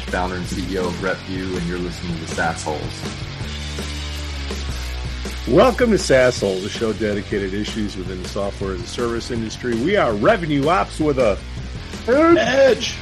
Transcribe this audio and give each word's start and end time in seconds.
This 0.00 0.08
is 0.08 0.14
Ryan 0.14 0.30
Walsh, 0.30 0.30
founder 0.30 0.36
and 0.36 0.46
CEO 0.46 0.86
of 0.86 0.94
RepVue, 0.94 1.56
and 1.56 1.66
you're 1.66 1.78
listening 1.78 2.16
to 2.18 2.26
SaaS 2.28 2.62
Holes. 2.62 3.02
Welcome 5.48 5.90
to 5.90 5.98
SaaS 5.98 6.40
Holes, 6.40 6.64
a 6.64 6.68
show 6.68 6.92
dedicated 6.92 7.50
to 7.52 7.60
issues 7.60 7.96
within 7.96 8.22
the 8.22 8.28
software 8.28 8.74
as 8.74 8.82
a 8.82 8.86
service 8.86 9.30
industry. 9.30 9.74
We 9.74 9.96
are 9.96 10.12
revenue 10.14 10.68
ops 10.68 11.00
with 11.00 11.18
a 11.18 11.38
edge. 12.08 12.96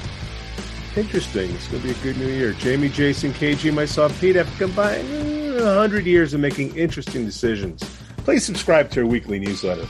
Interesting. 0.97 1.51
It's 1.53 1.69
going 1.69 1.83
to 1.83 1.89
be 1.89 1.95
a 1.95 2.03
good 2.03 2.17
new 2.19 2.29
year. 2.29 2.53
Jamie, 2.55 2.89
Jason, 2.89 3.33
KG, 3.33 3.73
myself, 3.73 4.19
Pete 4.21 4.37
have 4.37 4.53
combined 4.59 5.09
100 5.55 6.07
years 6.07 6.35
of 6.35 6.41
making 6.41 6.75
interesting 6.77 7.25
decisions. 7.25 7.83
Please 8.25 8.45
subscribe 8.45 8.91
to 8.91 9.01
our 9.01 9.07
weekly 9.07 9.39
newsletter. 9.39 9.87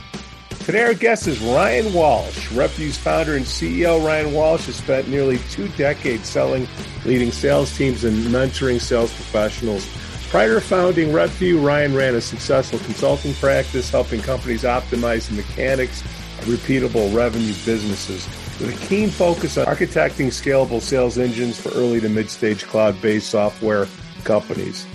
Today, 0.65 0.83
our 0.83 0.93
guest 0.93 1.27
is 1.27 1.41
Ryan 1.41 1.91
Walsh. 1.93 2.49
RepVue's 2.49 2.97
founder 2.97 3.35
and 3.35 3.45
CEO 3.45 4.05
Ryan 4.05 4.33
Walsh 4.33 4.67
has 4.67 4.75
spent 4.75 5.07
nearly 5.07 5.39
two 5.49 5.67
decades 5.69 6.29
selling, 6.29 6.67
leading 7.05 7.31
sales 7.31 7.75
teams, 7.75 8.03
and 8.03 8.15
mentoring 8.27 8.79
sales 8.79 9.11
professionals. 9.13 9.87
Prior 10.29 10.55
to 10.55 10.61
founding 10.61 11.09
RepVue, 11.09 11.65
Ryan 11.65 11.95
ran 11.95 12.13
a 12.13 12.21
successful 12.21 12.77
consulting 12.79 13.33
practice, 13.35 13.89
helping 13.89 14.21
companies 14.21 14.61
optimize 14.63 15.27
the 15.27 15.35
mechanics 15.35 16.01
of 16.01 16.45
repeatable 16.45 17.15
revenue 17.15 17.55
businesses 17.65 18.27
with 18.59 18.75
a 18.75 18.85
keen 18.85 19.09
focus 19.09 19.57
on 19.57 19.65
architecting 19.65 20.27
scalable 20.27 20.81
sales 20.81 21.17
engines 21.17 21.59
for 21.59 21.69
early 21.69 21.99
to 21.99 22.09
mid 22.09 22.29
stage 22.29 22.65
cloud 22.65 23.01
based 23.01 23.29
software 23.29 23.87
companies. 24.23 24.85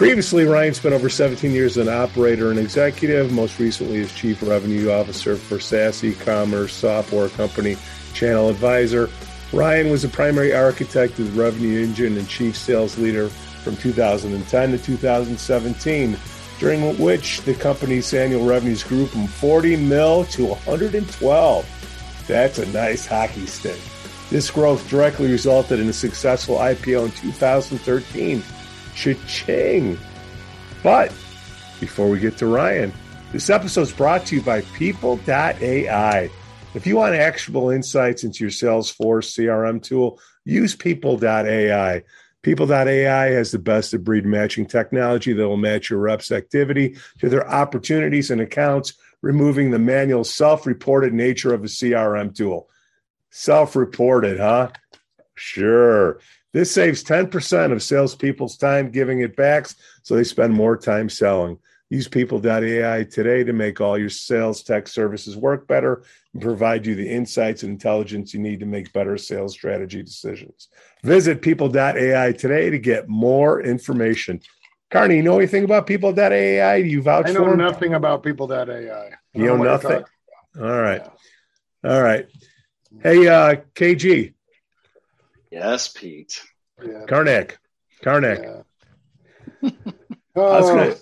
Previously, 0.00 0.44
Ryan 0.46 0.72
spent 0.72 0.94
over 0.94 1.10
17 1.10 1.52
years 1.52 1.76
as 1.76 1.86
an 1.86 1.92
operator 1.92 2.48
and 2.48 2.58
executive, 2.58 3.30
most 3.32 3.58
recently 3.58 4.00
as 4.00 4.10
chief 4.10 4.40
revenue 4.40 4.90
officer 4.90 5.36
for 5.36 5.60
SaaS 5.60 6.02
e-commerce 6.02 6.72
software 6.72 7.28
company 7.28 7.76
Channel 8.14 8.48
Advisor. 8.48 9.10
Ryan 9.52 9.90
was 9.90 10.00
the 10.00 10.08
primary 10.08 10.54
architect 10.54 11.18
of 11.18 11.34
the 11.34 11.42
revenue 11.42 11.84
engine 11.84 12.16
and 12.16 12.26
chief 12.26 12.56
sales 12.56 12.96
leader 12.96 13.28
from 13.28 13.76
2010 13.76 14.70
to 14.70 14.78
2017, 14.78 16.16
during 16.58 16.98
which 16.98 17.42
the 17.42 17.52
company's 17.52 18.14
annual 18.14 18.46
revenues 18.46 18.82
grew 18.82 19.04
from 19.04 19.26
40 19.26 19.76
mil 19.76 20.24
to 20.24 20.46
112. 20.46 22.24
That's 22.26 22.58
a 22.58 22.72
nice 22.72 23.04
hockey 23.04 23.44
stick. 23.44 23.78
This 24.30 24.50
growth 24.50 24.88
directly 24.88 25.30
resulted 25.30 25.78
in 25.78 25.90
a 25.90 25.92
successful 25.92 26.56
IPO 26.56 27.04
in 27.04 27.10
2013 27.10 28.42
Cha-ching! 28.94 29.98
But 30.82 31.08
before 31.80 32.08
we 32.08 32.18
get 32.18 32.36
to 32.38 32.46
Ryan, 32.46 32.92
this 33.32 33.50
episode 33.50 33.82
is 33.82 33.92
brought 33.92 34.26
to 34.26 34.36
you 34.36 34.42
by 34.42 34.60
People.ai. 34.60 36.30
If 36.74 36.86
you 36.86 36.96
want 36.96 37.14
actionable 37.14 37.70
insights 37.70 38.24
into 38.24 38.44
your 38.44 38.50
Salesforce 38.50 39.36
CRM 39.36 39.82
tool, 39.82 40.20
use 40.44 40.74
People.ai. 40.76 42.02
People.ai 42.42 43.26
has 43.26 43.50
the 43.50 43.58
best 43.58 43.92
of 43.92 44.04
breed 44.04 44.24
matching 44.24 44.66
technology 44.66 45.32
that 45.32 45.46
will 45.46 45.56
match 45.56 45.90
your 45.90 45.98
reps' 45.98 46.32
activity 46.32 46.96
to 47.18 47.28
their 47.28 47.48
opportunities 47.48 48.30
and 48.30 48.40
accounts, 48.40 48.94
removing 49.20 49.70
the 49.70 49.78
manual 49.78 50.24
self 50.24 50.66
reported 50.66 51.12
nature 51.12 51.52
of 51.52 51.64
a 51.64 51.68
CRM 51.68 52.34
tool. 52.34 52.70
Self 53.30 53.76
reported, 53.76 54.38
huh? 54.38 54.70
Sure. 55.34 56.18
This 56.52 56.72
saves 56.72 57.04
10% 57.04 57.72
of 57.72 57.82
salespeople's 57.82 58.56
time 58.56 58.90
giving 58.90 59.20
it 59.20 59.36
back 59.36 59.68
so 60.02 60.14
they 60.14 60.24
spend 60.24 60.52
more 60.52 60.76
time 60.76 61.08
selling. 61.08 61.58
Use 61.90 62.06
people.ai 62.06 63.04
today 63.04 63.42
to 63.42 63.52
make 63.52 63.80
all 63.80 63.98
your 63.98 64.10
sales 64.10 64.62
tech 64.62 64.86
services 64.86 65.36
work 65.36 65.66
better 65.66 66.04
and 66.32 66.42
provide 66.42 66.86
you 66.86 66.94
the 66.94 67.08
insights 67.08 67.64
and 67.64 67.72
intelligence 67.72 68.32
you 68.32 68.38
need 68.38 68.60
to 68.60 68.66
make 68.66 68.92
better 68.92 69.18
sales 69.18 69.54
strategy 69.54 70.00
decisions. 70.02 70.68
Visit 71.02 71.42
people.ai 71.42 72.32
today 72.32 72.70
to 72.70 72.78
get 72.78 73.08
more 73.08 73.60
information. 73.60 74.40
Carney, 74.90 75.16
you 75.16 75.22
know 75.22 75.38
anything 75.38 75.64
about 75.64 75.86
people.ai? 75.86 76.82
Do 76.82 76.88
you 76.88 77.02
vouch 77.02 77.28
I 77.28 77.32
know 77.32 77.44
for 77.44 77.56
nothing 77.56 77.94
about 77.94 78.22
people.ai. 78.22 78.64
You 79.34 79.44
know 79.44 79.56
you're 79.56 79.58
nothing? 79.58 80.04
All 80.60 80.80
right. 80.80 81.02
Yeah. 81.84 81.90
All 81.90 82.02
right. 82.02 82.26
Hey, 83.02 83.26
uh, 83.26 83.56
KG, 83.74 84.34
Yes, 85.50 85.88
Pete. 85.88 86.40
Yeah. 86.82 87.04
Karnak, 87.06 87.56
Karnak. 88.02 88.64
Yeah. 89.62 89.70
I 90.36 90.40
was 90.40 90.70
Oh, 90.70 90.74
gonna, 90.76 90.94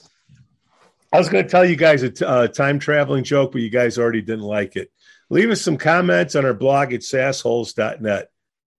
I 1.12 1.19
was 1.19 1.28
gonna 1.28 1.48
tell 1.48 1.64
you 1.64 1.76
guys 1.76 2.03
a 2.03 2.10
t- 2.10 2.25
uh, 2.25 2.48
time 2.48 2.78
traveling 2.78 3.25
joke, 3.25 3.53
but 3.53 3.60
you 3.60 3.70
guys 3.70 3.98
already 3.98 4.22
didn't 4.22 4.44
like 4.44 4.76
it. 4.76 4.91
Leave 5.31 5.50
us 5.50 5.60
some 5.60 5.76
comments 5.76 6.34
on 6.34 6.44
our 6.47 6.54
blog 6.54 6.92
at 6.92 7.00
sassholes.net. 7.00 8.31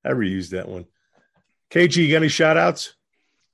I 0.04 0.10
reused 0.10 0.50
that 0.52 0.68
one. 0.68 0.86
KG, 1.70 1.98
you 1.98 2.10
got 2.12 2.18
any 2.18 2.28
shout 2.30 2.58
outs? 2.58 2.96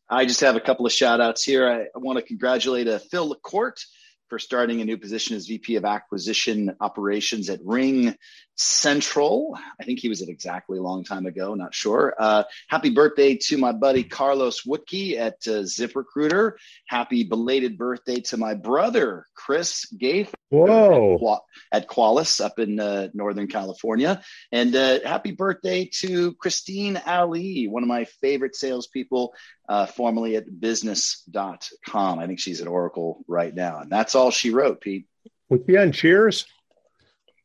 I 0.10 0.26
just 0.26 0.40
have 0.42 0.56
a 0.56 0.62
couple 0.62 0.86
of 0.86 0.94
shout 0.94 1.20
outs 1.20 1.44
here. 1.44 1.68
I, 1.70 1.82
I 1.84 1.98
want 2.00 2.18
to 2.20 2.24
congratulate 2.26 2.88
uh, 2.88 3.00
Phil 3.00 3.36
LaCourte 3.36 3.84
for 4.30 4.40
starting 4.40 4.80
a 4.82 4.86
new 4.86 4.98
position 4.98 5.36
as 5.36 5.48
VP 5.48 5.76
of 5.76 5.84
Acquisition 5.86 6.76
Operations 6.80 7.50
at 7.50 7.60
Ring 7.64 8.16
Central. 8.56 9.58
I 9.80 9.84
think 9.84 10.00
he 10.00 10.10
was 10.10 10.22
at 10.22 10.30
exactly 10.30 10.78
a 10.78 10.82
long 10.82 11.04
time 11.04 11.26
ago, 11.26 11.56
not 11.56 11.76
sure. 11.76 12.16
Uh, 12.18 12.44
happy 12.70 12.90
birthday 12.90 13.36
to 13.36 13.58
my 13.58 13.74
buddy 13.74 14.04
Carlos 14.04 14.62
Woodkey 14.64 15.18
at 15.18 15.36
uh, 15.48 15.64
ZipRecruiter. 15.64 16.54
Happy 16.88 17.24
belated 17.24 17.78
birthday 17.78 18.22
to 18.22 18.38
my 18.38 18.54
brother, 18.54 19.26
Chris 19.36 19.86
Gaith 19.86 20.34
Whoa. 20.50 21.42
At 21.72 21.90
Qualys 21.90 22.44
up 22.44 22.60
in 22.60 22.80
uh, 22.80 23.10
Northern 23.14 23.48
California. 23.48 24.22
And 24.52 24.76
uh, 24.76 25.00
happy 25.04 25.32
birthday 25.32 25.90
to 26.00 26.34
Christine 26.36 27.02
Ali, 27.06 27.68
one 27.68 27.84
of 27.84 27.90
my 27.90 28.06
favorite 28.06 28.56
salespeople, 28.56 29.34
uh, 29.68 29.86
formerly 29.88 30.38
at 30.38 30.60
business.com. 30.60 32.20
I 32.20 32.28
think 32.28 32.40
she's 32.40 32.62
at 32.62 32.68
Oracle 32.68 33.24
right 33.28 33.54
now. 33.54 33.80
And 33.80 33.92
that's 33.92 34.16
all 34.16 34.32
she 34.32 34.52
wrote, 34.52 34.80
Pete. 34.80 35.08
Was 35.50 35.62
he 35.68 35.78
on 35.78 35.92
Cheers? 35.92 36.46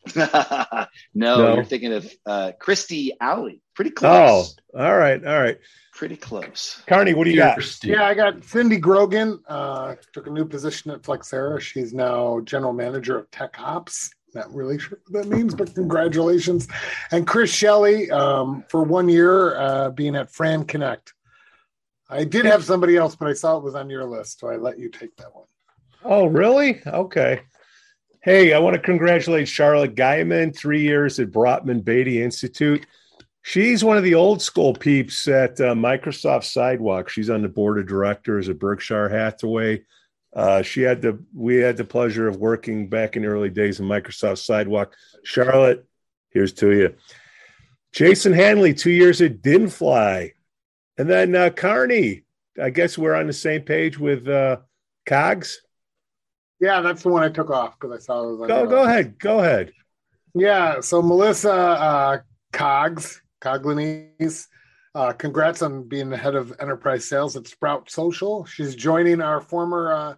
no, 0.16 0.87
No. 1.15 1.55
you're 1.55 1.65
thinking 1.65 1.93
of 1.93 2.12
uh, 2.27 2.53
Christy 2.59 3.12
Ali. 3.21 3.62
Pretty 3.75 3.91
Oh, 3.93 3.94
close. 3.94 4.56
all 4.78 4.97
right. 4.97 5.25
All 5.25 5.41
right. 5.41 5.59
Pretty 5.94 6.16
close. 6.16 6.83
Carney, 6.87 7.12
what 7.15 7.25
do 7.25 7.31
you 7.31 7.37
got? 7.37 7.84
yeah, 7.84 8.05
I 8.05 8.15
got 8.15 8.43
Cindy 8.44 8.78
Grogan. 8.78 9.41
Uh, 9.47 9.97
took 10.15 10.27
a 10.27 10.31
new 10.31 10.44
position 10.47 10.91
at 10.91 11.03
Flexera. 11.03 11.61
She's 11.61 11.93
now 11.93 12.41
general 12.41 12.72
manager 12.72 13.19
of 13.19 13.31
tech 13.31 13.56
ops. 13.61 14.11
Not 14.34 14.55
really 14.55 14.78
sure 14.78 14.99
what 15.09 15.25
that 15.25 15.28
means, 15.37 15.55
but 15.55 15.75
congratulations. 15.75 16.69
And 17.11 17.27
Chris 17.27 17.50
Shelley 17.50 18.11
um, 18.11 18.65
for 18.69 18.82
one 18.84 19.09
year 19.09 19.56
uh, 19.59 19.91
being 19.91 20.15
at 20.17 20.31
Fran 20.32 20.65
Connect. 20.65 21.12
I 22.09 22.25
did 22.25 22.44
have 22.44 22.65
somebody 22.65 22.97
else, 22.97 23.15
but 23.17 23.28
I 23.28 23.34
saw 23.34 23.56
it 23.59 23.62
was 23.65 23.75
on 23.75 23.91
your 23.91 24.05
list, 24.05 24.41
so 24.41 24.49
I 24.49 24.56
let 24.56 24.78
you 24.78 24.88
take 24.88 25.15
that 25.17 25.34
one. 25.34 25.47
Oh, 26.05 26.27
really? 26.27 26.81
Okay. 26.87 27.43
Hey, 28.22 28.53
I 28.53 28.58
want 28.58 28.75
to 28.75 28.82
congratulate 28.82 29.48
Charlotte 29.48 29.94
Guyman, 29.94 30.54
three 30.54 30.82
years 30.82 31.19
at 31.19 31.31
Brotman 31.31 31.82
Baty 31.82 32.22
Institute. 32.22 32.84
She's 33.41 33.82
one 33.82 33.97
of 33.97 34.04
the 34.04 34.14
old 34.14 34.42
school 34.42 34.75
peeps 34.75 35.26
at 35.26 35.58
uh, 35.58 35.72
Microsoft 35.72 36.44
Sidewalk. 36.44 37.08
She's 37.08 37.31
on 37.31 37.41
the 37.41 37.48
board 37.48 37.78
of 37.78 37.88
directors 37.88 38.50
at 38.50 38.58
Berkshire 38.58 39.08
Hathaway. 39.08 39.84
Uh, 40.37 40.61
she 40.61 40.82
had 40.82 41.00
the 41.00 41.19
we 41.34 41.56
had 41.56 41.78
the 41.78 41.84
pleasure 41.84 42.28
of 42.28 42.37
working 42.37 42.90
back 42.90 43.17
in 43.17 43.22
the 43.22 43.28
early 43.28 43.49
days 43.49 43.81
of 43.81 43.87
Microsoft 43.87 44.44
Sidewalk. 44.44 44.94
Charlotte, 45.25 45.87
here's 46.28 46.52
to 46.52 46.73
you. 46.73 46.94
Jason 47.93 48.34
Hanley, 48.34 48.75
two 48.75 48.90
years 48.90 49.23
at 49.23 49.40
Dinfly, 49.40 50.32
and 50.99 51.08
then 51.08 51.34
uh, 51.34 51.49
Carney. 51.49 52.25
I 52.62 52.69
guess 52.69 52.99
we're 52.99 53.14
on 53.14 53.28
the 53.28 53.32
same 53.32 53.62
page 53.62 53.99
with 53.99 54.28
uh, 54.28 54.58
Cogs. 55.06 55.62
Yeah, 56.61 56.83
that's 56.83 57.03
the 57.03 57.09
one 57.09 57.23
I 57.23 57.31
took 57.31 57.51
off 57.51 57.79
because 57.79 57.97
I 57.97 58.05
saw 58.05 58.23
it 58.23 58.33
was 58.33 58.41
on 58.43 58.49
Go 58.49 58.59
your 58.59 58.67
go 58.67 58.83
ahead. 58.85 59.19
Go 59.19 59.39
ahead. 59.41 59.73
Yeah. 60.35 60.81
So 60.81 61.01
Melissa 61.01 61.53
uh, 61.53 62.19
Cogs, 62.53 63.23
Coglanese, 63.41 64.47
uh, 64.95 65.12
congrats 65.12 65.62
on 65.62 65.89
being 65.89 66.11
the 66.11 66.17
head 66.17 66.35
of 66.35 66.53
enterprise 66.61 67.09
sales 67.09 67.37
at 67.37 67.47
Sprout 67.47 67.91
Social. 67.91 68.45
She's 68.45 68.75
joining 68.75 69.21
our 69.21 69.41
former 69.41 69.93
uh, 69.93 70.15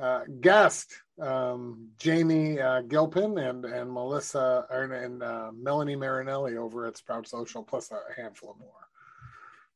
uh, 0.00 0.20
guest, 0.40 0.92
um, 1.20 1.88
Jamie 1.98 2.60
uh, 2.60 2.82
Gilpin, 2.82 3.38
and 3.38 3.64
and 3.64 3.90
Melissa 3.90 4.66
and, 4.70 4.92
and 4.92 5.22
uh, 5.22 5.50
Melanie 5.54 5.96
Marinelli 5.96 6.56
over 6.56 6.86
at 6.86 6.96
Sprout 6.96 7.28
Social, 7.28 7.62
plus 7.62 7.90
a 7.90 8.20
handful 8.20 8.50
of 8.50 8.58
more. 8.58 8.68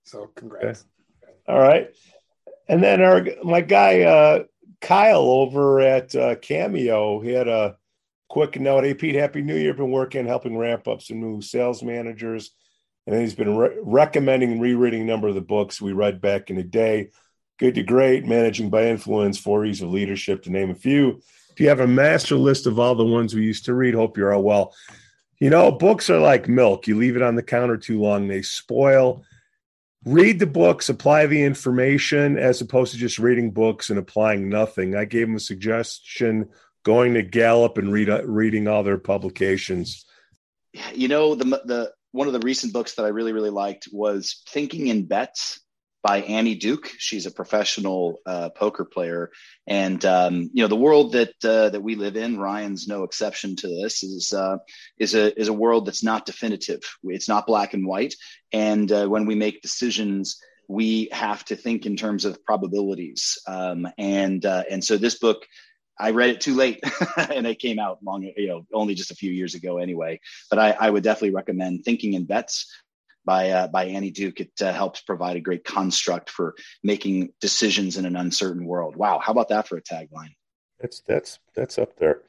So 0.03 0.31
congrats. 0.35 0.85
All 1.49 1.59
right. 1.59 1.89
And 2.69 2.83
then 2.83 3.01
our 3.01 3.25
my 3.45 3.61
guy 3.61 4.03
uh, 4.03 4.45
Kyle 4.81 5.23
over 5.23 5.81
at 5.81 6.15
uh, 6.15 6.37
Cameo, 6.37 7.21
he 7.21 7.31
had 7.31 7.49
a 7.49 7.77
quick 8.29 8.59
note. 8.61 8.85
Hey 8.85 8.95
Pete, 8.95 9.15
Happy 9.15 9.43
New 9.43 9.57
Year! 9.57 9.75
Been 9.75 9.91
working, 9.91 10.27
helping 10.27 10.57
ramp 10.57 10.89
up 10.89 11.03
some 11.03 11.21
new 11.21 11.41
sales 11.41 11.83
managers, 11.83 12.51
and 13.07 13.21
he's 13.21 13.35
been 13.35 13.57
re- 13.57 13.79
recommending 13.83 14.61
rereading 14.61 15.03
a 15.03 15.07
number 15.07 15.29
of 15.29 15.35
the 15.35 15.41
books 15.41 15.81
we 15.81 15.93
read 15.93 16.21
back 16.21 16.51
in 16.51 16.57
the 16.57 16.63
day. 16.63 17.11
Good 17.59 17.77
to 17.77 17.83
Great, 17.83 18.27
Managing 18.27 18.69
by 18.69 18.87
Influence, 18.89 19.39
Four 19.39 19.65
E's 19.65 19.81
of 19.81 19.91
Leadership, 19.91 20.43
to 20.43 20.51
name 20.51 20.71
a 20.71 20.75
few. 20.75 21.23
Do 21.57 21.63
you 21.65 21.71
have 21.71 21.81
a 21.81 21.87
master 21.87 22.37
list 22.37 22.67
of 22.67 22.79
all 22.79 22.95
the 22.95 23.05
ones 23.05 23.35
we 23.35 23.43
used 23.43 23.65
to 23.65 23.75
read, 23.75 23.95
hope 23.95 24.19
you're 24.19 24.35
all 24.35 24.43
well. 24.43 24.75
You 25.41 25.51
know, 25.51 25.73
books 25.73 26.11
are 26.11 26.19
like 26.19 26.49
milk. 26.49 26.87
You 26.87 26.97
leave 26.97 27.17
it 27.17 27.23
on 27.23 27.35
the 27.35 27.43
counter 27.43 27.77
too 27.77 28.01
long, 28.01 28.29
they 28.29 28.43
spoil. 28.43 29.25
Read 30.07 30.39
the 30.39 30.47
books, 30.47 30.89
apply 30.89 31.27
the 31.27 31.43
information 31.43 32.39
as 32.39 32.61
opposed 32.61 32.93
to 32.93 32.99
just 32.99 33.19
reading 33.19 33.51
books 33.51 33.91
and 33.91 33.99
applying 33.99 34.49
nothing. 34.49 34.95
I 34.95 35.05
gave 35.05 35.27
him 35.27 35.35
a 35.35 35.41
suggestion 35.41 36.49
going 36.85 37.15
to 37.15 37.23
Gallup 37.23 37.77
and 37.77 37.93
read, 37.93 38.09
uh, 38.09 38.25
reading 38.25 38.69
all 38.69 38.85
their 38.85 38.99
publications. 38.99 40.05
You 40.95 41.09
know, 41.09 41.35
the, 41.35 41.45
the 41.45 41.93
one 42.13 42.29
of 42.29 42.33
the 42.33 42.39
recent 42.39 42.73
books 42.73 42.95
that 42.95 43.05
I 43.05 43.09
really, 43.09 43.33
really 43.33 43.51
liked 43.51 43.89
was 43.91 44.43
Thinking 44.49 44.87
in 44.87 45.07
Bets 45.07 45.61
by 46.07 46.21
Annie 46.21 46.55
Duke. 46.55 46.93
She's 46.99 47.27
a 47.27 47.33
professional 47.33 48.21
uh, 48.25 48.51
poker 48.51 48.85
player, 48.85 49.33
and 49.67 50.05
um, 50.05 50.51
you 50.53 50.63
know 50.63 50.69
the 50.69 50.77
world 50.77 51.13
that 51.13 51.35
uh, 51.45 51.71
that 51.71 51.83
we 51.83 51.97
live 51.97 52.17
in. 52.17 52.39
Ryan's 52.39 52.87
no 52.87 53.03
exception 53.03 53.57
to 53.57 53.69
this. 53.69 54.05
is 54.05 54.33
uh, 54.33 54.59
is 54.99 55.15
a 55.17 55.39
is 55.39 55.49
a 55.49 55.53
world 55.53 55.87
that's 55.87 56.05
not 56.05 56.25
definitive. 56.25 56.83
It's 57.03 57.29
not 57.29 57.47
black 57.47 57.75
and 57.75 57.85
white, 57.85 58.15
and 58.53 58.91
uh, 58.93 59.07
when 59.09 59.27
we 59.27 59.35
make 59.35 59.63
decisions. 59.63 60.41
We 60.69 61.11
have 61.13 61.45
to 61.45 61.55
think 61.55 61.87
in 61.87 61.95
terms 61.95 62.25
of 62.25 62.43
probabilities, 62.45 63.39
um, 63.47 63.87
and 63.99 64.45
uh, 64.45 64.65
and 64.69 64.83
so 64.83 64.97
this 64.97 65.17
book 65.17 65.47
I 65.99 66.11
read 66.11 66.31
it 66.31 66.41
too 66.41 66.55
late 66.55 66.81
and 67.17 67.47
it 67.47 67.59
came 67.59 67.79
out 67.79 68.03
long, 68.03 68.23
you 68.37 68.49
know, 68.49 68.67
only 68.73 68.95
just 68.95 69.11
a 69.11 69.15
few 69.15 69.33
years 69.33 69.55
ago 69.55 69.79
anyway. 69.79 70.21
But 70.51 70.59
I, 70.59 70.71
I 70.73 70.91
would 70.91 71.03
definitely 71.03 71.35
recommend 71.35 71.85
Thinking 71.85 72.15
in 72.15 72.25
Bets 72.25 72.67
by 73.27 73.51
uh, 73.51 73.67
by 73.67 73.85
Annie 73.87 74.11
Duke. 74.11 74.41
It 74.41 74.53
uh, 74.63 74.73
helps 74.73 75.03
provide 75.03 75.37
a 75.37 75.41
great 75.41 75.65
construct 75.65 76.31
for 76.31 76.55
making 76.83 77.33
decisions 77.41 77.99
in 77.99 78.07
an 78.07 78.17
uncertain 78.17 78.65
world. 78.65 78.97
Wow, 78.97 79.19
how 79.19 79.33
about 79.33 79.49
that 79.51 79.69
for 79.69 79.77
a 79.77 79.83
tagline? 79.83 80.33
That's 80.81 81.01
that's 81.01 81.39
that's 81.55 81.79
up 81.79 81.97
there. 81.99 82.23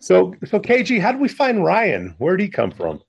So 0.00 0.34
so 0.44 0.60
KG, 0.60 1.00
how 1.00 1.12
did 1.12 1.20
we 1.20 1.28
find 1.28 1.64
Ryan? 1.64 2.14
Where 2.18 2.36
did 2.36 2.42
he 2.42 2.50
come 2.50 2.72
from? 2.72 3.00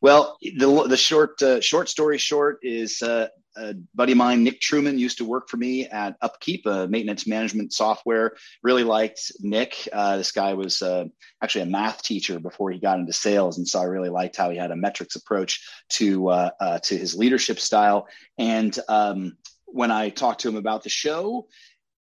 Well, 0.00 0.38
the 0.40 0.86
the 0.88 0.96
short 0.96 1.42
uh, 1.42 1.60
short 1.60 1.88
story 1.88 2.18
short 2.18 2.58
is 2.62 3.02
uh, 3.02 3.28
a 3.56 3.74
buddy 3.94 4.12
of 4.12 4.18
mine, 4.18 4.44
Nick 4.44 4.60
Truman, 4.60 4.98
used 4.98 5.18
to 5.18 5.24
work 5.24 5.48
for 5.48 5.56
me 5.56 5.86
at 5.86 6.16
Upkeep, 6.20 6.66
a 6.66 6.86
maintenance 6.88 7.26
management 7.26 7.72
software. 7.72 8.36
Really 8.62 8.84
liked 8.84 9.32
Nick. 9.40 9.88
Uh, 9.92 10.16
this 10.16 10.32
guy 10.32 10.54
was 10.54 10.82
uh, 10.82 11.06
actually 11.42 11.62
a 11.62 11.66
math 11.66 12.02
teacher 12.02 12.38
before 12.38 12.70
he 12.70 12.78
got 12.78 12.98
into 12.98 13.12
sales, 13.12 13.58
and 13.58 13.68
so 13.68 13.80
I 13.80 13.84
really 13.84 14.08
liked 14.08 14.36
how 14.36 14.50
he 14.50 14.56
had 14.56 14.70
a 14.70 14.76
metrics 14.76 15.16
approach 15.16 15.66
to 15.90 16.28
uh, 16.28 16.50
uh 16.60 16.78
to 16.80 16.96
his 16.96 17.14
leadership 17.14 17.58
style. 17.60 18.08
And 18.38 18.76
um, 18.88 19.36
when 19.66 19.90
I 19.90 20.10
talked 20.10 20.40
to 20.42 20.48
him 20.48 20.56
about 20.56 20.82
the 20.82 20.90
show, 20.90 21.48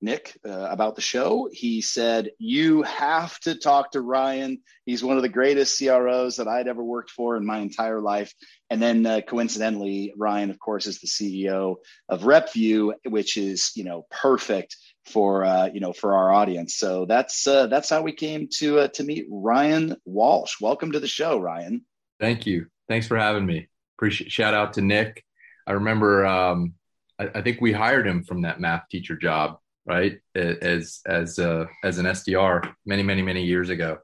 Nick 0.02 0.38
uh, 0.46 0.68
about 0.70 0.96
the 0.96 1.02
show. 1.02 1.50
He 1.52 1.82
said, 1.82 2.32
You 2.38 2.84
have 2.84 3.40
to 3.42 3.56
talk 3.56 3.92
to 3.92 4.02
Ryan. 4.02 4.60
He's 4.86 5.04
one 5.04 5.18
of 5.18 5.24
the 5.24 5.30
greatest 5.30 5.78
CROs 5.78 6.38
that 6.38 6.48
I'd 6.48 6.68
ever 6.68 6.84
worked 6.84 7.12
for 7.12 7.36
in 7.36 7.46
my 7.46 7.60
entire 7.60 8.00
life. 8.00 8.34
And 8.70 8.82
then 8.82 9.06
uh, 9.06 9.22
coincidentally, 9.28 10.14
Ryan, 10.16 10.50
of 10.50 10.60
course, 10.60 10.86
is 10.86 11.00
the 11.00 11.08
CEO 11.08 11.78
of 12.10 12.22
RepVue, 12.22 12.94
which 13.06 13.38
is, 13.38 13.72
you 13.76 13.84
know, 13.84 14.06
perfect 14.12 14.76
for, 15.06 15.46
uh, 15.46 15.70
you 15.74 15.80
know, 15.80 15.94
for 15.94 16.14
our 16.16 16.32
audience. 16.32 16.76
So 16.76 17.06
that's, 17.06 17.48
uh, 17.48 17.68
that's 17.68 17.90
how 17.90 18.02
we 18.02 18.12
came 18.12 18.50
to, 18.58 18.80
uh, 18.80 18.88
to 18.90 19.04
meet 19.04 19.26
Ryan 19.30 19.96
Walsh. 20.06 20.56
Welcome 20.62 20.92
to 20.92 21.00
the 21.00 21.08
show, 21.08 21.40
Ryan. 21.40 21.86
Thank 22.20 22.46
you. 22.46 22.68
Thanks 22.88 23.08
for 23.08 23.18
having 23.18 23.46
me. 23.46 23.68
Appreciate, 23.98 24.32
shout 24.32 24.54
out 24.54 24.74
to 24.74 24.82
Nick. 24.82 25.24
I 25.66 25.74
remember, 25.74 26.26
um, 26.26 26.74
I, 27.18 27.30
I 27.36 27.42
think 27.42 27.62
we 27.62 27.72
hired 27.72 28.06
him 28.06 28.24
from 28.24 28.42
that 28.42 28.60
math 28.60 28.84
teacher 28.90 29.16
job 29.16 29.60
right? 29.88 30.20
As 30.36 31.00
as 31.06 31.40
uh, 31.40 31.66
as 31.84 31.98
an 31.98 32.06
SDR 32.06 32.74
many 32.86 33.04
many 33.04 33.22
many 33.22 33.44
years 33.44 33.70
ago, 33.70 34.00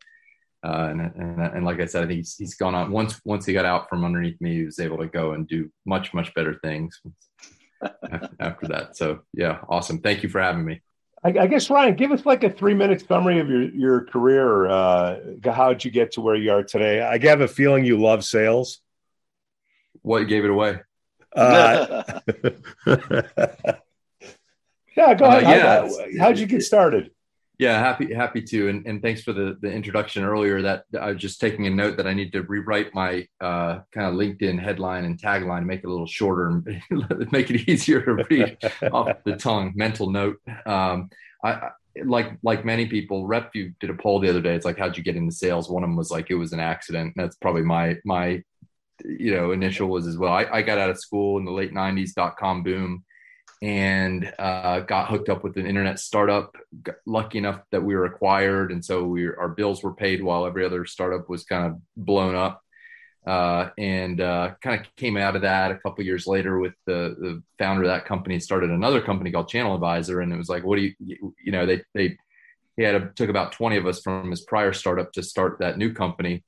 uh, 0.64 0.88
and, 0.90 1.02
and, 1.02 1.42
and 1.42 1.66
like 1.66 1.82
I 1.82 1.86
said, 1.86 2.04
I 2.04 2.08
think 2.08 2.18
he's, 2.20 2.36
he's 2.38 2.56
gone 2.56 2.74
on 2.74 2.92
once 2.92 3.20
once 3.26 3.46
he 3.46 3.54
got 3.54 3.66
out 3.66 3.90
from 3.90 4.06
underneath 4.06 4.40
me, 4.40 4.56
he 4.56 4.64
was 4.64 4.80
able 4.80 4.98
to 5.00 5.08
go 5.08 5.34
and 5.34 5.48
do 5.48 5.70
much 5.86 6.14
much 6.14 6.34
better 6.34 6.56
things 6.64 7.02
after 8.40 8.68
that. 8.68 8.96
So 8.96 9.20
yeah, 9.34 9.60
awesome. 9.68 10.00
Thank 10.00 10.24
you 10.24 10.30
for 10.30 10.42
having 10.42 10.64
me. 10.64 10.82
I, 11.24 11.30
I 11.30 11.48
guess 11.48 11.70
Ryan, 11.70 11.96
give 11.96 12.12
us 12.12 12.26
like 12.26 12.44
a 12.44 12.50
three 12.50 12.74
minute 12.74 13.06
summary 13.06 13.40
of 13.40 13.50
your 13.50 13.64
your 13.64 14.06
career. 14.06 14.68
Uh, 14.68 15.18
how 15.52 15.70
did 15.70 15.84
you 15.84 15.92
get 15.92 16.14
to 16.14 16.22
where 16.22 16.36
you 16.36 16.52
are 16.52 16.64
today? 16.64 17.02
I 17.02 17.18
have 17.28 17.42
a 17.42 17.48
feeling 17.48 17.84
you 17.84 18.00
love 18.00 18.24
sales. 18.24 18.80
What 20.02 20.24
gave 20.24 20.46
it 20.46 20.50
away? 20.50 20.80
Uh, 21.36 22.04
Yeah, 24.95 25.13
go 25.13 25.25
uh, 25.25 25.38
ahead. 25.38 25.66
Uh, 25.66 25.86
yeah, 25.86 26.19
How, 26.19 26.25
how'd 26.25 26.40
you 26.40 26.45
get 26.45 26.63
started? 26.63 27.12
Yeah, 27.60 27.80
happy 27.80 28.12
happy 28.12 28.42
to, 28.42 28.68
and, 28.69 28.86
and 28.88 29.01
thanks 29.01 29.22
for 29.22 29.31
the 29.31 29.57
the 29.62 29.72
introduction 29.72 30.24
earlier. 30.24 30.62
That 30.63 30.86
I 31.00 31.12
was 31.12 31.22
just 31.22 31.40
taking 31.40 31.68
a 31.68 31.69
note 31.69 31.98
that 31.98 32.07
I 32.07 32.13
need 32.13 32.34
to 32.34 32.42
rewrite 32.42 32.94
my 32.95 33.28
uh, 33.40 33.80
kind 33.92 34.07
of 34.07 34.16
LinkedIn 34.16 34.60
headline 34.60 35.06
and 35.06 35.22
tagline, 35.22 35.66
make 35.66 35.81
it 35.81 35.86
a 35.86 35.90
little 35.90 36.07
shorter 36.07 36.48
and 36.48 36.84
make 37.31 37.51
it 37.51 37.69
easier 37.69 38.01
to 38.01 38.25
read 38.30 38.57
off 38.92 39.12
the 39.24 39.36
tongue. 39.36 39.72
Mental 39.75 40.10
note. 40.10 40.38
Um, 40.66 41.10
I, 41.44 41.69
like 42.04 42.38
like 42.42 42.66
many 42.66 42.88
people, 42.88 43.28
RepVue 43.28 43.75
did 43.80 43.92
a 43.92 43.94
poll 43.94 44.19
the 44.19 44.30
other 44.30 44.42
day. 44.42 44.56
It's 44.56 44.66
like, 44.66 44.80
how'd 44.80 44.98
you 44.98 45.04
get 45.04 45.16
into 45.16 45.31
sales? 45.31 45.69
One 45.69 45.84
of 45.84 45.89
them 45.89 45.96
was 45.96 46.10
like, 46.10 46.31
it 46.31 46.36
was 46.36 46.54
an 46.54 46.60
accident. 46.60 47.13
That's 47.16 47.36
probably 47.36 47.62
my 47.62 47.98
my 48.04 48.42
you 49.06 49.36
know 49.36 49.51
initial 49.51 49.89
was 49.89 50.07
as 50.07 50.18
well. 50.18 50.34
I, 50.34 50.46
I 50.51 50.62
got 50.63 50.80
out 50.80 50.89
of 50.89 51.00
school 51.00 51.38
in 51.38 51.46
the 51.46 51.51
late 51.51 51.72
'90s 51.72 52.13
dot 52.16 52.36
com 52.36 52.63
boom 52.63 53.04
and 53.63 54.30
uh, 54.38 54.81
got 54.81 55.07
hooked 55.07 55.30
up 55.30 55.42
with 55.42 55.56
an 55.56 55.65
internet 55.65 55.98
startup. 55.98 56.54
Lucky 57.06 57.38
enough 57.38 57.62
that 57.71 57.81
we 57.81 57.95
were 57.95 58.04
acquired, 58.04 58.74
and 58.74 58.83
so 58.83 59.06
we 59.06 59.25
our 59.25 59.48
bills 59.48 59.81
were 59.81 59.94
paid 59.94 60.21
while 60.21 60.45
every 60.45 60.65
other 60.65 60.86
startup 60.86 61.30
was 61.30 61.45
kind 61.45 61.68
of 61.68 61.81
blown 61.95 62.36
up. 62.36 62.62
Uh, 63.25 63.69
and 63.77 64.19
uh, 64.19 64.51
kind 64.62 64.81
of 64.81 64.95
came 64.98 65.15
out 65.15 65.38
of 65.38 65.44
that 65.44 65.71
a 65.71 65.77
couple 65.77 66.04
years 66.04 66.27
later 66.27 66.60
with 66.60 66.74
the, 66.86 67.15
the 67.18 67.42
founder 67.57 67.83
of 67.83 67.88
that 67.88 68.04
company 68.04 68.38
started 68.38 68.69
another 68.69 69.01
company 69.01 69.31
called 69.31 69.48
Channel 69.48 69.75
Advisor, 69.75 70.19
and 70.19 70.33
it 70.33 70.38
was 70.38 70.50
like, 70.50 70.65
what 70.65 70.75
do 70.75 70.81
you 70.81 71.33
you 71.42 71.51
know 71.54 71.65
they 71.65 71.81
they 71.94 72.18
he 72.75 72.84
had 72.84 72.96
a, 72.96 73.12
took 73.15 73.29
about 73.29 73.53
20 73.53 73.77
of 73.77 73.88
us 73.88 74.01
from 74.01 74.29
his 74.29 74.41
prior 74.41 74.74
startup 74.74 75.13
to 75.13 75.24
start 75.24 75.60
that 75.60 75.77
new 75.77 75.93
company. 75.93 76.43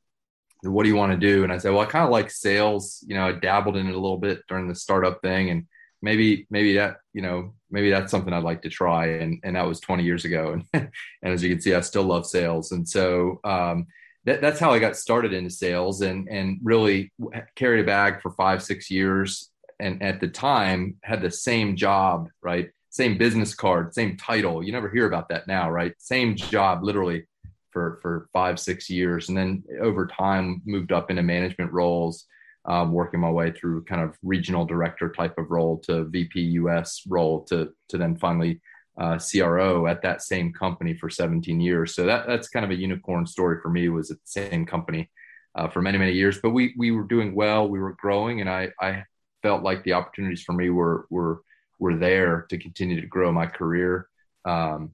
What 0.64 0.84
do 0.84 0.90
you 0.90 0.96
want 0.96 1.14
to 1.14 1.18
do? 1.18 1.44
And 1.44 1.54
I 1.54 1.60
said, 1.60 1.72
well, 1.72 1.82
I 1.82 1.86
kind 1.86 2.04
of 2.04 2.12
like 2.12 2.30
sales. 2.30 3.02
You 3.08 3.16
know, 3.16 3.28
I 3.28 3.32
dabbled 3.32 3.78
in 3.78 3.88
it 3.88 3.96
a 3.96 4.00
little 4.00 4.18
bit 4.18 4.42
during 4.50 4.68
the 4.68 4.76
startup 4.76 5.22
thing, 5.22 5.50
and 5.50 5.68
maybe 6.02 6.48
maybe 6.50 6.76
that 6.76 6.98
you 7.14 7.22
know 7.22 7.54
maybe 7.72 7.90
that's 7.90 8.12
something 8.12 8.34
I'd 8.34 8.44
like 8.44 8.62
to 8.64 8.70
try. 8.70 9.08
And 9.08 9.40
and 9.44 9.56
that 9.56 9.68
was 9.68 9.80
20 9.80 10.04
years 10.04 10.26
ago. 10.26 10.60
And 10.74 10.90
and 11.22 11.34
as 11.34 11.44
you 11.44 11.50
can 11.50 11.62
see 11.62 11.74
I 11.74 11.82
still 11.82 12.04
love 12.04 12.26
sales. 12.26 12.72
And 12.72 12.88
so 12.88 13.40
um, 13.44 13.88
that, 14.26 14.42
that's 14.42 14.60
how 14.60 14.72
I 14.72 14.80
got 14.80 14.96
started 14.96 15.34
into 15.34 15.50
sales 15.50 16.02
and 16.02 16.28
and 16.30 16.60
really 16.64 17.12
carried 17.56 17.82
a 17.82 17.86
bag 17.86 18.22
for 18.22 18.32
five 18.32 18.64
six 18.64 18.90
years. 18.90 19.52
And 19.80 20.02
at 20.02 20.22
the 20.22 20.30
time 20.30 20.96
had 21.04 21.22
the 21.22 21.32
same 21.32 21.76
job 21.76 22.30
right? 22.42 22.70
Same 22.90 23.18
business 23.18 23.54
card 23.54 23.94
same 23.94 24.16
title. 24.16 24.64
You 24.64 24.72
never 24.72 24.90
hear 24.90 25.06
about 25.06 25.30
that 25.30 25.48
now 25.48 25.70
right? 25.70 25.94
Same 25.98 26.36
job 26.36 26.84
literally 26.84 27.26
for 27.72 28.00
for 28.02 28.30
five 28.32 28.58
six 28.60 28.90
years. 28.90 29.28
And 29.28 29.38
then 29.38 29.64
over 29.82 30.08
time 30.08 30.62
moved 30.66 30.94
up 30.94 31.10
into 31.10 31.24
management 31.24 31.74
roles 31.74 32.26
um, 32.68 32.92
working 32.92 33.20
my 33.20 33.30
way 33.30 33.52
through 33.52 33.84
kind 33.84 34.02
of 34.02 34.18
regional 34.24 34.66
director 34.66 35.10
type 35.12 35.38
of 35.38 35.52
role 35.52 35.78
to 35.80 36.06
VP 36.06 36.42
US 36.42 37.02
role 37.08 37.44
to 37.46 37.72
to 37.90 37.98
then 37.98 38.16
finally 38.16 38.62
uh, 38.98 39.20
CRO 39.20 39.88
at 39.88 40.02
that 40.02 40.22
same 40.22 40.54
company 40.54 40.94
for 40.94 41.10
17 41.10 41.60
years. 41.60 41.94
So 41.94 42.06
that 42.06 42.28
that's 42.28 42.48
kind 42.48 42.66
of 42.66 42.72
a 42.72 42.76
unicorn 42.76 43.26
story 43.26 43.60
for 43.62 43.70
me. 43.70 43.90
Was 43.90 44.12
at 44.12 44.18
the 44.18 44.28
same 44.28 44.66
company 44.66 45.10
uh, 45.56 45.68
for 45.68 45.82
many 45.82 45.98
many 45.98 46.14
years, 46.14 46.40
but 46.42 46.52
we 46.52 46.74
we 46.78 46.92
were 46.92 47.04
doing 47.04 47.36
well, 47.36 47.68
we 47.68 47.80
were 47.80 47.94
growing, 47.94 48.42
and 48.42 48.50
I 48.50 48.70
I 48.80 49.04
felt 49.42 49.64
like 49.64 49.84
the 49.84 49.94
opportunities 49.94 50.44
for 50.44 50.54
me 50.54 50.70
were 50.70 51.06
were 51.10 51.42
were 51.78 51.96
there 51.96 52.46
to 52.50 52.58
continue 52.58 53.00
to 53.02 53.08
grow 53.08 53.32
my 53.32 53.46
career. 53.46 54.08
Um, 54.46 54.92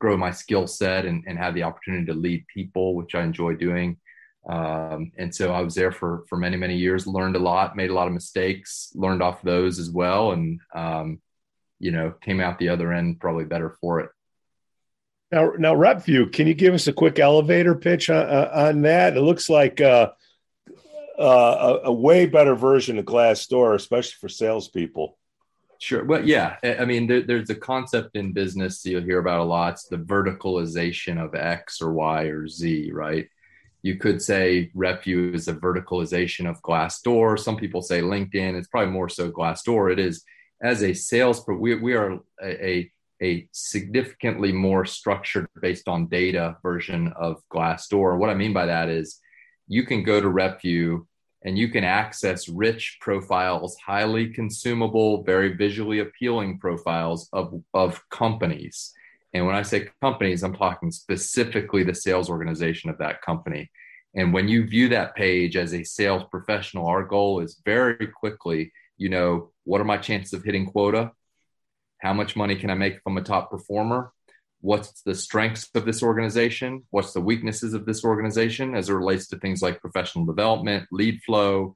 grow 0.00 0.16
my 0.16 0.30
skill 0.30 0.66
set 0.66 1.04
and, 1.04 1.24
and 1.26 1.36
have 1.36 1.54
the 1.54 1.64
opportunity 1.64 2.06
to 2.06 2.14
lead 2.14 2.46
people, 2.52 2.94
which 2.94 3.14
I 3.14 3.22
enjoy 3.22 3.54
doing. 3.54 3.96
Um, 4.48 5.12
and 5.18 5.34
so 5.34 5.52
I 5.52 5.60
was 5.60 5.74
there 5.74 5.92
for 5.92 6.24
for 6.28 6.36
many 6.36 6.56
many 6.56 6.76
years. 6.76 7.06
Learned 7.06 7.36
a 7.36 7.40
lot, 7.40 7.76
made 7.76 7.90
a 7.90 7.94
lot 7.94 8.06
of 8.06 8.14
mistakes, 8.14 8.90
learned 8.94 9.22
off 9.22 9.42
those 9.42 9.78
as 9.78 9.90
well, 9.90 10.32
and 10.32 10.60
um, 10.74 11.20
you 11.78 11.90
know 11.90 12.12
came 12.22 12.40
out 12.40 12.58
the 12.58 12.70
other 12.70 12.92
end 12.92 13.20
probably 13.20 13.44
better 13.44 13.76
for 13.80 14.00
it. 14.00 14.10
Now, 15.30 15.52
now, 15.58 15.74
RepVue, 15.74 16.32
can 16.32 16.46
you 16.46 16.54
give 16.54 16.72
us 16.72 16.86
a 16.86 16.92
quick 16.92 17.18
elevator 17.18 17.74
pitch 17.74 18.08
on, 18.08 18.16
uh, 18.26 18.50
on 18.50 18.82
that? 18.82 19.14
It 19.14 19.20
looks 19.20 19.50
like 19.50 19.78
uh, 19.78 20.12
uh, 21.18 21.80
a, 21.82 21.88
a, 21.88 21.92
way 21.92 22.24
better 22.24 22.54
version 22.54 22.96
of 22.98 23.04
Glassdoor, 23.04 23.74
especially 23.74 24.16
for 24.20 24.30
salespeople. 24.30 25.18
Sure. 25.80 26.02
Well, 26.02 26.26
yeah. 26.26 26.56
I 26.64 26.86
mean, 26.86 27.06
there, 27.06 27.20
there's 27.20 27.50
a 27.50 27.54
concept 27.54 28.16
in 28.16 28.32
business 28.32 28.84
you'll 28.86 29.02
hear 29.02 29.18
about 29.18 29.40
a 29.40 29.44
lot. 29.44 29.74
It's 29.74 29.84
the 29.84 29.98
verticalization 29.98 31.22
of 31.22 31.34
X 31.34 31.82
or 31.82 31.92
Y 31.92 32.22
or 32.24 32.48
Z, 32.48 32.90
right? 32.92 33.28
You 33.82 33.96
could 33.96 34.20
say 34.20 34.70
RepVue 34.76 35.34
is 35.34 35.48
a 35.48 35.54
verticalization 35.54 36.48
of 36.48 36.60
Glassdoor. 36.62 37.38
Some 37.38 37.56
people 37.56 37.82
say 37.82 38.00
LinkedIn. 38.00 38.54
It's 38.54 38.68
probably 38.68 38.92
more 38.92 39.08
so 39.08 39.30
Glassdoor. 39.30 39.92
It 39.92 39.98
is 39.98 40.24
as 40.60 40.82
a 40.82 40.92
sales, 40.92 41.44
but 41.44 41.54
we, 41.54 41.76
we 41.76 41.94
are 41.94 42.18
a, 42.42 42.90
a, 43.22 43.48
significantly 43.52 44.52
more 44.52 44.84
structured 44.84 45.46
based 45.60 45.88
on 45.88 46.08
data 46.08 46.56
version 46.62 47.12
of 47.16 47.40
Glassdoor. 47.52 48.18
What 48.18 48.30
I 48.30 48.34
mean 48.34 48.52
by 48.52 48.66
that 48.66 48.88
is 48.88 49.20
you 49.68 49.84
can 49.84 50.02
go 50.02 50.20
to 50.20 50.28
RepVue 50.28 51.04
and 51.44 51.56
you 51.56 51.68
can 51.68 51.84
access 51.84 52.48
rich 52.48 52.98
profiles, 53.00 53.76
highly 53.84 54.28
consumable, 54.28 55.22
very 55.22 55.54
visually 55.54 56.00
appealing 56.00 56.58
profiles 56.58 57.28
of, 57.32 57.62
of 57.74 58.02
companies. 58.10 58.92
And 59.32 59.46
when 59.46 59.54
I 59.54 59.62
say 59.62 59.88
companies, 60.00 60.42
I'm 60.42 60.56
talking 60.56 60.90
specifically 60.90 61.82
the 61.82 61.94
sales 61.94 62.30
organization 62.30 62.90
of 62.90 62.98
that 62.98 63.22
company. 63.22 63.70
And 64.14 64.32
when 64.32 64.48
you 64.48 64.66
view 64.66 64.88
that 64.88 65.14
page 65.14 65.56
as 65.56 65.74
a 65.74 65.84
sales 65.84 66.24
professional, 66.30 66.86
our 66.86 67.04
goal 67.04 67.40
is 67.40 67.60
very 67.64 68.06
quickly, 68.06 68.72
you 68.96 69.08
know, 69.08 69.50
what 69.64 69.80
are 69.80 69.84
my 69.84 69.98
chances 69.98 70.32
of 70.32 70.44
hitting 70.44 70.66
quota? 70.66 71.12
How 72.00 72.14
much 72.14 72.36
money 72.36 72.56
can 72.56 72.70
I 72.70 72.74
make 72.74 72.94
if 72.94 73.02
I'm 73.06 73.18
a 73.18 73.22
top 73.22 73.50
performer? 73.50 74.12
What's 74.60 75.02
the 75.02 75.14
strengths 75.14 75.68
of 75.74 75.84
this 75.84 76.02
organization? 76.02 76.84
What's 76.90 77.12
the 77.12 77.20
weaknesses 77.20 77.74
of 77.74 77.86
this 77.86 78.04
organization 78.04 78.74
as 78.74 78.88
it 78.88 78.94
relates 78.94 79.28
to 79.28 79.38
things 79.38 79.62
like 79.62 79.80
professional 79.80 80.24
development, 80.24 80.88
lead 80.90 81.20
flow, 81.22 81.74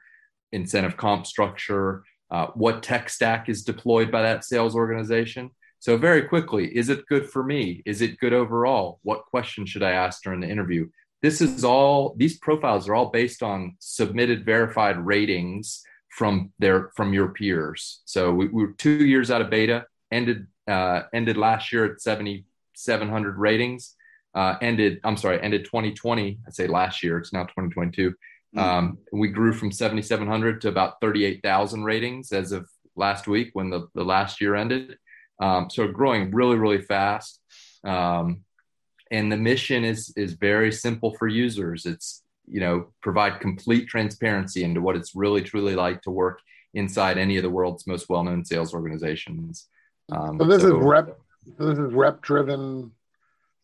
incentive 0.52 0.96
comp 0.96 1.26
structure? 1.26 2.02
Uh, 2.30 2.46
what 2.54 2.82
tech 2.82 3.10
stack 3.10 3.48
is 3.48 3.62
deployed 3.62 4.10
by 4.10 4.22
that 4.22 4.44
sales 4.44 4.74
organization? 4.74 5.50
So, 5.82 5.96
very 5.96 6.22
quickly, 6.22 6.68
is 6.68 6.90
it 6.90 7.08
good 7.08 7.28
for 7.28 7.42
me? 7.42 7.82
Is 7.84 8.02
it 8.02 8.20
good 8.20 8.32
overall? 8.32 9.00
What 9.02 9.26
question 9.26 9.66
should 9.66 9.82
I 9.82 9.90
ask 9.90 10.22
during 10.22 10.38
the 10.38 10.48
interview? 10.48 10.88
This 11.22 11.40
is 11.40 11.64
all, 11.64 12.14
these 12.16 12.38
profiles 12.38 12.88
are 12.88 12.94
all 12.94 13.10
based 13.10 13.42
on 13.42 13.74
submitted 13.80 14.44
verified 14.44 15.04
ratings 15.04 15.82
from 16.08 16.52
their 16.60 16.92
from 16.94 17.12
your 17.12 17.30
peers. 17.30 18.02
So 18.04 18.32
we, 18.32 18.46
we 18.46 18.64
were 18.64 18.74
two 18.78 19.04
years 19.04 19.32
out 19.32 19.40
of 19.40 19.50
beta, 19.50 19.86
ended 20.12 20.46
uh, 20.68 21.02
ended 21.12 21.36
last 21.36 21.72
year 21.72 21.84
at 21.84 22.00
7,700 22.00 23.36
ratings. 23.36 23.96
Uh, 24.36 24.54
ended, 24.62 25.00
I'm 25.02 25.16
sorry, 25.16 25.42
ended 25.42 25.64
2020. 25.64 26.38
I 26.46 26.50
say 26.52 26.68
last 26.68 27.02
year, 27.02 27.18
it's 27.18 27.32
now 27.32 27.42
2022. 27.42 28.10
Mm-hmm. 28.10 28.58
Um, 28.60 28.98
we 29.12 29.26
grew 29.26 29.52
from 29.52 29.72
7,700 29.72 30.60
to 30.60 30.68
about 30.68 31.00
38,000 31.00 31.82
ratings 31.82 32.30
as 32.30 32.52
of 32.52 32.68
last 32.94 33.26
week 33.26 33.50
when 33.54 33.68
the, 33.68 33.88
the 33.96 34.04
last 34.04 34.40
year 34.40 34.54
ended. 34.54 34.96
Um, 35.42 35.68
so 35.68 35.88
growing 35.88 36.30
really, 36.30 36.56
really 36.56 36.80
fast. 36.80 37.40
Um, 37.84 38.44
and 39.10 39.30
the 39.30 39.36
mission 39.36 39.84
is 39.84 40.12
is 40.16 40.34
very 40.34 40.70
simple 40.70 41.12
for 41.18 41.26
users. 41.26 41.84
It's 41.84 42.22
you 42.46 42.60
know 42.60 42.86
provide 43.02 43.40
complete 43.40 43.88
transparency 43.88 44.62
into 44.62 44.80
what 44.80 44.96
it's 44.96 45.14
really 45.14 45.42
truly 45.42 45.74
like 45.74 46.00
to 46.02 46.10
work 46.10 46.40
inside 46.74 47.18
any 47.18 47.36
of 47.36 47.42
the 47.42 47.50
world's 47.50 47.86
most 47.86 48.08
well-known 48.08 48.44
sales 48.44 48.72
organizations. 48.72 49.68
Um, 50.10 50.38
so 50.38 50.46
this 50.46 50.62
so, 50.62 50.78
is 50.78 50.84
rep. 50.84 51.18
This 51.58 51.78
is 51.78 51.92
rep 51.92 52.22
driven. 52.22 52.92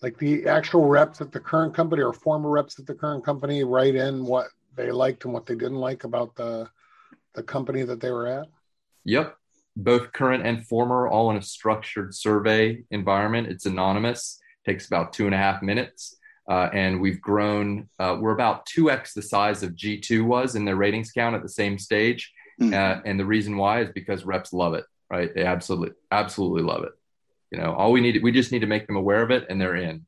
Like 0.03 0.19
the 0.19 0.47
actual 0.47 0.87
reps 0.87 1.21
at 1.21 1.33
the 1.33 1.41
current 1.41 1.75
company 1.75 2.03
or 2.03 2.13
former 2.13 2.51
reps 2.51 2.79
at 2.79 2.87
the 2.87 2.95
current 2.95 3.25
company 3.25 3.65
write 3.65 3.95
in 3.95 4.25
what 4.25 4.49
they 4.77 4.91
liked 4.91 5.25
and 5.25 5.33
what 5.33 5.47
they 5.47 5.55
didn't 5.55 5.83
like 5.89 6.05
about 6.05 6.35
the 6.35 6.69
the 7.35 7.43
company 7.43 7.83
that 7.85 8.01
they 8.01 8.11
were 8.11 8.27
at. 8.27 8.49
Yep, 9.05 9.38
both 9.79 10.13
current 10.13 10.45
and 10.45 10.67
former, 10.67 11.09
all 11.09 11.31
in 11.31 11.37
a 11.37 11.43
structured 11.43 12.15
survey 12.15 12.83
environment. 12.91 13.47
It's 13.47 13.65
anonymous. 13.65 14.41
Takes 14.67 14.87
about 14.87 15.13
two 15.13 15.27
and 15.27 15.35
a 15.35 15.39
half 15.39 15.63
minutes. 15.63 16.17
Uh, 16.51 16.69
and 16.73 17.01
we've 17.01 17.21
grown. 17.21 17.89
Uh, 17.99 18.17
we're 18.19 18.33
about 18.33 18.67
two 18.67 18.91
x 18.91 19.15
the 19.15 19.23
size 19.23 19.63
of 19.63 19.73
G2 19.73 20.25
was 20.25 20.57
in 20.57 20.65
their 20.65 20.77
ratings 20.77 21.13
count 21.13 21.37
at 21.37 21.43
the 21.43 21.49
same 21.49 21.79
stage. 21.79 22.33
Mm-hmm. 22.61 22.75
Uh, 22.75 23.03
and 23.05 23.21
the 23.21 23.25
reason 23.25 23.57
why 23.57 23.83
is 23.83 23.91
because 23.95 24.25
reps 24.25 24.53
love 24.53 24.75
it, 24.75 24.85
right? 25.11 25.33
They 25.33 25.45
absolutely, 25.45 25.95
absolutely 26.11 26.63
love 26.63 26.85
it. 26.85 26.93
You 27.53 27.59
know, 27.59 27.73
all 27.75 27.93
we 27.93 28.01
need, 28.01 28.23
we 28.23 28.33
just 28.33 28.51
need 28.51 28.61
to 28.61 28.67
make 28.67 28.87
them 28.87 28.97
aware 28.97 29.23
of 29.23 29.31
it, 29.31 29.47
and 29.49 29.61
they're 29.61 29.77
in. 29.77 30.07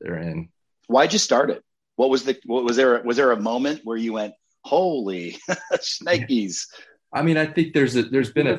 They're 0.00 0.18
in. 0.18 0.48
Why'd 0.88 1.12
you 1.12 1.18
start 1.18 1.50
it? 1.50 1.62
What 1.96 2.10
was 2.10 2.24
the? 2.24 2.36
What 2.46 2.64
was 2.64 2.76
there? 2.76 3.00
Was 3.02 3.16
there 3.16 3.30
a 3.30 3.40
moment 3.40 3.82
where 3.84 3.96
you 3.96 4.14
went, 4.14 4.34
"Holy 4.62 5.38
snakies"? 5.74 6.66
I 7.14 7.22
mean, 7.22 7.36
I 7.36 7.46
think 7.46 7.72
there's 7.72 7.96
a 7.96 8.02
there's 8.02 8.32
been 8.32 8.48
a. 8.48 8.56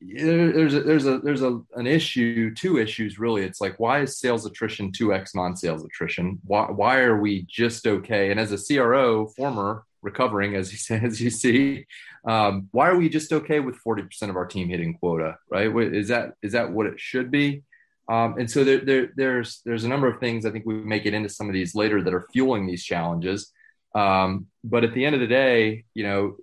there's 0.00 0.74
a, 0.74 0.80
there's 0.82 1.06
a 1.06 1.18
there's 1.18 1.42
a 1.42 1.60
an 1.74 1.86
issue 1.86 2.54
two 2.54 2.78
issues 2.78 3.18
really. 3.18 3.42
It's 3.42 3.60
like 3.60 3.78
why 3.78 4.00
is 4.00 4.18
sales 4.18 4.46
attrition 4.46 4.92
2x 4.92 5.34
non-sales 5.34 5.84
attrition? 5.84 6.38
Why 6.44 6.70
why 6.70 7.00
are 7.00 7.20
we 7.20 7.42
just 7.42 7.86
okay? 7.86 8.30
And 8.30 8.40
as 8.40 8.52
a 8.52 8.78
cro 8.78 9.26
former 9.28 9.84
recovering 10.02 10.54
as 10.54 10.72
you 10.72 10.78
say 10.78 11.00
as 11.02 11.20
you 11.20 11.30
see 11.30 11.86
um, 12.26 12.68
why 12.72 12.88
are 12.88 12.96
we 12.96 13.08
just 13.08 13.32
okay 13.32 13.60
with 13.60 13.82
40% 13.86 14.28
of 14.28 14.36
our 14.36 14.46
team 14.46 14.68
hitting 14.68 14.94
quota 14.94 15.36
right? 15.50 15.74
Is 15.94 16.08
that 16.08 16.34
is 16.42 16.52
that 16.52 16.70
what 16.72 16.86
it 16.86 16.98
should 16.98 17.30
be? 17.30 17.62
Um, 18.08 18.38
and 18.38 18.50
so 18.50 18.64
there, 18.64 18.78
there 18.80 19.12
there's 19.14 19.60
there's 19.64 19.84
a 19.84 19.88
number 19.88 20.08
of 20.08 20.18
things 20.18 20.44
i 20.44 20.50
think 20.50 20.66
we 20.66 20.74
may 20.74 20.98
get 20.98 21.14
into 21.14 21.28
some 21.28 21.48
of 21.48 21.52
these 21.52 21.74
later 21.74 22.02
that 22.02 22.14
are 22.14 22.26
fueling 22.32 22.66
these 22.66 22.84
challenges. 22.84 23.52
Um, 23.94 24.46
but 24.62 24.84
at 24.84 24.94
the 24.94 25.04
end 25.04 25.14
of 25.14 25.20
the 25.20 25.26
day 25.26 25.84
you 25.94 26.04
know 26.04 26.36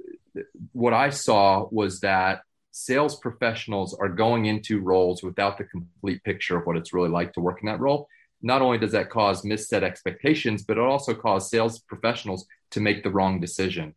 what 0.72 0.94
i 0.94 1.10
saw 1.10 1.67
was 1.72 2.00
that 2.00 2.41
sales 2.77 3.15
professionals 3.15 3.96
are 3.96 4.08
going 4.08 4.46
into 4.46 4.79
roles 4.79 5.24
without 5.24 5.58
the 5.58 5.63
complete 5.63 6.24
picture 6.24 6.58
of 6.58 6.65
what 6.67 6.77
it's 6.77 6.94
really 6.94 7.10
like 7.10 7.34
to 7.34 7.41
work 7.41 7.60
in 7.62 7.65
that 7.65 7.79
role, 7.79 8.08
not 8.44 8.62
only 8.62 8.77
does 8.77 8.91
that 8.91 9.10
cause 9.10 9.41
misset 9.41 9.82
expectations, 9.82 10.63
but 10.63 10.77
it 10.77 10.84
also 10.84 11.15
causes 11.15 11.50
sales 11.50 11.79
professionals 11.79 12.46
to 12.70 12.79
make 12.79 13.03
the 13.03 13.10
wrong 13.10 13.39
decision. 13.39 13.96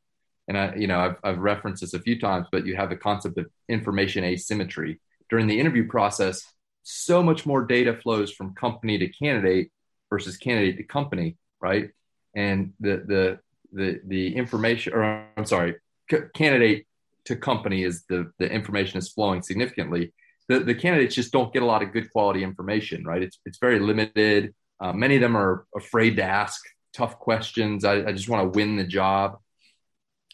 And 0.49 0.57
I, 0.57 0.75
you 0.77 0.87
know, 0.87 0.99
I've, 0.99 1.17
I've 1.23 1.39
referenced 1.39 1.83
this 1.83 1.93
a 1.93 2.01
few 2.01 2.19
times, 2.19 2.47
but 2.51 2.65
you 2.65 2.75
have 2.75 2.89
the 2.89 2.97
concept 2.97 3.37
of 3.37 3.47
information 3.69 4.25
asymmetry 4.25 4.99
during 5.29 5.47
the 5.47 5.61
interview 5.61 5.87
process. 5.87 6.43
So 6.83 7.23
much 7.23 7.45
more 7.45 7.67
data 7.67 7.95
flows 8.03 8.33
from 8.33 8.55
company 8.55 8.97
to 8.97 9.09
candidate 9.09 9.71
versus 10.09 10.39
candidate 10.39 10.79
to 10.79 10.85
company, 10.85 11.37
right? 11.61 11.91
And 12.35 12.73
the 12.81 13.05
the 13.07 13.39
the 13.73 14.01
the 14.07 14.37
information, 14.37 14.95
or 14.95 15.27
I'm 15.37 15.45
sorry, 15.45 15.77
c- 16.11 16.29
candidate 16.35 16.87
to 17.27 17.37
company 17.37 17.85
is 17.85 18.05
the, 18.09 18.31
the 18.39 18.51
information 18.51 18.99
is 18.99 19.11
flowing 19.11 19.43
significantly, 19.43 20.13
the, 20.49 20.61
the 20.61 20.75
candidates 20.75 21.15
just 21.15 21.33
don't 21.33 21.53
get 21.53 21.63
a 21.63 21.67
lot 21.67 21.83
of 21.83 21.93
good 21.93 22.11
quality 22.11 22.43
information, 22.43 23.05
right? 23.05 23.23
It's, 23.23 23.39
it's 23.47 23.59
very 23.59 23.79
limited. 23.79 24.55
Uh, 24.81 24.93
many 24.93 25.17
of 25.17 25.21
them 25.21 25.37
are 25.37 25.67
afraid 25.77 26.17
to 26.17 26.25
ask 26.25 26.61
tough 26.93 27.19
questions. 27.19 27.85
I, 27.85 28.07
I 28.07 28.13
just 28.13 28.29
want 28.29 28.53
to 28.53 28.59
win 28.59 28.77
the 28.77 28.85
job. 28.85 29.39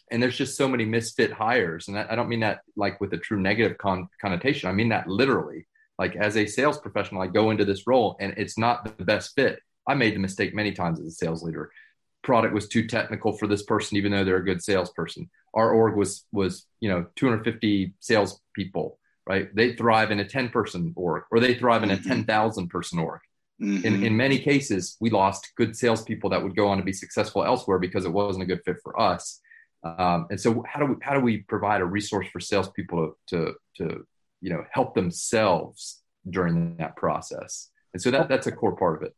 And 0.09 0.23
there's 0.23 0.37
just 0.37 0.57
so 0.57 0.67
many 0.67 0.85
misfit 0.85 1.31
hires. 1.31 1.87
And 1.87 1.99
I, 1.99 2.07
I 2.11 2.15
don't 2.15 2.29
mean 2.29 2.39
that 2.39 2.61
like 2.75 2.99
with 3.01 3.13
a 3.13 3.17
true 3.17 3.39
negative 3.39 3.77
con- 3.77 4.09
connotation. 4.21 4.69
I 4.69 4.73
mean 4.73 4.89
that 4.89 5.07
literally. 5.07 5.67
Like 5.99 6.15
as 6.15 6.37
a 6.37 6.45
sales 6.45 6.79
professional, 6.79 7.21
I 7.21 7.27
go 7.27 7.51
into 7.51 7.65
this 7.65 7.85
role 7.85 8.15
and 8.19 8.33
it's 8.37 8.57
not 8.57 8.97
the 8.97 9.03
best 9.03 9.35
fit. 9.35 9.59
I 9.87 9.93
made 9.93 10.15
the 10.15 10.19
mistake 10.19 10.55
many 10.55 10.71
times 10.71 10.99
as 10.99 11.07
a 11.07 11.11
sales 11.11 11.43
leader 11.43 11.71
product 12.27 12.53
was 12.53 12.67
too 12.67 12.85
technical 12.85 13.31
for 13.31 13.47
this 13.47 13.63
person, 13.63 13.97
even 13.97 14.11
though 14.11 14.25
they're 14.25 14.43
a 14.45 14.45
good 14.45 14.61
salesperson. 14.61 15.29
Our 15.53 15.71
org 15.71 15.95
was 15.95 16.25
was 16.33 16.67
you 16.81 16.89
know 16.89 17.07
250 17.15 17.93
salespeople, 18.01 18.99
right? 19.25 19.47
They 19.55 19.73
thrive 19.73 20.11
in 20.11 20.19
a 20.19 20.27
10 20.27 20.49
person 20.49 20.93
org, 20.95 21.23
or 21.31 21.39
they 21.39 21.55
thrive 21.55 21.83
in 21.83 21.91
a 21.91 21.95
mm-hmm. 21.95 22.25
10,000 22.27 22.67
person 22.67 22.99
org. 22.99 23.21
Mm-hmm. 23.61 23.85
In 23.87 24.03
in 24.03 24.17
many 24.17 24.39
cases, 24.39 24.97
we 24.99 25.09
lost 25.09 25.53
good 25.55 25.75
salespeople 25.75 26.29
that 26.29 26.43
would 26.43 26.55
go 26.55 26.67
on 26.67 26.77
to 26.77 26.83
be 26.83 26.93
successful 26.93 27.45
elsewhere 27.45 27.79
because 27.79 28.05
it 28.05 28.11
wasn't 28.11 28.43
a 28.43 28.45
good 28.51 28.61
fit 28.65 28.77
for 28.83 28.99
us. 28.99 29.39
Um, 29.83 30.27
and 30.29 30.39
so, 30.39 30.63
how 30.67 30.81
do 30.81 30.87
we 30.87 30.95
how 31.01 31.13
do 31.13 31.21
we 31.21 31.37
provide 31.53 31.79
a 31.81 31.85
resource 31.85 32.27
for 32.33 32.41
salespeople 32.41 32.99
to 33.29 33.37
to, 33.37 33.55
to 33.77 34.05
you 34.41 34.49
know 34.51 34.63
help 34.71 34.93
themselves 34.95 36.01
during 36.29 36.75
that 36.77 36.97
process? 36.97 37.69
And 37.93 38.01
so 38.01 38.11
that 38.11 38.27
that's 38.27 38.47
a 38.47 38.51
core 38.51 38.75
part 38.75 38.97
of 38.97 39.03
it. 39.07 39.15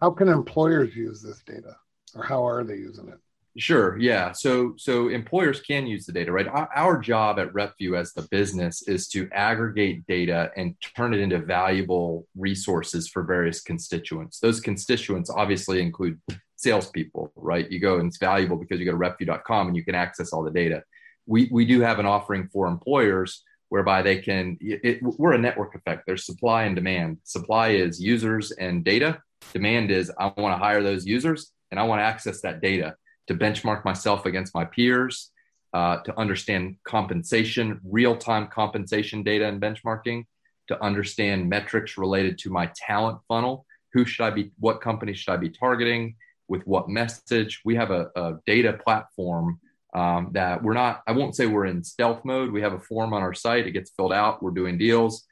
How 0.00 0.10
can 0.10 0.28
employers 0.28 0.96
use 0.96 1.22
this 1.22 1.42
data? 1.44 1.76
Or 2.14 2.24
how 2.24 2.46
are 2.46 2.64
they 2.64 2.76
using 2.76 3.08
it? 3.08 3.18
Sure. 3.58 3.98
Yeah. 3.98 4.30
So 4.30 4.74
so 4.76 5.08
employers 5.08 5.60
can 5.60 5.86
use 5.86 6.06
the 6.06 6.12
data, 6.12 6.30
right? 6.30 6.46
Our, 6.46 6.68
our, 6.74 6.98
job 6.98 7.40
at 7.40 7.52
RepVue 7.52 7.98
as 7.98 8.12
the 8.12 8.22
business 8.30 8.82
is 8.82 9.08
to 9.08 9.28
aggregate 9.32 10.06
data 10.06 10.52
and 10.56 10.76
turn 10.96 11.12
it 11.14 11.20
into 11.20 11.38
valuable 11.38 12.28
resources 12.36 13.08
for 13.08 13.24
various 13.24 13.60
constituents. 13.60 14.38
Those 14.38 14.60
constituents 14.60 15.30
obviously 15.30 15.82
include 15.82 16.20
salespeople, 16.56 17.32
right? 17.34 17.68
You 17.70 17.80
go 17.80 17.98
and 17.98 18.06
it's 18.06 18.18
valuable 18.18 18.56
because 18.56 18.78
you 18.78 18.86
go 18.86 18.92
to 18.92 18.98
repvue.com 18.98 19.66
and 19.66 19.76
you 19.76 19.84
can 19.84 19.96
access 19.96 20.32
all 20.32 20.44
the 20.44 20.52
data. 20.52 20.84
We 21.26 21.48
we 21.50 21.64
do 21.64 21.80
have 21.80 21.98
an 21.98 22.06
offering 22.06 22.48
for 22.52 22.68
employers 22.68 23.42
whereby 23.68 24.02
they 24.02 24.18
can. 24.18 24.58
It, 24.60 25.02
we're 25.02 25.32
a 25.32 25.38
network 25.38 25.74
effect. 25.74 26.04
There's 26.06 26.24
supply 26.24 26.64
and 26.64 26.76
demand. 26.76 27.18
Supply 27.24 27.70
is 27.70 28.00
users 28.00 28.52
and 28.52 28.84
data. 28.84 29.20
Demand 29.52 29.90
is 29.90 30.12
I 30.20 30.26
want 30.36 30.54
to 30.54 30.64
hire 30.64 30.84
those 30.84 31.04
users 31.04 31.52
and 31.70 31.78
I 31.78 31.84
want 31.84 32.00
to 32.00 32.04
access 32.04 32.40
that 32.42 32.60
data 32.60 32.96
to 33.28 33.34
benchmark 33.34 33.84
myself 33.84 34.26
against 34.26 34.54
my 34.54 34.64
peers, 34.64 35.30
uh, 35.72 35.98
to 35.98 36.18
understand 36.18 36.76
compensation, 36.84 37.80
real 37.84 38.16
time 38.16 38.48
compensation 38.48 39.22
data 39.22 39.46
and 39.46 39.60
benchmarking, 39.60 40.24
to 40.68 40.82
understand 40.82 41.48
metrics 41.48 41.96
related 41.96 42.38
to 42.38 42.50
my 42.50 42.70
talent 42.74 43.18
funnel. 43.28 43.66
Who 43.92 44.04
should 44.04 44.24
I 44.24 44.30
be? 44.30 44.52
What 44.58 44.80
company 44.80 45.14
should 45.14 45.32
I 45.32 45.36
be 45.36 45.50
targeting? 45.50 46.16
With 46.48 46.66
what 46.66 46.88
message? 46.88 47.60
We 47.64 47.76
have 47.76 47.90
a, 47.90 48.10
a 48.16 48.38
data 48.46 48.72
platform 48.72 49.60
um, 49.94 50.30
that 50.32 50.62
we're 50.62 50.74
not, 50.74 51.02
I 51.06 51.12
won't 51.12 51.34
say 51.34 51.46
we're 51.46 51.66
in 51.66 51.82
stealth 51.82 52.24
mode. 52.24 52.52
We 52.52 52.62
have 52.62 52.72
a 52.72 52.80
form 52.80 53.12
on 53.12 53.22
our 53.22 53.34
site, 53.34 53.66
it 53.66 53.72
gets 53.72 53.90
filled 53.90 54.12
out, 54.12 54.42
we're 54.42 54.50
doing 54.50 54.78
deals. 54.78 55.26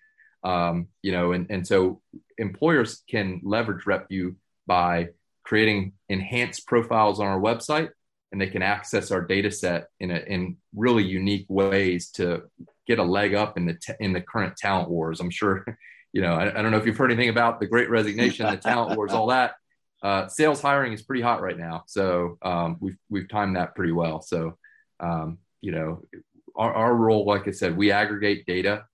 Um, 0.45 0.88
you 1.02 1.12
know, 1.12 1.33
and, 1.33 1.47
and 1.50 1.66
so 1.66 2.00
employers 2.38 3.02
can 3.11 3.40
leverage 3.42 3.85
RepVue 3.85 4.37
by 4.66 5.09
creating 5.49 5.93
enhanced 6.11 6.67
profiles 6.67 7.21
on 7.21 7.26
our 7.26 7.40
website 7.40 7.88
and 8.31 8.40
they 8.40 8.47
can 8.47 8.61
access 8.61 9.11
our 9.11 9.23
data 9.23 9.50
set 9.50 9.87
in 9.99 10.11
a, 10.11 10.19
in 10.19 10.59
really 10.75 11.02
unique 11.02 11.47
ways 11.49 12.11
to 12.11 12.43
get 12.87 12.99
a 12.99 13.02
leg 13.02 13.35
up 13.35 13.57
in 13.57 13.64
the 13.64 13.73
t- 13.73 13.95
in 13.99 14.12
the 14.12 14.21
current 14.21 14.55
talent 14.59 14.90
wars. 14.90 15.21
I'm 15.21 15.31
sure, 15.31 15.64
you 16.12 16.21
know, 16.21 16.35
I, 16.35 16.59
I, 16.59 16.62
don't 16.62 16.71
know 16.71 16.76
if 16.76 16.85
you've 16.85 16.99
heard 16.99 17.11
anything 17.11 17.31
about 17.31 17.61
the 17.61 17.67
Great 17.67 17.88
Resignation, 17.88 18.45
the 18.50 18.59
talent 18.59 18.97
wars, 18.97 19.12
all 19.12 19.28
that. 19.28 19.55
Uh, 20.00 20.28
sales 20.28 20.62
hiring 20.62 20.93
is 20.93 21.02
pretty 21.02 21.21
hot 21.21 21.43
right 21.43 21.59
now, 21.59 21.83
so 21.88 22.38
um, 22.43 22.76
we've 22.78 22.97
we've 23.11 23.28
timed 23.28 23.57
that 23.57 23.75
pretty 23.75 23.90
well. 23.90 24.23
So, 24.23 24.57
um, 25.00 25.38
you 25.61 25.73
know, 25.73 26.02
our, 26.55 26.73
our 26.73 26.95
role, 26.95 27.26
like 27.26 27.49
I 27.49 27.50
said, 27.50 27.76
we 27.76 27.90
aggregate 27.90 28.47
data, 28.47 28.85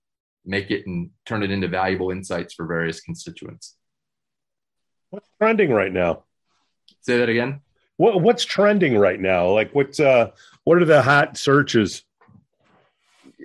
make 0.45 0.71
it 0.71 0.87
and 0.87 1.11
turn 1.23 1.43
it 1.43 1.51
into 1.51 1.67
valuable 1.67 2.09
insights 2.09 2.55
for 2.55 2.65
various 2.65 3.01
constituents. 3.01 3.75
What's 5.11 5.29
trending 5.37 5.69
right 5.69 5.93
now? 5.93 6.23
Say 7.01 7.17
that 7.19 7.29
again. 7.29 7.61
What 7.97 8.21
what's 8.21 8.43
trending 8.43 8.97
right 8.97 9.19
now? 9.19 9.49
Like 9.49 9.73
what's 9.73 9.99
uh 9.99 10.31
what 10.63 10.81
are 10.81 10.85
the 10.85 11.01
hot 11.01 11.37
searches? 11.37 12.03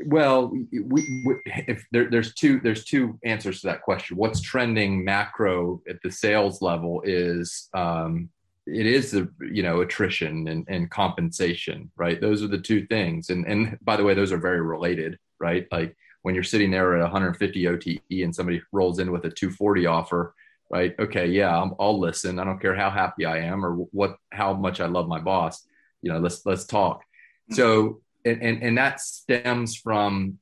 Well, 0.07 0.49
we, 0.49 0.81
we, 0.81 1.35
if 1.47 1.85
there, 1.93 2.11
there's 2.11 2.35
two 2.35 2.61
there's 2.61 2.85
two 2.85 3.19
answers 3.25 3.61
to 3.61 3.69
that 3.69 3.83
question. 3.83 4.17
What's 4.17 4.41
trending 4.41 5.05
macro 5.05 5.83
at 5.89 6.03
the 6.03 6.11
sales 6.11 6.63
level 6.63 7.03
is 7.05 7.69
um, 7.75 8.31
it 8.67 8.87
is 8.87 9.11
the 9.11 9.29
you 9.41 9.63
know 9.63 9.81
attrition 9.81 10.49
and, 10.49 10.65
and 10.69 10.91
compensation, 10.91 11.91
right? 11.97 12.21
Those 12.21 12.43
are 12.43 12.49
the 12.49 12.59
two 12.59 12.87
things. 12.87 13.31
And 13.31 13.47
and 13.47 13.79
by 13.83 13.97
the 13.97 14.05
way, 14.05 14.15
those 14.15 14.33
are 14.33 14.39
very 14.39 14.61
related, 14.61 15.19
right? 15.39 15.67
Like 15.71 15.97
when 16.23 16.35
you're 16.35 16.45
sitting 16.45 16.71
there 16.71 16.97
at 16.97 17.03
150 17.03 17.69
OTE 17.69 18.01
and 18.11 18.35
somebody 18.35 18.63
rolls 18.73 18.99
in 18.99 19.11
with 19.11 19.25
a 19.25 19.31
240 19.31 19.87
offer, 19.87 20.35
right? 20.71 20.95
Okay, 20.99 21.27
yeah, 21.27 21.59
i 21.59 21.85
will 21.85 21.99
listen. 21.99 22.39
I 22.39 22.45
don't 22.45 22.61
care 22.61 22.77
how 22.77 22.91
happy 22.91 23.27
I 23.27 23.39
am 23.39 23.67
or 23.67 23.75
what 23.75 24.17
how 24.31 24.55
much 24.55 24.81
I 24.81 24.87
love 24.87 25.09
my 25.09 25.19
boss. 25.19 25.67
You 26.01 26.13
know, 26.13 26.21
let's 26.21 26.47
let's 26.47 26.65
talk. 26.65 27.01
Mm-hmm. 27.01 27.55
So 27.55 28.01
and 28.25 28.41
and, 28.41 28.63
and 28.63 28.79
that 28.79 29.01
stems 29.01 29.77
from 29.77 30.39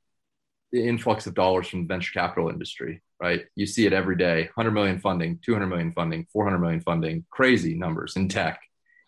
the 0.71 0.87
influx 0.87 1.27
of 1.27 1.35
dollars 1.35 1.69
from 1.69 1.81
the 1.83 1.87
venture 1.87 2.13
capital 2.13 2.51
industry, 2.51 3.03
right? 3.21 3.47
You 3.57 3.67
see 3.67 3.87
it 3.87 3.95
every 3.95 4.17
day: 4.17 4.43
100 4.55 4.71
million 4.71 5.01
funding, 5.01 5.39
200 5.45 5.67
million 5.67 5.93
funding, 5.93 6.27
400 6.33 6.59
million 6.59 6.81
funding, 6.81 7.25
crazy 7.31 7.75
numbers 7.75 8.17
in 8.17 8.29
tech, 8.29 8.61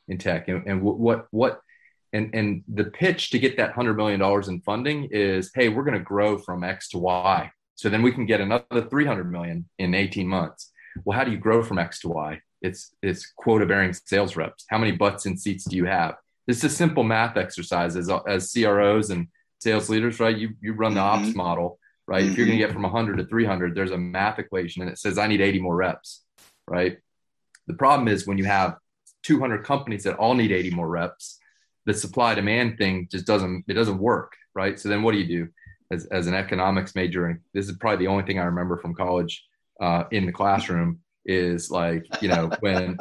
in 0.09 0.17
tech, 0.17 0.49
and, 0.49 0.67
and 0.67 0.83
what 0.83 1.27
what 1.31 1.61
and 2.15 2.35
and 2.35 2.65
the 2.67 2.85
pitch 2.85 3.31
to 3.31 3.39
get 3.39 3.59
that 3.59 3.77
100 3.77 3.95
million 3.95 4.19
dollars 4.21 4.49
in 4.49 4.63
funding 4.63 5.09
is, 5.13 5.51
hey, 5.55 5.69
we're 5.69 5.85
going 5.85 5.99
to 5.99 6.05
grow 6.05 6.39
from 6.39 6.65
X 6.65 6.89
to 6.89 6.99
Y, 6.99 7.53
so 7.75 7.91
then 7.91 8.03
we 8.03 8.11
can 8.11 8.25
get 8.25 8.41
another 8.41 8.89
300 8.89 9.31
million 9.31 9.69
in 9.79 9.95
18 9.95 10.27
months 10.27 10.73
well, 11.05 11.17
how 11.17 11.25
do 11.25 11.31
you 11.31 11.39
grow 11.39 11.63
from 11.63 11.79
X 11.79 12.01
to 12.01 12.09
Y? 12.09 12.41
It's 12.63 12.95
it's 13.03 13.33
quota 13.37 13.67
bearing 13.67 13.93
sales 13.93 14.37
reps. 14.37 14.65
How 14.69 14.79
many 14.79 14.93
butts 14.93 15.27
and 15.27 15.41
seats 15.41 15.65
do 15.65 15.77
you 15.77 15.87
have? 15.87 16.17
It's 16.47 16.65
a 16.65 16.69
simple 16.69 17.05
math 17.05 17.37
exercise 17.37 17.97
as, 17.97 18.11
as 18.27 18.53
CROs 18.53 19.11
and 19.11 19.29
sales 19.61 19.89
leaders, 19.89 20.21
right? 20.21 20.37
You 20.37 20.51
you 20.61 20.73
run 20.73 20.95
the 20.95 21.01
ops 21.01 21.29
mm-hmm. 21.29 21.39
model, 21.39 21.79
right? 22.07 22.23
Mm-hmm. 22.23 22.33
If 22.33 22.39
you're 22.39 22.47
going 22.47 22.59
to 22.59 22.65
get 22.65 22.73
from 22.73 22.83
100 22.83 23.19
to 23.19 23.27
300, 23.27 23.75
there's 23.75 23.93
a 23.93 23.99
math 23.99 24.39
equation 24.39 24.83
and 24.83 24.91
it 24.91 24.99
says 24.99 25.19
I 25.19 25.27
need 25.27 25.41
80 25.41 25.61
more 25.61 25.77
reps, 25.77 26.23
right? 26.67 26.99
The 27.67 27.75
problem 27.75 28.09
is 28.09 28.27
when 28.27 28.39
you 28.39 28.45
have 28.45 28.77
200 29.23 29.65
companies 29.65 30.05
that 30.05 30.17
all 30.17 30.35
need 30.35 30.53
80 30.53 30.71
more 30.71 30.89
reps, 30.89 31.39
the 31.87 31.95
supply 31.95 32.35
demand 32.35 32.79
thing 32.79 33.09
just 33.11 33.27
doesn't 33.27 33.65
it 33.69 33.75
doesn't 33.75 33.99
work, 33.99 34.33
right? 34.55 34.79
So 34.79 34.89
then 34.89 35.03
what 35.03 35.13
do 35.13 35.19
you 35.19 35.27
do? 35.27 35.49
As, 35.93 36.07
as 36.07 36.29
an 36.29 36.35
economics 36.35 36.95
major, 36.95 37.27
and 37.27 37.41
this 37.53 37.69
is 37.69 37.77
probably 37.77 38.05
the 38.05 38.11
only 38.13 38.23
thing 38.23 38.39
I 38.39 38.45
remember 38.45 38.77
from 38.77 38.95
college 38.95 39.45
uh, 39.81 40.05
in 40.11 40.27
the 40.27 40.33
classroom 40.33 41.01
is 41.25 41.71
like 41.71 42.07
you 42.23 42.29
know 42.29 42.51
when 42.61 42.99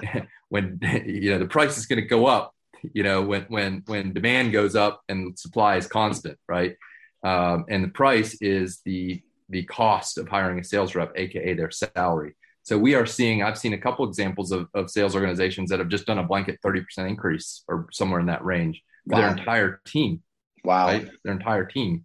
when 0.49 0.79
you 1.05 1.31
know 1.31 1.39
the 1.39 1.47
price 1.47 1.77
is 1.77 1.85
going 1.85 2.01
to 2.01 2.07
go 2.07 2.25
up 2.25 2.53
you 2.93 3.03
know 3.03 3.21
when 3.21 3.43
when 3.49 3.83
when 3.87 4.13
demand 4.13 4.51
goes 4.51 4.75
up 4.75 5.01
and 5.09 5.37
supply 5.37 5.75
is 5.77 5.87
constant 5.87 6.37
right 6.47 6.75
um, 7.23 7.65
and 7.69 7.83
the 7.83 7.89
price 7.89 8.37
is 8.41 8.81
the 8.85 9.21
the 9.49 9.63
cost 9.65 10.17
of 10.17 10.27
hiring 10.27 10.59
a 10.59 10.63
sales 10.63 10.95
rep 10.95 11.11
aka 11.15 11.53
their 11.53 11.71
salary 11.71 12.35
so 12.63 12.77
we 12.77 12.95
are 12.95 13.05
seeing 13.05 13.43
i've 13.43 13.57
seen 13.57 13.73
a 13.73 13.77
couple 13.77 14.07
examples 14.07 14.51
of, 14.51 14.67
of 14.73 14.89
sales 14.89 15.15
organizations 15.15 15.69
that 15.69 15.79
have 15.79 15.89
just 15.89 16.05
done 16.05 16.19
a 16.19 16.23
blanket 16.23 16.59
30% 16.63 16.85
increase 17.07 17.63
or 17.67 17.87
somewhere 17.91 18.19
in 18.19 18.27
that 18.27 18.43
range 18.43 18.81
for 19.07 19.15
wow. 19.15 19.21
their 19.21 19.37
entire 19.37 19.81
team 19.85 20.21
wow 20.63 20.87
right? 20.87 21.09
their 21.23 21.33
entire 21.33 21.65
team 21.65 22.03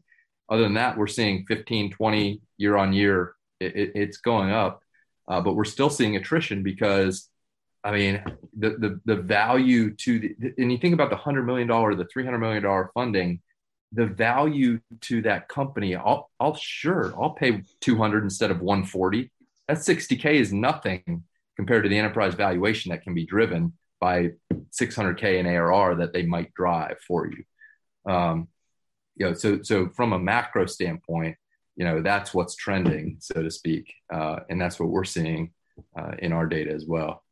other 0.48 0.62
than 0.62 0.74
that 0.74 0.96
we're 0.96 1.06
seeing 1.06 1.44
15 1.46 1.92
20 1.92 2.40
year 2.58 2.76
on 2.76 2.92
year 2.92 3.34
it, 3.64 3.76
it, 3.76 3.92
it's 3.94 4.18
going 4.18 4.50
up, 4.50 4.82
uh, 5.28 5.40
but 5.40 5.54
we're 5.54 5.64
still 5.64 5.90
seeing 5.90 6.16
attrition 6.16 6.62
because, 6.62 7.28
I 7.82 7.92
mean, 7.92 8.22
the 8.56 8.70
the, 8.70 9.00
the 9.04 9.16
value 9.16 9.94
to 9.96 10.18
the 10.18 10.54
and 10.58 10.70
you 10.70 10.78
think 10.78 10.94
about 10.94 11.10
the 11.10 11.16
hundred 11.16 11.44
million 11.44 11.68
dollar, 11.68 11.94
the 11.94 12.06
three 12.06 12.24
hundred 12.24 12.38
million 12.38 12.62
dollar 12.62 12.90
funding, 12.94 13.40
the 13.92 14.06
value 14.06 14.80
to 15.02 15.22
that 15.22 15.48
company. 15.48 15.96
I'll 15.96 16.30
I'll 16.38 16.56
sure 16.56 17.14
I'll 17.20 17.30
pay 17.30 17.62
two 17.80 17.96
hundred 17.96 18.24
instead 18.24 18.50
of 18.50 18.60
one 18.60 18.84
forty. 18.84 19.30
That 19.68 19.82
sixty 19.82 20.16
k 20.16 20.38
is 20.38 20.52
nothing 20.52 21.24
compared 21.56 21.84
to 21.84 21.88
the 21.88 21.98
enterprise 21.98 22.34
valuation 22.34 22.90
that 22.90 23.02
can 23.02 23.14
be 23.14 23.24
driven 23.24 23.72
by 24.00 24.30
600k 24.52 25.38
in 25.38 25.46
ARR 25.46 25.94
that 25.96 26.12
they 26.12 26.24
might 26.24 26.52
drive 26.52 26.98
for 27.06 27.26
you. 27.26 28.12
Um, 28.12 28.48
you 29.16 29.26
know, 29.26 29.34
so 29.34 29.62
so 29.62 29.88
from 29.88 30.12
a 30.12 30.18
macro 30.18 30.66
standpoint, 30.66 31.36
you 31.76 31.84
know 31.84 32.02
that's 32.02 32.32
what's 32.32 32.54
trending 32.54 33.16
so 33.20 33.42
to 33.42 33.50
speak 33.50 33.92
uh, 34.12 34.40
and 34.48 34.60
that's 34.60 34.78
what 34.78 34.90
we're 34.90 35.04
seeing 35.04 35.52
uh, 35.98 36.12
in 36.18 36.32
our 36.32 36.46
data 36.46 36.72
as 36.72 36.86
well. 36.86 37.22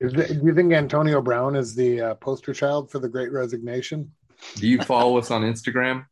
Do 0.00 0.24
you 0.42 0.54
think 0.54 0.72
antonio 0.72 1.20
brown 1.20 1.56
is 1.56 1.74
the 1.74 2.00
uh, 2.00 2.14
poster 2.14 2.52
child 2.52 2.90
for 2.90 2.98
the 2.98 3.08
great 3.08 3.32
resignation? 3.32 4.12
Do 4.56 4.68
you 4.68 4.80
follow 4.82 5.18
us 5.18 5.30
on 5.30 5.42
instagram? 5.42 6.06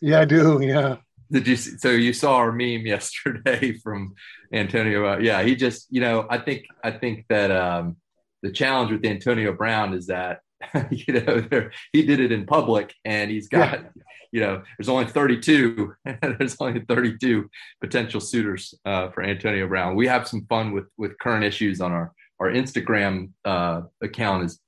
Yeah 0.00 0.20
i 0.20 0.24
do 0.24 0.60
yeah. 0.62 0.96
Did 1.30 1.48
you 1.48 1.56
so 1.56 1.90
you 1.90 2.12
saw 2.12 2.36
our 2.36 2.52
meme 2.52 2.86
yesterday 2.86 3.76
from 3.78 4.14
antonio 4.52 5.14
uh, 5.14 5.18
yeah 5.18 5.42
he 5.42 5.56
just 5.56 5.86
you 5.90 6.00
know 6.00 6.26
i 6.30 6.38
think 6.38 6.64
i 6.82 6.90
think 6.90 7.26
that 7.28 7.50
um, 7.50 7.96
the 8.42 8.52
challenge 8.52 8.92
with 8.92 9.04
antonio 9.04 9.52
brown 9.52 9.94
is 9.94 10.06
that 10.06 10.40
you 10.90 11.14
know 11.14 11.68
he 11.92 12.04
did 12.04 12.20
it 12.20 12.32
in 12.32 12.46
public 12.46 12.94
and 13.04 13.30
he's 13.30 13.48
got 13.48 13.80
yeah 13.80 13.88
you 14.34 14.40
know, 14.40 14.64
there's 14.76 14.88
only 14.88 15.06
32. 15.06 15.94
there's 16.04 16.56
only 16.58 16.80
32 16.80 17.48
potential 17.80 18.20
suitors 18.20 18.74
uh, 18.84 19.08
for 19.10 19.22
Antonio 19.22 19.68
Brown. 19.68 19.94
We 19.94 20.08
have 20.08 20.26
some 20.26 20.44
fun 20.46 20.72
with 20.72 20.86
with 20.98 21.16
current 21.20 21.44
issues 21.44 21.80
on 21.80 21.92
our 21.92 22.12
our 22.40 22.50
Instagram 22.50 23.30
uh, 23.44 23.82
account 24.02 24.44
is 24.44 24.58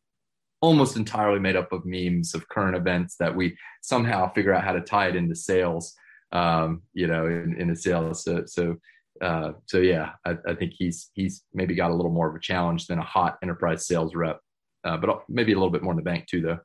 almost 0.61 0.97
entirely 0.97 1.41
made 1.41 1.57
up 1.57 1.73
of 1.73 1.85
memes 1.85 2.33
of 2.33 2.49
current 2.49 2.77
events 2.77 3.17
that 3.17 3.35
we 3.35 3.57
somehow 3.83 4.33
figure 4.33 4.55
out 4.55 4.63
how 4.63 4.73
to 4.73 4.81
tie 4.81 5.09
it 5.09 5.17
into 5.17 5.35
sales. 5.35 5.95
Um, 6.31 6.83
you 6.93 7.09
know, 7.09 7.27
in, 7.27 7.57
in 7.59 7.67
the 7.67 7.75
sales. 7.75 8.23
So 8.23 8.45
so 8.47 8.77
uh, 9.21 9.53
so 9.67 9.79
yeah, 9.79 10.13
I, 10.25 10.37
I, 10.47 10.55
think 10.55 10.75
he's 10.77 11.11
he's 11.15 11.43
maybe 11.55 11.75
got 11.75 11.91
a 11.91 11.95
little 11.95 12.13
more 12.13 12.29
of 12.29 12.37
a 12.37 12.41
challenge 12.41 12.87
than 12.87 12.99
a 13.01 13.05
hot 13.05 13.39
enterprise 13.43 13.87
sales 13.87 14.15
rep, 14.15 14.41
uh, 14.87 14.96
but 14.96 15.25
maybe 15.29 15.53
a 15.53 15.57
little 15.57 15.70
bit 15.70 15.83
more 15.83 15.92
in 15.92 15.96
the 15.96 16.03
bank 16.03 16.27
too, 16.27 16.40
though. 16.40 16.59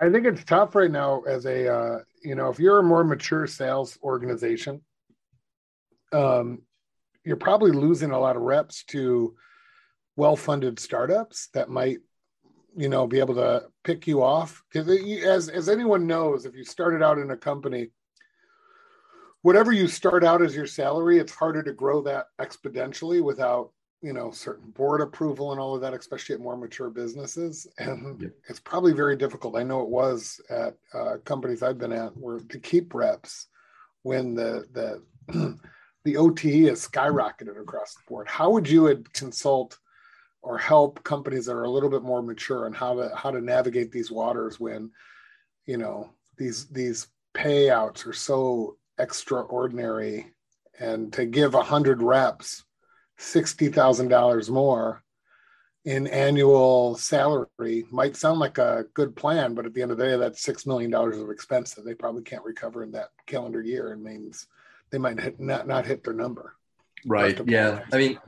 I 0.00 0.10
think 0.10 0.26
it's 0.26 0.44
tough 0.44 0.74
right 0.74 0.90
now 0.90 1.22
as 1.22 1.46
a 1.46 1.72
uh, 1.72 1.98
you 2.22 2.34
know 2.34 2.48
if 2.48 2.58
you're 2.58 2.78
a 2.78 2.82
more 2.82 3.04
mature 3.04 3.46
sales 3.46 3.98
organization, 4.02 4.82
um, 6.12 6.62
you're 7.24 7.36
probably 7.36 7.72
losing 7.72 8.10
a 8.10 8.18
lot 8.18 8.36
of 8.36 8.42
reps 8.42 8.84
to 8.84 9.34
well-funded 10.16 10.78
startups 10.78 11.48
that 11.52 11.68
might 11.68 11.98
you 12.74 12.88
know 12.88 13.06
be 13.06 13.20
able 13.20 13.34
to 13.34 13.64
pick 13.84 14.06
you 14.06 14.22
off 14.22 14.62
because 14.72 14.88
as 15.24 15.48
as 15.48 15.68
anyone 15.68 16.06
knows, 16.06 16.46
if 16.46 16.54
you 16.54 16.64
started 16.64 17.02
out 17.02 17.18
in 17.18 17.30
a 17.30 17.36
company, 17.36 17.90
whatever 19.42 19.72
you 19.72 19.86
start 19.86 20.24
out 20.24 20.42
as 20.42 20.56
your 20.56 20.66
salary, 20.66 21.18
it's 21.18 21.34
harder 21.34 21.62
to 21.62 21.72
grow 21.72 22.02
that 22.02 22.26
exponentially 22.40 23.22
without 23.22 23.70
you 24.02 24.12
know 24.12 24.30
certain 24.30 24.70
board 24.70 25.00
approval 25.00 25.52
and 25.52 25.60
all 25.60 25.74
of 25.74 25.80
that 25.80 25.94
especially 25.94 26.34
at 26.34 26.40
more 26.40 26.56
mature 26.56 26.90
businesses. 26.90 27.66
And 27.78 28.20
yeah. 28.20 28.28
it's 28.48 28.60
probably 28.60 28.92
very 28.92 29.16
difficult. 29.16 29.56
I 29.56 29.62
know 29.62 29.82
it 29.82 29.88
was 29.88 30.40
at 30.50 30.74
uh, 30.94 31.16
companies 31.24 31.62
i've 31.62 31.78
been 31.78 31.92
at 31.92 32.16
where 32.16 32.38
to 32.38 32.58
keep 32.58 32.94
reps 32.94 33.48
when 34.02 34.34
the 34.34 34.66
the 34.72 35.58
the 36.04 36.16
ote 36.16 36.44
is 36.44 36.86
skyrocketed 36.86 37.60
across 37.60 37.94
the 37.94 38.02
board. 38.06 38.28
How 38.28 38.50
would 38.50 38.68
you 38.68 39.04
consult 39.12 39.76
or 40.40 40.56
help 40.56 41.02
companies 41.02 41.46
that 41.46 41.56
are 41.56 41.64
a 41.64 41.70
little 41.70 41.90
bit 41.90 42.04
more 42.04 42.22
mature 42.22 42.66
and 42.66 42.76
how 42.76 42.94
to 42.94 43.10
how 43.16 43.32
to 43.32 43.40
navigate 43.40 43.90
these 43.90 44.12
waters 44.12 44.60
when 44.60 44.90
you 45.66 45.76
know 45.76 46.08
these 46.38 46.68
these 46.68 47.08
payouts 47.34 48.06
are 48.06 48.12
so 48.12 48.76
extraordinary 48.98 50.32
and 50.78 51.12
to 51.12 51.26
give 51.26 51.54
a 51.54 51.62
hundred 51.62 52.00
reps 52.00 52.64
$60,000 53.18 54.50
more 54.50 55.02
in 55.84 56.06
annual 56.08 56.96
salary 56.96 57.84
might 57.90 58.16
sound 58.16 58.40
like 58.40 58.58
a 58.58 58.84
good 58.94 59.14
plan, 59.14 59.54
but 59.54 59.66
at 59.66 59.72
the 59.72 59.82
end 59.82 59.92
of 59.92 59.98
the 59.98 60.04
day, 60.04 60.16
that's 60.16 60.44
$6 60.44 60.66
million 60.66 60.92
of 60.92 61.30
expense 61.30 61.74
that 61.74 61.84
they 61.84 61.94
probably 61.94 62.22
can't 62.22 62.44
recover 62.44 62.82
in 62.82 62.90
that 62.92 63.10
calendar 63.26 63.62
year 63.62 63.92
and 63.92 64.02
means 64.02 64.48
they 64.90 64.98
might 64.98 65.20
hit, 65.20 65.38
not, 65.38 65.66
not 65.68 65.86
hit 65.86 66.02
their 66.02 66.12
number. 66.12 66.54
Right. 67.06 67.40
Yeah. 67.46 67.84
I 67.92 67.96
mean, 67.98 68.18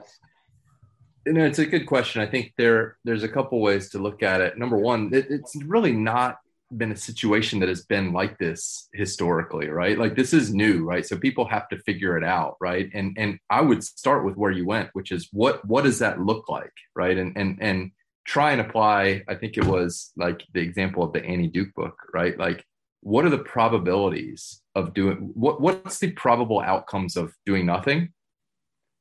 You 1.26 1.32
know, 1.32 1.44
it's 1.44 1.58
a 1.58 1.66
good 1.66 1.86
question. 1.86 2.22
I 2.22 2.26
think 2.26 2.52
there 2.56 2.96
there's 3.04 3.24
a 3.24 3.28
couple 3.28 3.60
ways 3.60 3.90
to 3.90 3.98
look 3.98 4.22
at 4.22 4.40
it. 4.40 4.56
Number 4.56 4.78
one, 4.78 5.10
it, 5.12 5.26
it's 5.28 5.54
really 5.56 5.92
not 5.92 6.38
been 6.76 6.92
a 6.92 6.96
situation 6.96 7.60
that 7.60 7.68
has 7.68 7.84
been 7.84 8.12
like 8.12 8.38
this 8.38 8.88
historically, 8.92 9.68
right? 9.68 9.98
Like 9.98 10.16
this 10.16 10.34
is 10.34 10.52
new, 10.52 10.84
right? 10.84 11.06
So 11.06 11.16
people 11.16 11.46
have 11.46 11.68
to 11.70 11.78
figure 11.78 12.16
it 12.16 12.24
out, 12.24 12.56
right? 12.60 12.90
And 12.94 13.16
and 13.18 13.38
I 13.48 13.60
would 13.60 13.82
start 13.82 14.24
with 14.24 14.36
where 14.36 14.50
you 14.50 14.66
went, 14.66 14.90
which 14.92 15.12
is 15.12 15.28
what 15.32 15.64
what 15.66 15.84
does 15.84 15.98
that 16.00 16.20
look 16.20 16.48
like, 16.48 16.72
right? 16.94 17.16
And 17.16 17.36
and 17.36 17.58
and 17.60 17.92
try 18.24 18.52
and 18.52 18.60
apply. 18.60 19.24
I 19.28 19.34
think 19.34 19.56
it 19.56 19.64
was 19.64 20.12
like 20.16 20.42
the 20.52 20.60
example 20.60 21.02
of 21.02 21.12
the 21.12 21.24
Annie 21.24 21.48
Duke 21.48 21.74
book, 21.74 21.96
right? 22.12 22.38
Like 22.38 22.64
what 23.00 23.24
are 23.24 23.30
the 23.30 23.38
probabilities 23.38 24.60
of 24.74 24.92
doing 24.92 25.30
what 25.34 25.60
what's 25.60 25.98
the 25.98 26.10
probable 26.12 26.60
outcomes 26.60 27.16
of 27.16 27.32
doing 27.46 27.64
nothing? 27.66 28.12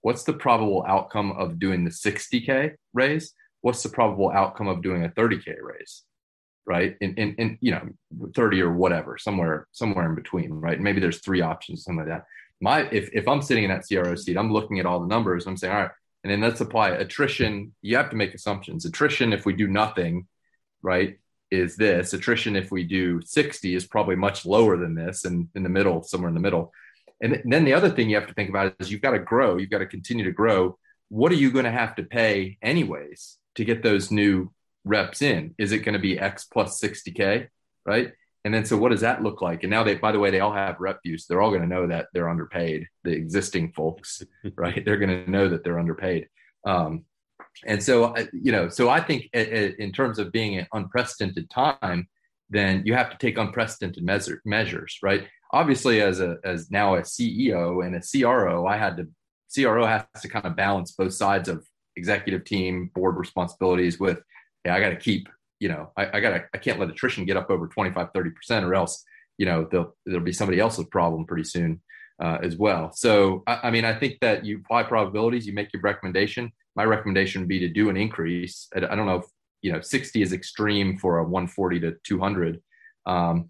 What's 0.01 0.23
the 0.23 0.33
probable 0.33 0.85
outcome 0.87 1.33
of 1.33 1.59
doing 1.59 1.83
the 1.83 1.91
60k 1.91 2.75
raise? 2.93 3.33
What's 3.61 3.83
the 3.83 3.89
probable 3.89 4.31
outcome 4.31 4.67
of 4.67 4.81
doing 4.81 5.03
a 5.03 5.09
30k 5.09 5.55
raise? 5.61 6.03
Right? 6.67 6.95
In, 6.99 7.15
in, 7.15 7.33
in, 7.35 7.57
you 7.61 7.71
know, 7.71 8.29
30 8.35 8.61
or 8.61 8.73
whatever, 8.73 9.17
somewhere, 9.17 9.67
somewhere 9.71 10.05
in 10.05 10.15
between, 10.15 10.51
right? 10.51 10.79
Maybe 10.79 10.99
there's 10.99 11.21
three 11.21 11.41
options, 11.41 11.85
something 11.85 12.05
like 12.05 12.09
that. 12.09 12.25
My, 12.59 12.81
if, 12.91 13.09
if 13.13 13.27
I'm 13.27 13.41
sitting 13.41 13.63
in 13.63 13.69
that 13.69 13.85
CRO 13.87 14.15
seat, 14.15 14.37
I'm 14.37 14.51
looking 14.51 14.79
at 14.79 14.85
all 14.85 14.99
the 14.99 15.07
numbers. 15.07 15.47
I'm 15.47 15.55
saying, 15.55 15.73
all 15.73 15.83
right, 15.83 15.91
and 16.23 16.31
then 16.31 16.41
let's 16.41 16.59
apply 16.59 16.89
attrition. 16.89 17.73
You 17.81 17.95
have 17.95 18.09
to 18.09 18.17
make 18.17 18.33
assumptions. 18.33 18.85
Attrition, 18.85 19.31
if 19.31 19.45
we 19.45 19.53
do 19.53 19.67
nothing, 19.67 20.27
right, 20.81 21.17
is 21.49 21.77
this. 21.77 22.13
Attrition, 22.13 22.57
if 22.57 22.69
we 22.69 22.83
do 22.83 23.21
60, 23.21 23.73
is 23.73 23.87
probably 23.87 24.17
much 24.17 24.45
lower 24.45 24.75
than 24.75 24.93
this, 24.93 25.23
and 25.23 25.47
in 25.55 25.63
the 25.63 25.69
middle, 25.69 26.03
somewhere 26.03 26.27
in 26.27 26.35
the 26.35 26.41
middle. 26.41 26.73
And 27.21 27.41
then 27.45 27.63
the 27.63 27.73
other 27.73 27.89
thing 27.89 28.09
you 28.09 28.17
have 28.17 28.27
to 28.27 28.33
think 28.33 28.49
about 28.49 28.75
is 28.79 28.91
you've 28.91 29.01
got 29.01 29.11
to 29.11 29.19
grow. 29.19 29.57
You've 29.57 29.69
got 29.69 29.79
to 29.79 29.87
continue 29.87 30.25
to 30.25 30.31
grow. 30.31 30.77
What 31.09 31.31
are 31.31 31.35
you 31.35 31.49
going 31.51 31.65
to 31.65 31.71
have 31.71 31.95
to 31.95 32.03
pay 32.03 32.57
anyways 32.61 33.37
to 33.55 33.65
get 33.65 33.81
those 33.81 34.11
new 34.11 34.51
reps 34.87 35.21
in. 35.21 35.55
Is 35.57 35.71
it 35.71 35.79
going 35.79 35.93
to 35.93 35.99
be 35.99 36.19
X 36.19 36.45
plus 36.45 36.79
60K? 36.79 37.47
Right. 37.85 38.11
And 38.45 38.53
then, 38.53 38.65
so 38.65 38.77
what 38.77 38.91
does 38.91 39.01
that 39.01 39.23
look 39.23 39.41
like? 39.41 39.63
And 39.63 39.69
now 39.69 39.83
they, 39.83 39.95
by 39.95 40.11
the 40.11 40.19
way, 40.19 40.31
they 40.31 40.39
all 40.39 40.53
have 40.53 40.79
rep 40.79 40.99
views. 41.03 41.25
They're 41.25 41.41
all 41.41 41.49
going 41.49 41.63
to 41.63 41.67
know 41.67 41.87
that 41.87 42.07
they're 42.13 42.29
underpaid. 42.29 42.87
The 43.03 43.11
existing 43.11 43.73
folks, 43.73 44.23
right? 44.55 44.85
They're 44.85 44.97
going 44.97 45.25
to 45.25 45.29
know 45.29 45.49
that 45.49 45.63
they're 45.63 45.79
underpaid. 45.79 46.27
Um, 46.65 47.03
and 47.65 47.81
so, 47.81 48.05
uh, 48.05 48.25
you 48.33 48.51
know, 48.51 48.69
so 48.69 48.89
I 48.89 49.01
think 49.01 49.29
uh, 49.35 49.39
uh, 49.39 49.71
in 49.79 49.91
terms 49.91 50.19
of 50.19 50.31
being 50.31 50.57
an 50.57 50.67
unprecedented 50.73 51.49
time, 51.49 52.07
then 52.49 52.83
you 52.85 52.93
have 52.93 53.09
to 53.09 53.17
take 53.17 53.37
unprecedented 53.37 54.03
measure, 54.03 54.41
measures, 54.45 54.97
right? 55.01 55.27
Obviously, 55.51 56.01
as 56.01 56.19
a 56.19 56.37
as 56.43 56.71
now 56.71 56.95
a 56.95 57.01
CEO 57.01 57.85
and 57.85 57.95
a 57.95 58.01
CRO, 58.01 58.65
I 58.65 58.77
had 58.77 58.97
to 58.97 59.07
CRO 59.53 59.85
has 59.85 60.05
to 60.21 60.29
kind 60.29 60.45
of 60.45 60.55
balance 60.55 60.91
both 60.91 61.13
sides 61.13 61.49
of 61.49 61.65
executive 61.95 62.43
team 62.45 62.91
board 62.93 63.17
responsibilities 63.17 63.99
with 63.99 64.19
yeah, 64.67 64.75
I 64.75 64.81
got 64.81 64.89
to 64.89 64.97
keep, 64.97 65.29
you 65.59 65.69
know, 65.69 65.91
I, 65.95 66.17
I 66.17 66.19
got 66.19 66.31
to, 66.31 66.43
I 66.53 66.57
can't 66.57 66.77
let 66.77 66.89
attrition 66.89 67.25
get 67.25 67.37
up 67.37 67.49
over 67.49 67.67
25, 67.67 68.11
30% 68.11 68.63
or 68.63 68.75
else, 68.75 69.03
you 69.37 69.45
know, 69.45 69.65
there'll, 69.71 69.95
there'll 70.05 70.21
be 70.23 70.33
somebody 70.33 70.59
else's 70.59 70.85
problem 70.91 71.25
pretty 71.25 71.45
soon 71.45 71.81
uh, 72.21 72.39
as 72.43 72.57
well. 72.57 72.91
So, 72.91 73.43
I, 73.47 73.59
I, 73.63 73.71
mean, 73.71 73.85
I 73.85 73.97
think 73.97 74.19
that 74.19 74.43
you 74.43 74.57
apply 74.57 74.83
probabilities, 74.83 75.47
you 75.47 75.53
make 75.53 75.71
your 75.71 75.81
recommendation. 75.81 76.51
My 76.75 76.83
recommendation 76.83 77.41
would 77.41 77.47
be 77.47 77.59
to 77.59 77.69
do 77.69 77.89
an 77.89 77.95
increase. 77.95 78.67
I, 78.75 78.79
I 78.79 78.95
don't 78.95 79.05
know 79.05 79.19
if, 79.19 79.25
you 79.61 79.71
know, 79.71 79.79
60 79.79 80.21
is 80.21 80.33
extreme 80.33 80.97
for 80.97 81.19
a 81.19 81.23
140 81.23 81.79
to 81.79 81.95
200. 82.03 82.61
Um, 83.05 83.47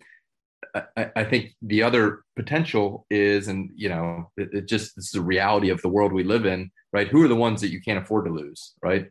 I, 0.75 1.10
I, 1.15 1.23
think 1.23 1.56
the 1.63 1.82
other 1.82 2.21
potential 2.36 3.08
is, 3.10 3.47
and 3.47 3.71
you 3.75 3.89
know, 3.89 4.30
it, 4.38 4.49
it 4.53 4.67
just 4.67 4.97
it's 4.97 5.12
the 5.12 5.21
reality 5.21 5.69
of 5.69 5.82
the 5.82 5.89
world 5.89 6.13
we 6.13 6.23
live 6.23 6.45
in, 6.45 6.69
right? 6.93 7.08
Who 7.08 7.23
are 7.23 7.27
the 7.27 7.36
ones 7.36 7.62
that 7.62 7.71
you 7.71 7.82
can't 7.82 8.03
afford 8.03 8.25
to 8.25 8.32
lose, 8.32 8.73
right? 8.84 9.10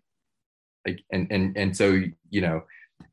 Like 0.87 1.03
and 1.13 1.27
and 1.31 1.57
and 1.57 1.77
so 1.77 2.01
you 2.31 2.41
know 2.41 2.63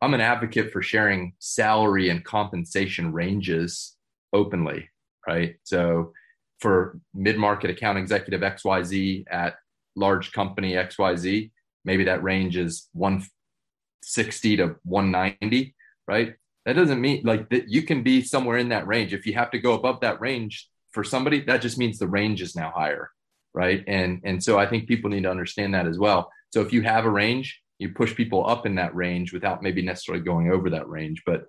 i'm 0.02 0.14
an 0.14 0.22
advocate 0.22 0.72
for 0.72 0.82
sharing 0.82 1.34
salary 1.40 2.10
and 2.10 2.24
compensation 2.24 3.12
ranges 3.12 3.96
openly 4.34 4.90
right? 5.28 5.56
So 5.64 6.14
for 6.60 7.00
mid-market 7.14 7.70
account 7.70 7.98
executive 7.98 8.42
xyz 8.42 9.26
at 9.30 9.56
large 9.96 10.32
company 10.32 10.74
xyz 10.74 11.52
maybe 11.86 12.06
that 12.06 12.24
range 12.24 12.58
is 12.58 12.90
160 12.94 14.58
to 14.58 14.76
190 14.84 15.76
right? 16.08 16.36
That 16.66 16.76
doesn't 16.76 17.02
mean 17.02 17.22
like 17.24 17.50
that 17.50 17.70
you 17.70 17.84
can 17.84 18.04
be 18.04 18.22
somewhere 18.22 18.58
in 18.58 18.70
that 18.70 18.88
range. 18.88 19.14
If 19.14 19.26
you 19.26 19.34
have 19.34 19.52
to 19.52 19.60
go 19.60 19.74
above 19.74 20.00
that 20.02 20.22
range 20.22 20.70
for 20.92 21.04
somebody 21.04 21.42
that 21.42 21.62
just 21.62 21.78
means 21.78 22.00
the 22.00 22.08
range 22.08 22.42
is 22.42 22.56
now 22.56 22.72
higher 22.74 23.12
right? 23.54 23.84
And 23.88 24.22
and 24.24 24.44
so 24.44 24.58
i 24.58 24.66
think 24.66 24.88
people 24.88 25.10
need 25.10 25.24
to 25.24 25.32
understand 25.32 25.74
that 25.74 25.88
as 25.88 26.00
well. 26.00 26.32
So 26.54 26.62
if 26.62 26.72
you 26.72 26.82
have 26.84 27.06
a 27.06 27.10
range 27.10 27.62
you 27.80 27.90
push 27.90 28.16
people 28.16 28.48
up 28.48 28.66
in 28.66 28.76
that 28.76 28.96
range 28.96 29.34
without 29.34 29.62
maybe 29.62 29.82
necessarily 29.82 30.24
going 30.24 30.52
over 30.52 30.70
that 30.70 30.88
range. 30.88 31.24
But 31.26 31.46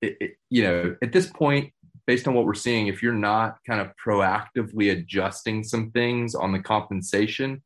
it, 0.00 0.16
it, 0.20 0.30
you 0.50 0.64
know, 0.64 0.96
at 1.02 1.12
this 1.12 1.26
point, 1.26 1.72
based 2.06 2.26
on 2.26 2.34
what 2.34 2.44
we're 2.44 2.54
seeing, 2.54 2.88
if 2.88 3.02
you're 3.02 3.12
not 3.12 3.58
kind 3.66 3.80
of 3.80 3.92
proactively 4.04 4.92
adjusting 4.92 5.62
some 5.62 5.90
things 5.92 6.34
on 6.34 6.52
the 6.52 6.58
compensation, 6.58 7.62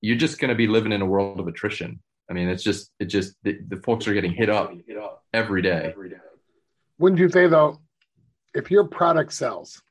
you're 0.00 0.16
just 0.16 0.38
going 0.38 0.50
to 0.50 0.54
be 0.54 0.66
living 0.66 0.92
in 0.92 1.00
a 1.00 1.06
world 1.06 1.40
of 1.40 1.48
attrition. 1.48 2.00
I 2.30 2.34
mean, 2.34 2.48
it's 2.48 2.62
just 2.62 2.90
it 2.98 3.06
just 3.06 3.34
the, 3.42 3.58
the 3.68 3.76
folks 3.76 4.06
are 4.06 4.14
getting 4.14 4.32
hit 4.32 4.50
up 4.50 4.72
every 5.32 5.62
day. 5.62 5.94
Wouldn't 6.98 7.20
you 7.20 7.28
say 7.28 7.46
though, 7.46 7.80
if 8.54 8.70
your 8.70 8.84
product 8.84 9.32
sells, 9.32 9.82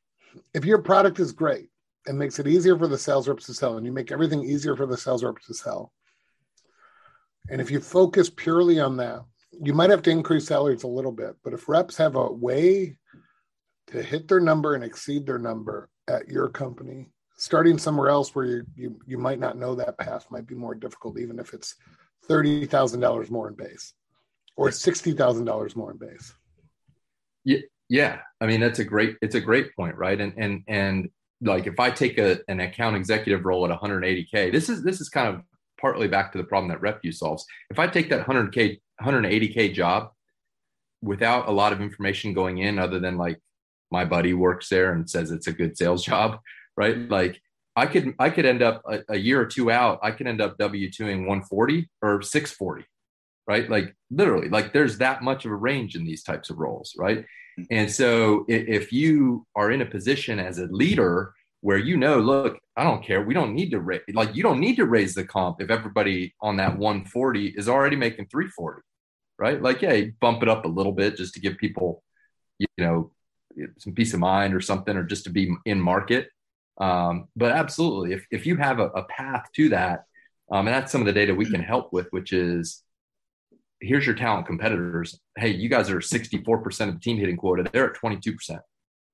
if 0.54 0.66
your 0.66 0.80
product 0.80 1.20
is 1.20 1.32
great 1.32 1.70
and 2.08 2.18
makes 2.18 2.40
it 2.40 2.48
easier 2.48 2.78
for 2.78 2.88
the 2.88 2.98
sales 2.98 3.28
reps 3.28 3.46
to 3.48 3.54
sell, 3.54 3.78
and 3.78 3.86
you 3.86 3.92
make 3.92 4.12
everything 4.12 4.44
easier 4.44 4.76
for 4.76 4.86
the 4.86 4.98
sales 4.98 5.24
reps 5.24 5.46
to 5.48 5.54
sell, 5.54 5.92
and 7.50 7.60
if 7.60 7.72
you 7.72 7.80
focus 7.80 8.30
purely 8.30 8.80
on 8.80 8.98
that, 8.98 9.24
you 9.62 9.74
might 9.74 9.90
have 9.90 10.02
to 10.04 10.12
increase 10.12 10.48
salaries 10.48 10.84
a 10.84 10.88
little 10.88 11.12
bit. 11.12 11.36
But 11.44 11.54
if 11.54 11.68
reps 11.68 11.98
have 11.98 12.16
a 12.16 12.32
way 12.32 12.98
to 13.88 14.02
hit 14.02 14.28
their 14.28 14.40
number 14.40 14.76
and 14.76 14.84
exceed 14.84 15.26
their 15.26 15.40
number 15.40 15.90
at 16.08 16.28
your 16.28 16.50
company, 16.50 17.10
starting 17.38 17.78
somewhere 17.78 18.10
else 18.10 18.34
where 18.34 18.46
you 18.46 18.64
you, 18.76 19.00
you 19.06 19.18
might 19.18 19.40
not 19.40 19.58
know 19.58 19.76
that 19.76 19.98
path 19.98 20.28
might 20.30 20.48
be 20.48 20.56
more 20.56 20.76
difficult, 20.76 21.20
even 21.20 21.40
if 21.40 21.54
it's 21.54 21.76
thirty 22.28 22.66
thousand 22.66 23.00
dollars 23.00 23.30
more 23.30 23.48
in 23.50 23.56
base 23.56 23.94
or 24.56 24.72
sixty 24.72 25.12
thousand 25.12 25.46
dollars 25.46 25.76
more 25.76 25.92
in 25.92 25.98
base. 25.98 26.34
Yeah, 27.44 27.60
yeah. 27.90 28.20
I 28.40 28.46
mean 28.48 28.62
that's 28.62 28.80
a 28.80 28.86
great 28.86 29.18
it's 29.22 29.36
a 29.36 29.42
great 29.42 29.76
point, 29.76 29.96
right? 29.98 30.20
And 30.20 30.34
and 30.38 30.64
and 30.68 31.10
like 31.42 31.68
if 31.68 31.80
I 31.80 31.90
take 31.90 32.18
a, 32.18 32.40
an 32.48 32.60
account 32.60 32.96
executive 32.96 33.46
role 33.46 33.70
at 33.70 33.80
180k, 33.80 34.52
this 34.52 34.70
is 34.70 34.84
this 34.84 35.02
is 35.02 35.10
kind 35.10 35.28
of 35.28 35.42
partly 35.82 36.08
back 36.08 36.32
to 36.32 36.38
the 36.38 36.44
problem 36.44 36.70
that 36.70 36.82
RepVue 36.82 37.14
solves. 37.14 37.46
If 37.70 37.80
I 37.80 37.88
take 37.88 38.10
that 38.10 38.26
100K, 38.26 38.80
180K 39.02 39.74
job 39.74 40.12
without 41.02 41.48
a 41.48 41.52
lot 41.52 41.74
of 41.74 41.82
information 41.82 42.34
going 42.34 42.60
in, 42.60 42.78
other 42.78 43.00
than 43.00 43.18
like 43.18 43.40
my 43.92 44.06
buddy 44.06 44.34
works 44.34 44.70
there 44.70 44.94
and 44.94 45.10
says 45.10 45.32
it's 45.32 45.48
a 45.48 45.52
good 45.52 45.78
sales 45.78 46.06
job, 46.12 46.40
right? 46.78 47.10
Like 47.10 47.42
I 47.76 47.86
could, 47.86 48.14
I 48.20 48.30
could 48.30 48.46
end 48.46 48.62
up 48.62 48.82
a, 48.88 49.00
a 49.10 49.18
year 49.18 49.42
or 49.42 49.46
two 49.46 49.72
out, 49.72 50.00
I 50.04 50.12
could 50.12 50.28
end 50.28 50.42
up 50.42 50.58
W2ing 50.58 51.20
140 51.20 51.90
or 52.02 52.22
640, 52.22 52.86
right? 53.48 53.70
Like 53.70 53.96
literally, 54.10 54.50
like 54.50 54.74
there's 54.74 54.98
that 55.00 55.24
much 55.24 55.46
of 55.46 55.52
a 55.52 55.56
range 55.56 55.96
in 55.96 56.06
these 56.06 56.24
types 56.24 56.50
of 56.50 56.60
roles, 56.60 56.94
right? 56.98 57.20
Mm-hmm. 57.60 57.64
And 57.72 57.92
so 57.92 58.46
if 58.48 58.94
you 58.94 59.46
are 59.56 59.72
in 59.72 59.82
a 59.82 59.86
position 59.86 60.40
as 60.40 60.60
a 60.60 60.68
leader 60.68 61.34
where 61.62 61.78
you 61.78 61.96
know, 61.96 62.20
look, 62.20 62.60
I 62.76 62.84
don't 62.84 63.04
care. 63.04 63.22
We 63.22 63.34
don't 63.34 63.54
need 63.54 63.70
to 63.72 63.80
raise 63.80 64.02
like 64.14 64.36
you 64.36 64.44
don't 64.44 64.60
need 64.60 64.76
to 64.78 64.86
raise 64.86 65.14
the 65.14 65.24
comp 65.24 65.62
if 65.62 65.70
everybody 65.70 66.34
on 66.42 66.58
that 66.58 66.78
140 66.78 67.48
is 67.50 67.70
already 67.70 67.96
making 67.96 68.28
340, 68.28 68.82
right? 69.38 69.62
Like, 69.62 69.82
yeah, 69.82 70.02
bump 70.20 70.42
it 70.42 70.50
up 70.50 70.66
a 70.66 70.70
little 70.70 70.92
bit 70.92 71.16
just 71.16 71.36
to 71.36 71.40
give 71.40 71.58
people, 71.58 72.04
you 72.58 72.68
know, 72.78 73.12
some 73.78 73.94
peace 73.94 74.14
of 74.14 74.20
mind 74.20 74.56
or 74.56 74.62
something, 74.62 74.98
or 74.98 75.04
just 75.04 75.26
to 75.26 75.30
be 75.30 75.54
in 75.66 75.80
market. 75.80 76.30
Um, 76.80 77.28
but 77.36 77.52
absolutely, 77.52 78.14
if 78.14 78.26
if 78.32 78.46
you 78.46 78.58
have 78.58 78.80
a, 78.80 78.88
a 78.88 79.04
path 79.04 79.48
to 79.56 79.70
that, 79.70 80.06
um, 80.52 80.68
and 80.68 80.76
that's 80.76 80.92
some 80.92 81.02
of 81.02 81.08
the 81.08 81.14
data 81.14 81.36
we 81.36 81.46
can 81.46 81.62
help 81.62 81.94
with, 81.94 82.08
which 82.10 82.34
is 82.34 82.84
here's 83.82 84.06
your 84.06 84.16
talent 84.16 84.48
competitors. 84.48 85.20
Hey, 85.38 85.50
you 85.50 85.70
guys 85.70 85.90
are 85.90 86.00
64% 86.00 86.88
of 86.88 86.94
the 86.96 87.00
team 87.00 87.18
hitting 87.18 87.38
quota. 87.38 87.70
They're 87.72 87.92
at 87.92 88.00
22% 88.00 88.60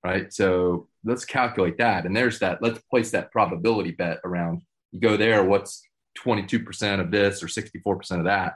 right? 0.07 0.31
So 0.31 0.87
let's 1.03 1.25
calculate 1.25 1.77
that. 1.79 2.05
And 2.05 2.15
there's 2.15 2.39
that, 2.39 2.61
let's 2.61 2.79
place 2.89 3.11
that 3.11 3.31
probability 3.31 3.91
bet 3.91 4.19
around 4.23 4.61
you 4.93 5.01
go 5.01 5.17
there, 5.17 5.43
what's 5.43 5.83
22% 6.25 7.01
of 7.01 7.11
this 7.11 7.43
or 7.43 7.47
64% 7.47 8.19
of 8.19 8.23
that? 8.23 8.55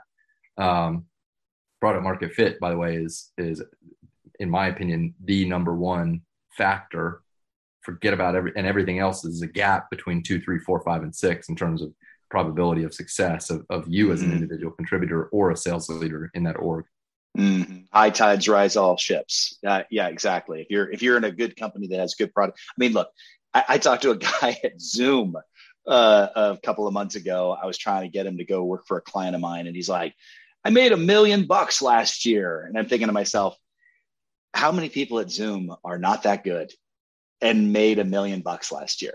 Um, 0.56 1.04
product 1.78 2.04
market 2.04 2.32
fit, 2.32 2.58
by 2.58 2.70
the 2.70 2.78
way, 2.78 2.96
is, 2.96 3.32
is 3.36 3.62
in 4.40 4.48
my 4.48 4.68
opinion, 4.68 5.14
the 5.24 5.44
number 5.44 5.74
one 5.74 6.22
factor. 6.56 7.22
Forget 7.82 8.14
about 8.14 8.34
every, 8.34 8.52
and 8.56 8.66
everything 8.66 8.98
else 8.98 9.24
is 9.24 9.42
a 9.42 9.46
gap 9.46 9.90
between 9.90 10.22
two, 10.22 10.40
three, 10.40 10.58
four, 10.58 10.80
five, 10.82 11.02
and 11.02 11.14
six 11.14 11.48
in 11.50 11.56
terms 11.56 11.82
of 11.82 11.92
probability 12.30 12.82
of 12.84 12.94
success 12.94 13.50
of, 13.50 13.66
of 13.68 13.84
you 13.86 14.10
as 14.10 14.22
an 14.22 14.28
mm-hmm. 14.28 14.36
individual 14.36 14.72
contributor 14.72 15.24
or 15.26 15.50
a 15.50 15.56
sales 15.56 15.90
leader 15.90 16.30
in 16.32 16.44
that 16.44 16.56
org. 16.56 16.86
Mm-hmm. 17.36 17.84
High 17.92 18.10
tides 18.10 18.48
rise 18.48 18.76
all 18.76 18.96
ships. 18.96 19.58
Uh, 19.66 19.82
yeah, 19.90 20.08
exactly. 20.08 20.60
If 20.62 20.70
you're 20.70 20.90
if 20.90 21.02
you're 21.02 21.16
in 21.16 21.24
a 21.24 21.32
good 21.32 21.56
company 21.56 21.86
that 21.88 21.98
has 21.98 22.14
good 22.14 22.32
product, 22.34 22.58
I 22.70 22.74
mean, 22.76 22.92
look, 22.92 23.08
I, 23.54 23.64
I 23.70 23.78
talked 23.78 24.02
to 24.02 24.10
a 24.10 24.16
guy 24.40 24.58
at 24.62 24.80
Zoom 24.80 25.36
uh, 25.86 26.28
a 26.34 26.58
couple 26.62 26.86
of 26.86 26.92
months 26.92 27.14
ago. 27.14 27.56
I 27.60 27.66
was 27.66 27.78
trying 27.78 28.02
to 28.02 28.08
get 28.08 28.26
him 28.26 28.38
to 28.38 28.44
go 28.44 28.64
work 28.64 28.86
for 28.86 28.98
a 28.98 29.02
client 29.02 29.34
of 29.34 29.40
mine, 29.40 29.66
and 29.66 29.74
he's 29.74 29.88
like, 29.88 30.14
"I 30.64 30.70
made 30.70 30.92
a 30.92 30.96
million 30.96 31.46
bucks 31.46 31.80
last 31.80 32.26
year," 32.26 32.64
and 32.66 32.78
I'm 32.78 32.86
thinking 32.88 33.08
to 33.08 33.14
myself, 33.14 33.56
"How 34.52 34.70
many 34.70 34.90
people 34.90 35.18
at 35.18 35.30
Zoom 35.30 35.74
are 35.84 35.98
not 35.98 36.24
that 36.24 36.44
good 36.44 36.70
and 37.40 37.72
made 37.72 37.98
a 37.98 38.04
million 38.04 38.42
bucks 38.42 38.70
last 38.70 39.00
year?" 39.00 39.14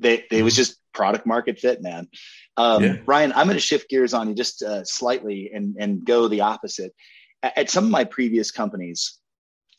They, 0.00 0.24
they 0.30 0.42
was 0.42 0.54
mm-hmm. 0.54 0.58
just 0.58 0.80
product 0.92 1.24
market 1.24 1.58
fit, 1.58 1.80
man. 1.80 2.08
Um, 2.56 2.84
yeah. 2.84 2.96
Ryan, 3.06 3.32
I'm 3.32 3.46
going 3.46 3.56
to 3.56 3.60
shift 3.60 3.88
gears 3.88 4.12
on 4.12 4.28
you 4.28 4.34
just 4.34 4.62
uh, 4.62 4.84
slightly 4.84 5.50
and 5.54 5.76
and 5.78 6.04
go 6.04 6.28
the 6.28 6.42
opposite. 6.42 6.94
At, 7.44 7.70
some 7.70 7.84
of 7.84 7.90
my 7.90 8.04
previous 8.04 8.50
companies, 8.50 9.18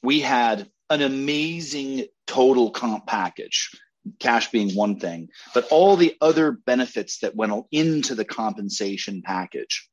we 0.03 0.19
had 0.19 0.69
an 0.89 1.01
amazing 1.01 2.05
total 2.27 2.71
comp 2.71 3.07
package 3.07 3.71
cash 4.19 4.51
being 4.51 4.75
one 4.75 4.99
thing, 4.99 5.29
but 5.53 5.67
all 5.71 5.95
the 5.95 6.15
other 6.21 6.51
benefits 6.51 7.19
that 7.19 7.35
went 7.35 7.65
into 7.71 8.13
the 8.13 8.25
compensation 8.25 9.23
package. 9.23 9.89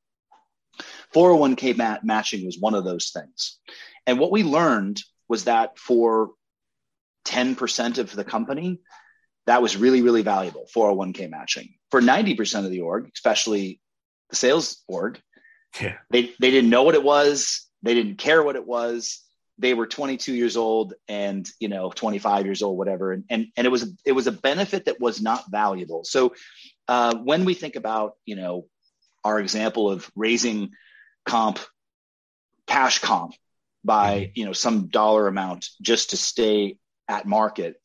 401k 1.15 1.77
mat- 1.77 2.05
matching 2.05 2.45
was 2.45 2.59
one 2.59 2.75
of 2.75 2.85
those 2.85 3.11
things. 3.11 3.59
And 4.07 4.19
what 4.19 4.31
we 4.31 4.43
learned 4.43 5.01
was 5.29 5.45
that 5.45 5.79
for 5.79 6.33
10% 7.27 7.99
of 7.99 8.13
the 8.13 8.25
company, 8.25 8.81
that 9.47 9.63
was 9.63 9.77
really, 9.77 10.03
really 10.03 10.23
valuable 10.23 10.67
401k 10.75 11.31
matching. 11.31 11.75
For 11.91 12.01
90% 12.01 12.65
of 12.65 12.71
the 12.71 12.81
org, 12.81 13.11
especially 13.15 13.81
the 14.31 14.37
sales 14.37 14.83
org, 14.87 15.21
yeah. 15.81 15.97
they, 16.11 16.33
they 16.41 16.51
didn't 16.51 16.71
know 16.71 16.83
what 16.83 16.95
it 16.95 17.03
was, 17.03 17.69
they 17.83 17.95
didn't 17.95 18.19
care 18.19 18.43
what 18.43 18.57
it 18.57 18.67
was 18.67 19.23
they 19.59 19.75
were 19.75 19.87
22 19.87 20.35
years 20.35 20.57
old 20.57 20.95
and 21.09 21.49
you 21.61 21.69
know 21.69 21.91
25 21.91 22.45
years 22.45 22.63
old 22.63 22.77
whatever 22.77 23.13
and 23.13 23.25
and, 23.31 23.47
and 23.57 23.67
it 23.67 23.71
was 23.71 23.95
it 24.05 24.13
was 24.13 24.27
a 24.27 24.33
benefit 24.33 24.87
that 24.87 25.01
was 25.01 25.21
not 25.23 25.51
valuable 25.51 26.05
so 26.05 26.35
uh, 26.89 27.15
when 27.17 27.45
we 27.45 27.55
think 27.55 27.77
about 27.77 28.15
you 28.27 28.37
know 28.37 28.67
our 29.25 29.39
example 29.39 29.91
of 29.91 30.11
raising 30.17 30.71
comp 31.25 31.59
cash 32.67 32.99
comp 32.99 33.35
by 33.85 34.21
mm-hmm. 34.21 34.33
you 34.35 34.45
know 34.45 34.53
some 34.53 34.89
dollar 34.89 35.29
amount 35.29 35.69
just 35.81 36.11
to 36.11 36.17
stay 36.17 36.77
at 37.09 37.27
market 37.27 37.77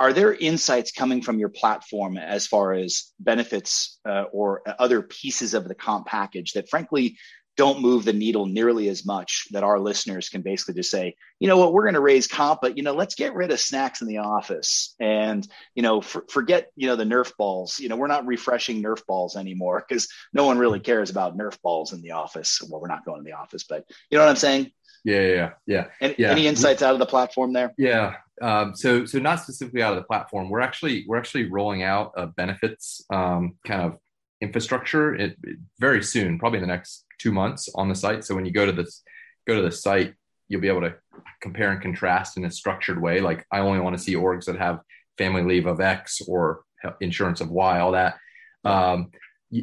are 0.00 0.12
there 0.12 0.32
insights 0.32 0.92
coming 0.92 1.22
from 1.22 1.38
your 1.38 1.48
platform 1.48 2.16
as 2.16 2.46
far 2.46 2.72
as 2.72 3.12
benefits 3.18 3.98
uh, 4.08 4.24
or 4.32 4.62
other 4.78 5.02
pieces 5.02 5.54
of 5.54 5.66
the 5.66 5.74
comp 5.74 6.06
package 6.06 6.52
that 6.52 6.68
frankly 6.68 7.16
don't 7.58 7.82
move 7.82 8.04
the 8.04 8.12
needle 8.12 8.46
nearly 8.46 8.88
as 8.88 9.04
much 9.04 9.48
that 9.50 9.64
our 9.64 9.80
listeners 9.80 10.28
can 10.28 10.42
basically 10.42 10.74
just 10.74 10.92
say, 10.92 11.16
you 11.40 11.48
know 11.48 11.56
what, 11.56 11.72
we're 11.72 11.82
going 11.82 11.94
to 11.94 12.00
raise 12.00 12.28
comp, 12.28 12.60
but 12.62 12.76
you 12.76 12.84
know, 12.84 12.94
let's 12.94 13.16
get 13.16 13.34
rid 13.34 13.50
of 13.50 13.58
snacks 13.58 14.00
in 14.00 14.06
the 14.06 14.18
office 14.18 14.94
and 15.00 15.46
you 15.74 15.82
know, 15.82 16.00
for, 16.00 16.24
forget 16.30 16.70
you 16.76 16.86
know 16.86 16.94
the 16.94 17.04
Nerf 17.04 17.32
balls. 17.36 17.80
You 17.80 17.88
know, 17.88 17.96
we're 17.96 18.06
not 18.06 18.26
refreshing 18.26 18.80
Nerf 18.80 19.04
balls 19.06 19.36
anymore 19.36 19.84
because 19.86 20.08
no 20.32 20.46
one 20.46 20.58
really 20.58 20.78
cares 20.78 21.10
about 21.10 21.36
Nerf 21.36 21.60
balls 21.60 21.92
in 21.92 22.00
the 22.00 22.12
office. 22.12 22.62
Well, 22.62 22.80
we're 22.80 22.86
not 22.86 23.04
going 23.04 23.18
to 23.18 23.28
the 23.28 23.36
office, 23.36 23.64
but 23.64 23.84
you 24.08 24.18
know 24.18 24.24
what 24.24 24.30
I'm 24.30 24.36
saying? 24.36 24.70
Yeah, 25.04 25.22
yeah, 25.22 25.50
yeah. 25.66 25.84
Any, 26.00 26.14
yeah. 26.16 26.30
any 26.30 26.46
insights 26.46 26.82
out 26.82 26.92
of 26.92 27.00
the 27.00 27.06
platform 27.06 27.52
there? 27.52 27.74
Yeah. 27.76 28.14
Um, 28.40 28.74
so, 28.74 29.04
so 29.04 29.18
not 29.18 29.40
specifically 29.40 29.82
out 29.82 29.92
of 29.92 29.98
the 29.98 30.06
platform. 30.06 30.50
We're 30.50 30.60
actually 30.60 31.04
we're 31.06 31.18
actually 31.18 31.50
rolling 31.50 31.82
out 31.82 32.12
a 32.16 32.26
benefits 32.26 33.04
um, 33.10 33.56
kind 33.66 33.82
of 33.82 33.98
infrastructure 34.40 35.14
it, 35.14 35.36
it, 35.42 35.58
very 35.78 36.02
soon, 36.02 36.38
probably 36.38 36.58
in 36.58 36.62
the 36.62 36.68
next 36.68 37.04
two 37.18 37.32
months 37.32 37.68
on 37.74 37.88
the 37.88 37.94
site. 37.94 38.24
So 38.24 38.34
when 38.34 38.46
you 38.46 38.52
go 38.52 38.66
to 38.66 38.72
this, 38.72 39.02
go 39.46 39.56
to 39.56 39.62
the 39.62 39.72
site, 39.72 40.14
you'll 40.48 40.60
be 40.60 40.68
able 40.68 40.82
to 40.82 40.94
compare 41.40 41.72
and 41.72 41.82
contrast 41.82 42.36
in 42.36 42.44
a 42.44 42.50
structured 42.50 43.00
way. 43.00 43.20
Like 43.20 43.44
I 43.52 43.60
only 43.60 43.80
want 43.80 43.96
to 43.96 44.02
see 44.02 44.14
orgs 44.14 44.44
that 44.46 44.56
have 44.56 44.80
family 45.16 45.42
leave 45.42 45.66
of 45.66 45.80
X 45.80 46.20
or 46.26 46.62
insurance 47.00 47.40
of 47.40 47.50
Y, 47.50 47.80
all 47.80 47.92
that. 47.92 48.16
Um, 48.64 49.10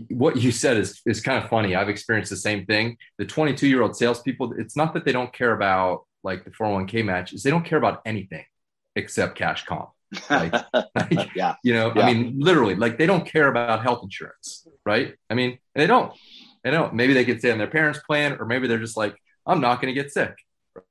what 0.10 0.38
you 0.38 0.52
said 0.52 0.78
is 0.78 1.02
is 1.06 1.22
kind 1.22 1.44
of 1.44 1.50
funny. 1.50 1.76
I've 1.76 1.90
experienced 1.90 2.32
the 2.32 2.38
same 2.38 2.66
thing. 2.66 2.98
The 3.18 3.26
22 3.26 3.68
year 3.68 3.84
old 3.84 3.96
salespeople, 3.96 4.54
it's 4.58 4.76
not 4.76 4.94
that 4.94 5.06
they 5.06 5.12
don't 5.12 5.32
care 5.32 5.54
about 5.54 6.06
like 6.24 6.44
the 6.44 6.52
401k 6.52 7.06
match, 7.06 7.34
is 7.34 7.44
they 7.44 7.52
don't 7.52 7.66
care 7.66 7.78
about 7.78 8.02
anything 8.06 8.44
except 8.96 9.36
cash 9.38 9.66
comp. 9.66 9.90
Like, 10.30 10.54
like 10.74 11.30
yeah, 11.36 11.56
you 11.64 11.74
know, 11.74 11.92
yeah. 11.96 12.04
I 12.04 12.14
mean, 12.14 12.40
literally, 12.40 12.76
like 12.76 12.98
they 12.98 13.06
don't 13.06 13.26
care 13.26 13.48
about 13.48 13.84
health 13.84 14.02
insurance, 14.04 14.68
right? 14.86 15.16
I 15.30 15.34
mean, 15.34 15.60
they 15.74 15.88
don't. 15.88 16.14
I 16.66 16.72
don't 16.72 16.92
know. 16.92 16.96
Maybe 16.96 17.14
they 17.14 17.26
could 17.26 17.40
stay 17.40 17.52
on 17.52 17.58
their 17.60 17.68
parents' 17.68 18.00
plan, 18.00 18.38
or 18.40 18.46
maybe 18.46 18.68
they're 18.68 18.80
just 18.80 18.98
like, 18.98 19.16
I'm 19.46 19.62
not 19.62 19.82
going 19.82 19.94
to 19.94 20.02
get 20.02 20.12
sick, 20.12 20.36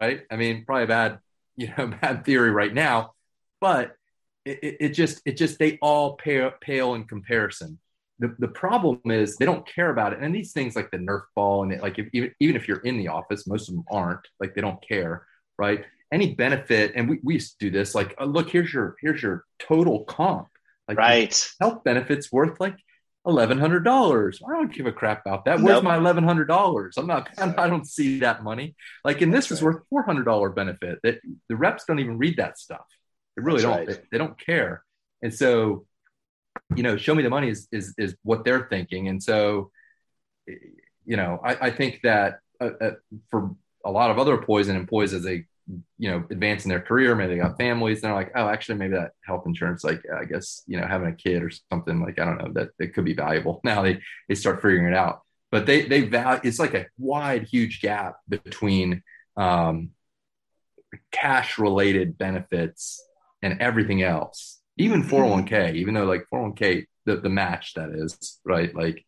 right? 0.00 0.22
I 0.30 0.36
mean, 0.36 0.64
probably 0.64 0.84
a 0.84 0.86
bad, 0.86 1.18
you 1.56 1.72
know, 1.76 1.88
bad 1.88 2.24
theory 2.24 2.50
right 2.50 2.72
now, 2.72 3.12
but 3.60 3.96
it, 4.44 4.58
it, 4.62 4.76
it 4.80 4.88
just, 4.90 5.20
it 5.24 5.36
just, 5.36 5.58
they 5.58 5.78
all 5.80 6.14
pale, 6.14 6.52
pale 6.60 6.94
in 6.94 7.04
comparison. 7.04 7.78
The, 8.20 8.34
the 8.38 8.48
problem 8.48 9.00
is 9.06 9.36
they 9.36 9.44
don't 9.44 9.66
care 9.66 9.90
about 9.90 10.12
it. 10.12 10.20
And 10.20 10.32
these 10.32 10.52
things 10.52 10.76
like 10.76 10.90
the 10.90 10.98
Nerf 10.98 11.22
ball 11.34 11.64
and 11.64 11.72
it, 11.72 11.82
like 11.82 11.98
if, 11.98 12.08
even, 12.12 12.32
even 12.38 12.54
if 12.54 12.68
you're 12.68 12.78
in 12.78 12.96
the 12.96 13.08
office, 13.08 13.46
most 13.46 13.68
of 13.68 13.74
them 13.74 13.84
aren't 13.90 14.20
like 14.38 14.54
they 14.54 14.60
don't 14.60 14.80
care, 14.86 15.26
right? 15.58 15.84
Any 16.14 16.34
benefit, 16.34 16.92
and 16.94 17.08
we, 17.08 17.18
we 17.24 17.34
used 17.34 17.58
to 17.58 17.66
do 17.66 17.76
this, 17.76 17.92
like, 17.92 18.14
oh, 18.18 18.24
look, 18.24 18.48
here's 18.48 18.72
your 18.72 18.94
here's 19.00 19.20
your 19.20 19.44
total 19.58 20.04
comp. 20.04 20.46
Like 20.86 20.96
right. 20.96 21.50
health 21.60 21.82
benefits 21.82 22.30
worth 22.30 22.60
like 22.60 22.76
eleven 23.26 23.58
hundred 23.58 23.80
dollars. 23.80 24.40
I 24.46 24.52
don't 24.52 24.72
give 24.72 24.86
a 24.86 24.92
crap 24.92 25.26
about 25.26 25.46
that. 25.46 25.58
Where's 25.58 25.76
nope. 25.76 25.84
my 25.84 25.96
eleven 25.96 26.22
hundred 26.22 26.46
dollars? 26.46 26.96
I'm 26.96 27.08
not. 27.08 27.28
I 27.58 27.68
don't 27.68 27.86
see 27.86 28.20
that 28.20 28.44
money. 28.44 28.76
Like, 29.02 29.22
and 29.22 29.34
this 29.34 29.48
That's 29.48 29.60
is 29.60 29.62
right. 29.62 29.74
worth 29.74 29.82
four 29.90 30.04
hundred 30.04 30.24
dollar 30.24 30.50
benefit. 30.50 31.00
That 31.02 31.18
the 31.48 31.56
reps 31.56 31.84
don't 31.84 31.98
even 31.98 32.16
read 32.16 32.36
that 32.36 32.58
stuff. 32.58 32.86
They 33.36 33.42
really 33.42 33.62
That's 33.62 33.76
don't. 33.76 33.86
Right. 33.88 33.96
They, 33.96 34.08
they, 34.12 34.18
don't 34.18 34.38
care. 34.38 34.84
And 35.20 35.34
so, 35.34 35.84
you 36.76 36.84
know, 36.84 36.96
show 36.96 37.14
me 37.16 37.24
the 37.24 37.30
money 37.30 37.48
is 37.48 37.66
is 37.72 37.92
is 37.98 38.14
what 38.22 38.44
they're 38.44 38.68
thinking. 38.68 39.08
And 39.08 39.20
so, 39.20 39.72
you 40.46 41.16
know, 41.16 41.40
I, 41.42 41.66
I 41.66 41.70
think 41.70 42.00
that 42.04 42.38
uh, 42.60 42.70
uh, 42.80 42.90
for 43.30 43.50
a 43.84 43.90
lot 43.90 44.10
of 44.10 44.18
other 44.18 44.34
and 44.34 44.70
employees 44.70 45.12
as 45.12 45.22
they 45.22 45.46
you 45.98 46.10
know 46.10 46.24
advancing 46.30 46.68
their 46.68 46.80
career. 46.80 47.14
Maybe 47.14 47.34
they 47.34 47.40
got 47.40 47.58
families. 47.58 48.02
And 48.02 48.04
they're 48.04 48.14
like 48.14 48.32
oh 48.34 48.48
actually 48.48 48.76
maybe 48.76 48.94
that 48.94 49.12
health 49.24 49.44
insurance 49.46 49.84
like 49.84 50.02
i 50.14 50.24
guess 50.24 50.62
you 50.66 50.78
know 50.78 50.86
having 50.86 51.08
a 51.08 51.14
kid 51.14 51.42
or 51.42 51.50
something 51.70 52.00
like 52.00 52.18
i 52.18 52.24
don't 52.24 52.38
know 52.38 52.52
that 52.52 52.70
it 52.78 52.94
could 52.94 53.04
be 53.04 53.14
valuable. 53.14 53.60
Now 53.64 53.82
they 53.82 54.00
they 54.28 54.34
start 54.34 54.62
figuring 54.62 54.86
it 54.86 54.96
out. 54.96 55.22
But 55.50 55.66
they 55.66 55.86
they 55.86 56.02
value 56.02 56.40
it's 56.44 56.58
like 56.58 56.74
a 56.74 56.86
wide 56.98 57.44
huge 57.44 57.80
gap 57.80 58.16
between 58.28 59.02
um, 59.36 59.90
cash 61.10 61.58
related 61.58 62.18
benefits 62.18 63.02
and 63.42 63.60
everything 63.60 64.02
else. 64.02 64.60
Even 64.76 65.02
401k 65.02 65.48
mm-hmm. 65.48 65.76
even 65.76 65.94
though 65.94 66.04
like 66.04 66.26
401k 66.32 66.86
the, 67.06 67.16
the 67.16 67.28
match 67.28 67.74
that 67.74 67.90
is 67.90 68.40
right? 68.44 68.74
Like 68.74 69.04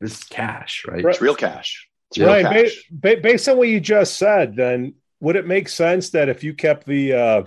this 0.00 0.18
is 0.18 0.24
cash 0.24 0.84
right? 0.88 1.04
It's 1.04 1.20
real 1.20 1.34
cash. 1.34 1.88
It's 2.10 2.18
real 2.18 2.28
right 2.28 2.44
cash. 2.44 2.84
Ba- 2.90 3.20
based 3.22 3.48
on 3.48 3.56
what 3.56 3.68
you 3.68 3.80
just 3.80 4.16
said 4.16 4.56
then 4.56 4.94
would 5.24 5.36
it 5.36 5.46
make 5.46 5.70
sense 5.70 6.10
that 6.10 6.28
if 6.28 6.44
you 6.44 6.52
kept 6.52 6.86
the 6.86 7.14
uh, 7.14 7.42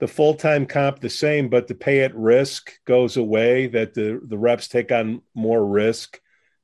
the 0.00 0.08
full 0.08 0.32
time 0.32 0.64
comp 0.64 0.98
the 0.98 1.10
same, 1.10 1.50
but 1.50 1.68
the 1.68 1.74
pay 1.74 2.00
at 2.00 2.16
risk 2.16 2.72
goes 2.86 3.18
away, 3.18 3.66
that 3.66 3.92
the 3.92 4.18
the 4.26 4.38
reps 4.38 4.66
take 4.66 4.90
on 4.90 5.20
more 5.34 5.64
risk, 5.64 6.18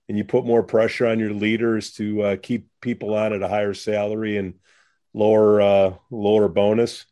and 0.09 0.17
you 0.17 0.25
put 0.25 0.47
more 0.47 0.63
pressure 0.63 1.07
on 1.07 1.19
your 1.19 1.35
leaders 1.35 1.93
to 1.93 2.23
uh, 2.23 2.37
keep 2.37 2.67
people 2.81 3.13
on 3.13 3.35
at 3.35 3.43
a 3.43 3.49
higher 3.49 3.75
salary 3.75 4.39
and 4.39 4.55
lower 5.13 5.61
uh, 5.61 5.95
lower 6.11 6.49
bonus? 6.49 7.05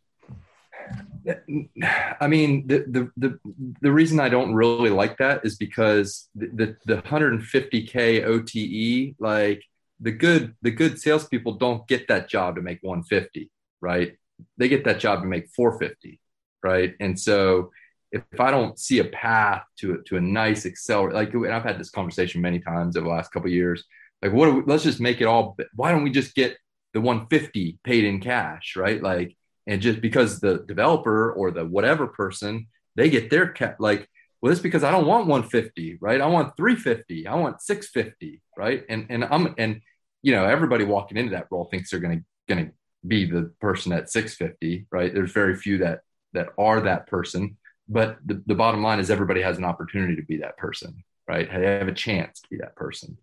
I 2.19 2.29
mean, 2.29 2.67
the, 2.67 2.87
the 2.89 3.11
the 3.19 3.39
the 3.83 3.93
reason 3.93 4.19
I 4.19 4.31
don't 4.31 4.55
really 4.55 4.91
like 4.91 5.19
that 5.19 5.45
is 5.45 5.57
because 5.57 6.31
the 6.35 6.77
the, 6.87 6.95
the 6.95 7.03
150k 7.03 8.25
OTE, 8.25 9.15
like 9.21 9.63
the 10.01 10.13
good 10.13 10.55
the 10.63 10.71
good 10.71 11.01
salespeople 11.01 11.55
don't 11.55 11.87
get 11.89 12.09
that 12.09 12.29
job 12.29 12.57
to 12.57 12.63
make 12.63 12.79
150, 12.83 13.51
right? 13.81 14.15
They 14.59 14.69
get 14.69 14.85
that 14.85 15.01
job 15.01 15.23
to 15.23 15.27
make 15.27 15.49
450, 15.55 16.21
right? 16.63 16.95
And 17.01 17.19
so 17.19 17.71
if, 18.13 18.23
if 18.33 18.41
I 18.41 18.51
don't 18.51 18.79
see 18.79 18.99
a 18.99 19.05
path 19.05 19.65
to 19.79 20.03
to 20.07 20.17
a 20.17 20.21
nice 20.21 20.67
accelerate, 20.67 21.15
like 21.15 21.35
and 21.35 21.53
I've 21.53 21.65
had 21.65 21.79
this 21.79 21.91
conversation 21.91 22.41
many 22.41 22.61
times 22.61 22.97
over 22.97 23.05
the 23.05 23.15
last 23.15 23.33
couple 23.33 23.51
years, 23.51 23.85
like 24.23 24.33
what? 24.33 24.55
We, 24.55 24.63
let's 24.67 24.85
just 24.85 25.01
make 25.01 25.21
it 25.21 25.27
all. 25.27 25.57
Why 25.75 25.93
don't 25.93 26.05
we 26.05 26.11
just 26.11 26.35
get 26.35 26.57
the 26.93 27.01
150 27.01 27.79
paid 27.85 28.05
in 28.05 28.21
cash, 28.21 28.77
right? 28.77 29.03
Like, 29.03 29.37
and 29.67 29.83
just 29.83 30.01
because 30.01 30.41
the 30.41 30.65
developer 30.67 31.33
or 31.33 31.51
the 31.51 31.65
whatever 31.65 32.07
person 32.07 32.67
they 32.97 33.11
get 33.11 33.31
their 33.31 33.49
cat 33.49 33.77
like 33.79 34.09
well 34.47 34.53
it's 34.53 34.63
because 34.63 34.85
i 34.85 34.93
don't 34.93 35.07
want 35.07 35.27
150 35.27 35.99
right? 36.01 36.21
I 36.21 36.27
want 36.27 36.57
350 36.57 37.27
i 37.27 37.35
want 37.35 37.61
650 37.61 38.41
right? 38.57 38.85
And 38.89 39.07
and 39.11 39.25
i'm 39.25 39.55
and 39.59 39.81
you 40.23 40.33
know 40.33 40.45
everybody 40.45 40.85
walking 40.85 41.19
into 41.19 41.33
that 41.33 41.49
role 41.51 41.65
thinks 41.65 41.91
they're 41.91 41.99
going 41.99 42.21
to 42.21 42.55
going 42.55 42.67
to 42.67 42.73
be 43.05 43.25
the 43.25 43.53
person 43.61 43.93
at 43.93 44.09
650 44.09 44.87
right? 44.93 45.13
There's 45.13 45.33
very 45.33 45.57
few 45.57 45.79
that 45.79 46.01
that 46.33 46.51
are 46.59 46.81
that 46.83 47.09
person. 47.09 47.57
But 47.89 48.19
the, 48.25 48.41
the 48.47 48.55
bottom 48.55 48.83
line 48.83 49.01
is 49.01 49.11
everybody 49.11 49.43
has 49.43 49.59
an 49.59 49.65
opportunity 49.65 50.15
to 50.15 50.23
be 50.23 50.37
that 50.39 50.57
person 50.57 51.03
right? 51.29 51.49
They 51.53 51.65
have 51.65 51.89
a 51.89 51.93
chance 51.93 52.41
to 52.41 52.49
be 52.49 52.59
that 52.59 52.77
person. 52.77 53.19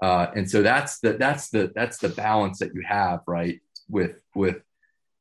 Uh, 0.00 0.28
and 0.36 0.48
so 0.48 0.62
that's 0.62 1.00
the 1.00 1.14
that's 1.14 1.50
the 1.50 1.72
that's 1.74 1.98
the 1.98 2.10
balance 2.10 2.60
that 2.60 2.74
you 2.74 2.82
have 2.86 3.22
right 3.26 3.60
with 3.88 4.22
with 4.36 4.62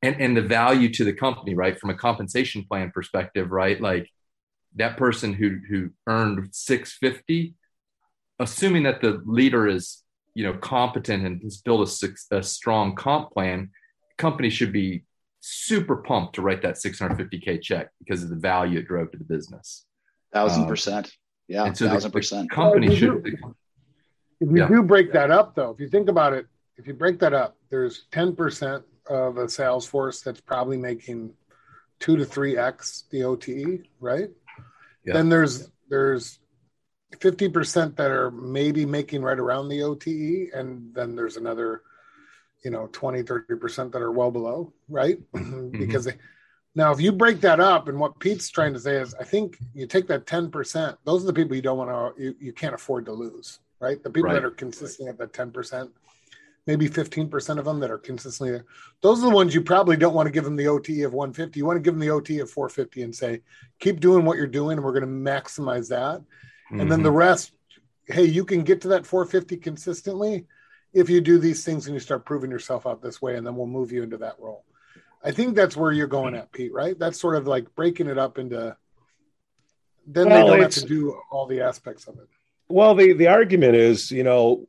and 0.03 0.15
and 0.21 0.37
the 0.37 0.43
value 0.43 0.93
to 0.93 1.03
the 1.03 1.13
company 1.13 1.55
right? 1.55 1.79
From 1.79 1.89
a 1.89 1.95
compensation 1.95 2.65
plan 2.69 2.91
perspective 2.91 3.49
right? 3.49 3.81
Like 3.81 4.11
that 4.75 4.97
person 4.97 5.33
who 5.33 5.59
who 5.69 5.89
earned 6.07 6.49
650 6.51 7.55
assuming 8.39 8.83
that 8.83 9.01
the 9.01 9.21
leader 9.25 9.67
is 9.67 10.03
you 10.33 10.43
know 10.43 10.53
competent 10.53 11.25
and 11.25 11.41
has 11.43 11.57
built 11.57 12.03
a, 12.03 12.37
a 12.37 12.43
strong 12.43 12.95
comp 12.95 13.31
plan 13.31 13.69
company 14.17 14.49
should 14.49 14.71
be 14.71 15.03
super 15.41 15.97
pumped 15.97 16.35
to 16.35 16.41
write 16.41 16.61
that 16.61 16.75
650k 16.75 17.61
check 17.61 17.89
because 17.99 18.23
of 18.23 18.29
the 18.29 18.35
value 18.35 18.79
it 18.79 18.87
drove 18.87 19.11
to 19.11 19.17
the 19.17 19.23
business. 19.23 19.85
Thousand 20.33 20.63
um, 20.63 20.67
percent. 20.67 21.11
Yeah 21.47 21.71
so 21.73 21.87
thousand 21.87 22.11
percent. 22.11 22.51
company 22.51 22.95
should 22.95 23.23
do, 23.23 23.55
if 24.39 24.49
you 24.49 24.57
yeah. 24.57 24.67
do 24.67 24.83
break 24.83 25.11
that 25.13 25.31
up 25.31 25.55
though 25.55 25.71
if 25.71 25.79
you 25.79 25.89
think 25.89 26.09
about 26.09 26.33
it 26.33 26.45
if 26.77 26.85
you 26.85 26.93
break 26.93 27.19
that 27.19 27.33
up 27.33 27.57
there's 27.69 28.05
10% 28.11 28.83
of 29.07 29.37
a 29.37 29.49
sales 29.49 29.85
force 29.85 30.21
that's 30.21 30.41
probably 30.41 30.77
making 30.77 31.33
two 31.99 32.15
to 32.15 32.23
three 32.23 32.57
x 32.57 33.05
the 33.09 33.23
ote 33.23 33.49
right 33.99 34.29
yeah. 35.05 35.13
then 35.13 35.29
there's 35.29 35.69
there's 35.89 36.39
50% 37.15 37.95
that 37.95 38.11
are 38.11 38.31
maybe 38.31 38.85
making 38.85 39.21
right 39.21 39.39
around 39.39 39.69
the 39.69 39.83
OTE, 39.83 40.53
and 40.53 40.93
then 40.93 41.15
there's 41.15 41.37
another, 41.37 41.81
you 42.63 42.71
know, 42.71 42.87
20, 42.91 43.23
30% 43.23 43.91
that 43.91 44.01
are 44.01 44.11
well 44.11 44.31
below, 44.31 44.73
right? 44.87 45.17
Mm-hmm. 45.33 45.79
because 45.79 46.05
they, 46.05 46.13
now, 46.75 46.91
if 46.91 47.01
you 47.01 47.11
break 47.11 47.41
that 47.41 47.59
up, 47.59 47.87
and 47.89 47.99
what 47.99 48.19
Pete's 48.19 48.49
trying 48.49 48.73
to 48.73 48.79
say 48.79 48.97
is, 48.97 49.15
I 49.15 49.23
think 49.23 49.57
you 49.73 49.87
take 49.87 50.07
that 50.07 50.25
10%, 50.25 50.97
those 51.03 51.23
are 51.23 51.27
the 51.27 51.33
people 51.33 51.55
you 51.55 51.61
don't 51.61 51.77
want 51.77 52.15
to, 52.15 52.23
you, 52.23 52.35
you 52.39 52.53
can't 52.53 52.75
afford 52.75 53.05
to 53.05 53.11
lose, 53.11 53.59
right? 53.79 54.01
The 54.01 54.09
people 54.09 54.29
right. 54.29 54.35
that 54.35 54.45
are 54.45 54.51
consistently 54.51 55.09
at 55.09 55.17
that 55.17 55.33
10%, 55.33 55.89
maybe 56.67 56.87
15% 56.87 57.57
of 57.57 57.65
them 57.65 57.79
that 57.79 57.91
are 57.91 57.97
consistently 57.97 58.51
there. 58.51 58.65
Those 59.01 59.19
are 59.23 59.29
the 59.29 59.35
ones 59.35 59.55
you 59.55 59.61
probably 59.61 59.97
don't 59.97 60.13
want 60.13 60.27
to 60.27 60.31
give 60.31 60.43
them 60.43 60.55
the 60.55 60.67
OTE 60.67 61.01
of 61.05 61.13
150. 61.13 61.59
You 61.59 61.65
want 61.65 61.77
to 61.77 61.81
give 61.81 61.93
them 61.93 62.01
the 62.01 62.11
OTE 62.11 62.41
of 62.41 62.51
450 62.51 63.03
and 63.03 63.15
say, 63.15 63.41
keep 63.79 63.99
doing 63.99 64.25
what 64.25 64.37
you're 64.37 64.47
doing, 64.47 64.77
and 64.77 64.85
we're 64.85 64.99
going 64.99 65.01
to 65.01 65.31
maximize 65.31 65.89
that 65.89 66.21
mm-hmm. 66.69 66.81
and 66.81 66.91
then 66.91 67.03
the 67.03 67.09
mm-hmm. 67.09 67.17
rest 67.17 67.51
hey 68.05 68.23
you 68.23 68.45
can 68.45 68.63
get 68.63 68.81
to 68.81 68.89
that 68.89 69.05
450 69.05 69.57
consistently 69.57 70.45
if 70.93 71.09
you 71.09 71.21
do 71.21 71.37
these 71.37 71.63
things 71.63 71.85
and 71.87 71.93
you 71.93 71.99
start 71.99 72.25
proving 72.25 72.51
yourself 72.51 72.87
out 72.87 73.01
this 73.01 73.21
way 73.21 73.35
and 73.35 73.45
then 73.45 73.55
we'll 73.55 73.67
move 73.67 73.91
you 73.91 74.03
into 74.03 74.17
that 74.17 74.35
role 74.39 74.65
i 75.23 75.31
think 75.31 75.55
that's 75.55 75.77
where 75.77 75.91
you're 75.91 76.07
going 76.07 76.35
at 76.35 76.51
pete 76.51 76.73
right 76.73 76.97
that's 76.97 77.19
sort 77.19 77.35
of 77.35 77.47
like 77.47 77.73
breaking 77.75 78.07
it 78.07 78.17
up 78.17 78.37
into 78.37 78.75
then 80.07 80.29
well, 80.29 80.45
they 80.45 80.51
don't 80.51 80.61
have 80.61 80.71
to 80.71 80.85
do 80.85 81.19
all 81.31 81.45
the 81.45 81.61
aspects 81.61 82.07
of 82.07 82.15
it 82.17 82.27
well 82.67 82.95
the 82.95 83.13
the 83.13 83.27
argument 83.27 83.75
is 83.75 84.11
you 84.11 84.23
know 84.23 84.67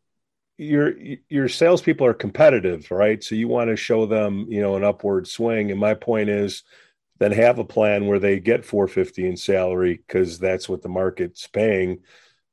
your 0.60 0.94
your 1.28 1.48
salespeople 1.48 2.06
are 2.06 2.14
competitive, 2.14 2.90
right? 2.90 3.24
So 3.24 3.34
you 3.34 3.48
want 3.48 3.70
to 3.70 3.76
show 3.76 4.04
them, 4.04 4.46
you 4.50 4.60
know, 4.60 4.76
an 4.76 4.84
upward 4.84 5.26
swing. 5.26 5.70
And 5.70 5.80
my 5.80 5.94
point 5.94 6.28
is, 6.28 6.64
then 7.18 7.32
have 7.32 7.58
a 7.58 7.64
plan 7.64 8.06
where 8.06 8.18
they 8.18 8.40
get 8.40 8.66
450 8.66 9.26
in 9.26 9.36
salary 9.38 10.02
because 10.06 10.38
that's 10.38 10.68
what 10.68 10.82
the 10.82 10.88
market's 10.90 11.46
paying. 11.46 12.00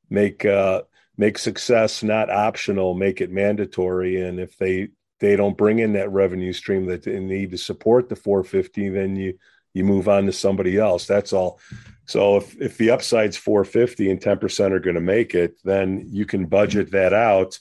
Make 0.08 0.46
uh, 0.46 0.82
make 1.18 1.36
success 1.36 2.02
not 2.02 2.30
optional, 2.30 2.94
make 2.94 3.20
it 3.20 3.30
mandatory. 3.30 4.22
And 4.22 4.40
if 4.40 4.56
they 4.56 4.88
they 5.20 5.36
don't 5.36 5.58
bring 5.58 5.80
in 5.80 5.92
that 5.92 6.10
revenue 6.10 6.54
stream 6.54 6.86
that 6.86 7.02
they 7.02 7.20
need 7.20 7.50
to 7.50 7.58
support 7.58 8.08
the 8.08 8.16
450, 8.16 8.88
then 8.88 9.16
you 9.16 9.38
you 9.74 9.84
move 9.84 10.08
on 10.08 10.24
to 10.26 10.32
somebody 10.32 10.78
else. 10.78 11.06
That's 11.06 11.34
all. 11.34 11.60
So 12.06 12.38
if 12.38 12.58
if 12.58 12.78
the 12.78 12.90
upside's 12.90 13.36
450 13.36 14.10
and 14.10 14.18
10% 14.18 14.72
are 14.72 14.80
going 14.80 14.94
to 14.94 15.02
make 15.02 15.34
it, 15.34 15.58
then 15.62 16.06
you 16.08 16.24
can 16.24 16.46
budget 16.46 16.92
that 16.92 17.12
out. 17.12 17.58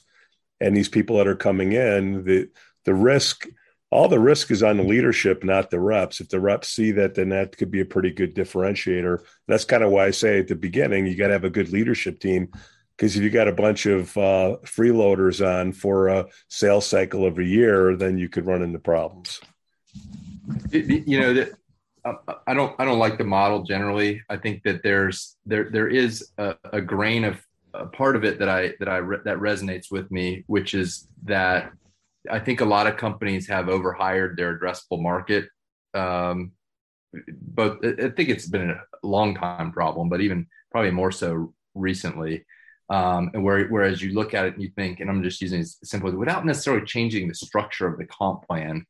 And 0.60 0.76
these 0.76 0.90
people 0.90 1.18
that 1.18 1.28
are 1.28 1.36
coming 1.36 1.74
in, 1.74 2.24
the 2.24 2.50
the 2.86 2.94
risk 2.94 3.48
all 3.90 4.10
the 4.10 4.20
risk 4.20 4.52
is 4.52 4.64
on 4.64 4.78
the 4.78 4.84
leadership, 4.84 5.44
not 5.44 5.70
the 5.70 5.80
reps. 5.80 6.20
If 6.20 6.30
the 6.30 6.40
reps 6.40 6.70
see 6.70 6.92
that, 6.92 7.16
then 7.16 7.30
that 7.30 7.56
could 7.56 7.72
be 7.72 7.80
a 7.80 7.86
pretty 7.86 8.12
good 8.12 8.36
differentiator. 8.36 9.24
That's 9.48 9.64
kind 9.64 9.84
of 9.84 9.92
why 9.92 10.08
I 10.08 10.12
say 10.12 10.40
at 10.40 10.48
the 10.48 10.56
beginning, 10.56 11.06
you 11.06 11.16
got 11.16 11.28
to 11.28 11.34
have 11.34 11.46
a 11.46 11.50
good 11.50 11.72
leadership 11.72 12.20
team. 12.20 12.50
Because 12.98 13.16
if 13.16 13.22
you 13.22 13.30
got 13.30 13.48
a 13.48 13.54
bunch 13.54 13.86
of 13.86 14.18
uh, 14.18 14.58
freeloaders 14.66 15.46
on 15.46 15.72
for 15.72 16.08
a 16.08 16.26
sales 16.50 16.86
cycle 16.86 17.26
of 17.26 17.38
a 17.38 17.44
year, 17.44 17.96
then 17.96 18.18
you 18.18 18.28
could 18.28 18.46
run 18.46 18.64
into 18.64 18.80
problems. 18.80 19.40
You 20.72 21.20
know 21.20 21.34
that 21.34 21.52
I 22.48 22.54
don't 22.54 22.76
I 22.80 22.86
don't 22.86 23.00
like 23.00 23.18
the 23.18 23.24
model 23.24 23.64
generally. 23.64 24.24
I 24.30 24.38
think 24.38 24.64
that 24.64 24.82
there's 24.82 25.36
there 25.46 25.70
there 25.70 25.88
is 25.88 26.32
a, 26.38 26.56
a 26.72 26.82
grain 26.82 27.24
of 27.24 27.40
a 27.78 27.86
part 27.86 28.16
of 28.16 28.24
it 28.24 28.40
that 28.40 28.50
I 28.50 28.74
that 28.80 28.90
I 28.90 29.00
that 29.00 29.38
resonates 29.38 29.92
with 29.92 30.10
me, 30.12 30.44
which 30.48 30.74
is 30.74 31.08
that 31.24 31.72
I 32.30 32.40
think 32.40 32.62
a 32.62 32.66
lot 32.66 32.88
of 32.88 32.98
companies 32.98 33.48
have 33.48 33.70
overhired 33.70 34.36
their 34.36 34.58
addressable 34.58 35.02
market. 35.02 35.48
Um, 35.94 36.52
but 37.54 37.80
I 37.84 38.10
think 38.10 38.30
it's 38.30 38.48
been 38.48 38.72
a 38.72 38.82
long 39.04 39.36
time 39.36 39.72
problem, 39.72 40.10
but 40.10 40.22
even 40.22 40.48
probably 40.72 40.92
more 40.92 41.12
so 41.12 41.54
recently. 41.74 42.46
Um, 42.90 43.32
and 43.34 43.44
where, 43.44 43.68
whereas 43.68 44.02
you 44.02 44.14
look 44.14 44.34
at 44.34 44.46
it 44.46 44.54
and 44.54 44.64
you 44.64 44.70
think, 44.70 45.00
and 45.00 45.10
I'm 45.10 45.24
just 45.24 45.42
using 45.42 45.62
it 45.62 45.68
simply 45.84 46.14
without 46.14 46.46
necessarily 46.46 46.86
changing 46.86 47.28
the 47.28 47.36
structure 47.36 47.88
of 47.88 47.98
the 47.98 48.06
comp 48.06 48.48
plan. 48.48 48.86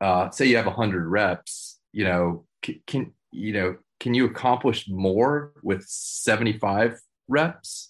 Uh, 0.00 0.30
say 0.30 0.46
you 0.46 0.56
have 0.56 0.66
100 0.66 1.06
reps, 1.06 1.78
you 1.92 2.04
know, 2.04 2.44
can 2.86 3.12
you 3.32 3.52
know 3.52 3.76
can 4.00 4.14
you 4.14 4.24
accomplish 4.24 4.88
more 4.88 5.52
with 5.62 5.84
75 5.86 6.98
reps 7.28 7.89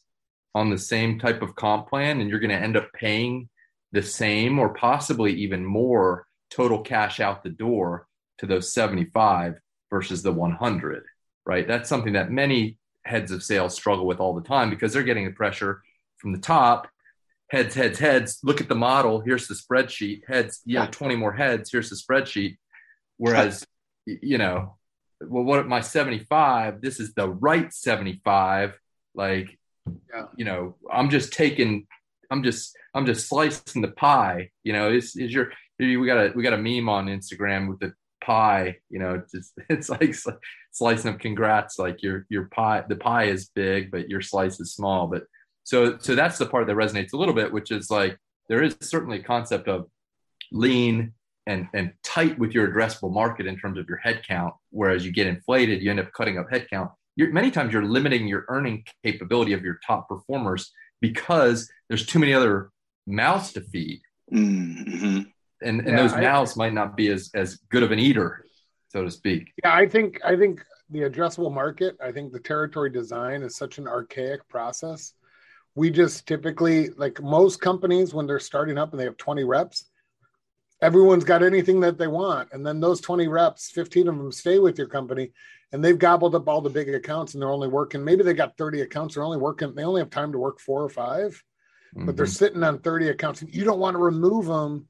on 0.54 0.70
the 0.70 0.78
same 0.78 1.18
type 1.18 1.42
of 1.42 1.54
comp 1.54 1.88
plan, 1.88 2.20
and 2.20 2.28
you're 2.28 2.40
going 2.40 2.50
to 2.50 2.56
end 2.56 2.76
up 2.76 2.92
paying 2.92 3.48
the 3.92 4.02
same 4.02 4.58
or 4.58 4.74
possibly 4.74 5.32
even 5.32 5.64
more 5.64 6.26
total 6.50 6.80
cash 6.80 7.20
out 7.20 7.42
the 7.42 7.50
door 7.50 8.06
to 8.38 8.46
those 8.46 8.72
75 8.72 9.58
versus 9.90 10.22
the 10.22 10.32
100, 10.32 11.04
right? 11.46 11.66
That's 11.66 11.88
something 11.88 12.14
that 12.14 12.30
many 12.30 12.78
heads 13.04 13.32
of 13.32 13.42
sales 13.42 13.74
struggle 13.74 14.06
with 14.06 14.20
all 14.20 14.34
the 14.34 14.46
time 14.46 14.70
because 14.70 14.92
they're 14.92 15.02
getting 15.02 15.24
the 15.24 15.32
pressure 15.32 15.82
from 16.18 16.32
the 16.32 16.38
top 16.38 16.88
heads, 17.50 17.74
heads, 17.74 17.98
heads. 17.98 18.38
Look 18.42 18.60
at 18.60 18.68
the 18.68 18.74
model. 18.74 19.20
Here's 19.20 19.46
the 19.46 19.54
spreadsheet. 19.54 20.22
Heads, 20.26 20.60
yeah, 20.64 20.86
20 20.86 21.16
more 21.16 21.32
heads. 21.32 21.70
Here's 21.70 21.90
the 21.90 21.96
spreadsheet. 21.96 22.56
Whereas, 23.18 23.66
you 24.06 24.38
know, 24.38 24.76
well, 25.20 25.44
what 25.44 25.68
my 25.68 25.80
75, 25.80 26.80
this 26.80 27.00
is 27.00 27.12
the 27.12 27.28
right 27.28 27.72
75. 27.72 28.78
Like, 29.14 29.58
yeah. 29.86 30.26
you 30.36 30.44
know, 30.44 30.76
I'm 30.92 31.10
just 31.10 31.32
taking 31.32 31.86
I'm 32.30 32.42
just 32.42 32.76
I'm 32.94 33.06
just 33.06 33.28
slicing 33.28 33.82
the 33.82 33.88
pie. 33.88 34.50
You 34.62 34.72
know, 34.72 34.90
is 34.90 35.16
is 35.16 35.32
your 35.32 35.52
we 35.78 36.06
got 36.06 36.18
a 36.18 36.32
we 36.34 36.42
got 36.42 36.52
a 36.52 36.58
meme 36.58 36.88
on 36.88 37.06
Instagram 37.06 37.68
with 37.68 37.80
the 37.80 37.92
pie. 38.24 38.76
You 38.88 39.00
know, 39.00 39.22
just, 39.32 39.52
it's 39.68 39.88
like 39.88 40.14
slicing 40.72 41.12
up. 41.12 41.20
Congrats, 41.20 41.78
like 41.78 42.02
your 42.02 42.26
your 42.28 42.46
pie. 42.46 42.84
The 42.88 42.96
pie 42.96 43.24
is 43.24 43.50
big, 43.54 43.90
but 43.90 44.08
your 44.08 44.22
slice 44.22 44.60
is 44.60 44.74
small. 44.74 45.08
But 45.08 45.24
so 45.64 45.98
so 45.98 46.14
that's 46.14 46.38
the 46.38 46.46
part 46.46 46.66
that 46.66 46.76
resonates 46.76 47.12
a 47.12 47.16
little 47.16 47.34
bit, 47.34 47.52
which 47.52 47.70
is 47.70 47.90
like 47.90 48.16
there 48.48 48.62
is 48.62 48.76
certainly 48.80 49.18
a 49.18 49.22
concept 49.22 49.68
of 49.68 49.86
lean 50.52 51.12
and 51.46 51.68
and 51.74 51.92
tight 52.04 52.38
with 52.38 52.52
your 52.52 52.68
addressable 52.68 53.12
market 53.12 53.46
in 53.46 53.56
terms 53.58 53.78
of 53.78 53.88
your 53.88 53.98
head 53.98 54.22
count. 54.26 54.54
Whereas 54.70 55.04
you 55.04 55.12
get 55.12 55.26
inflated, 55.26 55.82
you 55.82 55.90
end 55.90 56.00
up 56.00 56.12
cutting 56.12 56.38
up 56.38 56.50
head 56.50 56.68
count. 56.70 56.90
You're, 57.16 57.32
many 57.32 57.50
times 57.50 57.72
you're 57.72 57.84
limiting 57.84 58.28
your 58.28 58.44
earning 58.48 58.84
capability 59.04 59.52
of 59.52 59.62
your 59.62 59.78
top 59.86 60.08
performers 60.08 60.72
because 61.00 61.70
there's 61.88 62.06
too 62.06 62.18
many 62.18 62.32
other 62.32 62.70
mouths 63.06 63.52
to 63.54 63.60
feed. 63.60 64.00
Mm-hmm. 64.32 65.22
And, 65.62 65.80
and 65.80 65.88
yeah, 65.88 65.96
those 65.96 66.12
mouths 66.12 66.54
I, 66.56 66.58
might 66.58 66.74
not 66.74 66.96
be 66.96 67.08
as, 67.08 67.30
as 67.34 67.56
good 67.70 67.82
of 67.82 67.92
an 67.92 67.98
eater, 67.98 68.46
so 68.88 69.04
to 69.04 69.10
speak. 69.10 69.52
Yeah, 69.62 69.74
I 69.74 69.88
think 69.88 70.20
I 70.24 70.36
think 70.36 70.64
the 70.88 71.00
addressable 71.00 71.52
market, 71.52 71.96
I 72.02 72.12
think 72.12 72.32
the 72.32 72.40
territory 72.40 72.90
design 72.90 73.42
is 73.42 73.56
such 73.56 73.78
an 73.78 73.86
archaic 73.86 74.48
process. 74.48 75.14
We 75.74 75.90
just 75.90 76.26
typically 76.26 76.90
like 76.90 77.22
most 77.22 77.60
companies 77.60 78.12
when 78.12 78.26
they're 78.26 78.40
starting 78.40 78.76
up 78.76 78.90
and 78.90 78.98
they 78.98 79.04
have 79.04 79.16
20 79.16 79.44
reps, 79.44 79.89
everyone's 80.82 81.24
got 81.24 81.42
anything 81.42 81.80
that 81.80 81.98
they 81.98 82.06
want. 82.06 82.50
And 82.52 82.66
then 82.66 82.80
those 82.80 83.00
20 83.00 83.28
reps, 83.28 83.70
15 83.70 84.08
of 84.08 84.16
them 84.16 84.32
stay 84.32 84.58
with 84.58 84.78
your 84.78 84.88
company 84.88 85.32
and 85.72 85.84
they've 85.84 85.98
gobbled 85.98 86.34
up 86.34 86.48
all 86.48 86.60
the 86.60 86.70
big 86.70 86.92
accounts 86.92 87.34
and 87.34 87.42
they're 87.42 87.50
only 87.50 87.68
working 87.68 88.04
maybe 88.04 88.22
they 88.22 88.34
got 88.34 88.56
30 88.56 88.82
accounts 88.82 89.14
they're 89.14 89.24
only 89.24 89.38
working 89.38 89.74
they 89.74 89.84
only 89.84 90.00
have 90.00 90.10
time 90.10 90.32
to 90.32 90.38
work 90.38 90.60
four 90.60 90.82
or 90.82 90.88
5 90.88 91.20
mm-hmm. 91.30 92.06
but 92.06 92.16
they're 92.16 92.26
mm-hmm. 92.26 92.32
sitting 92.32 92.62
on 92.62 92.78
30 92.78 93.08
accounts 93.08 93.42
and 93.42 93.54
you 93.54 93.64
don't 93.64 93.80
want 93.80 93.94
to 93.94 94.02
remove 94.02 94.46
them 94.46 94.88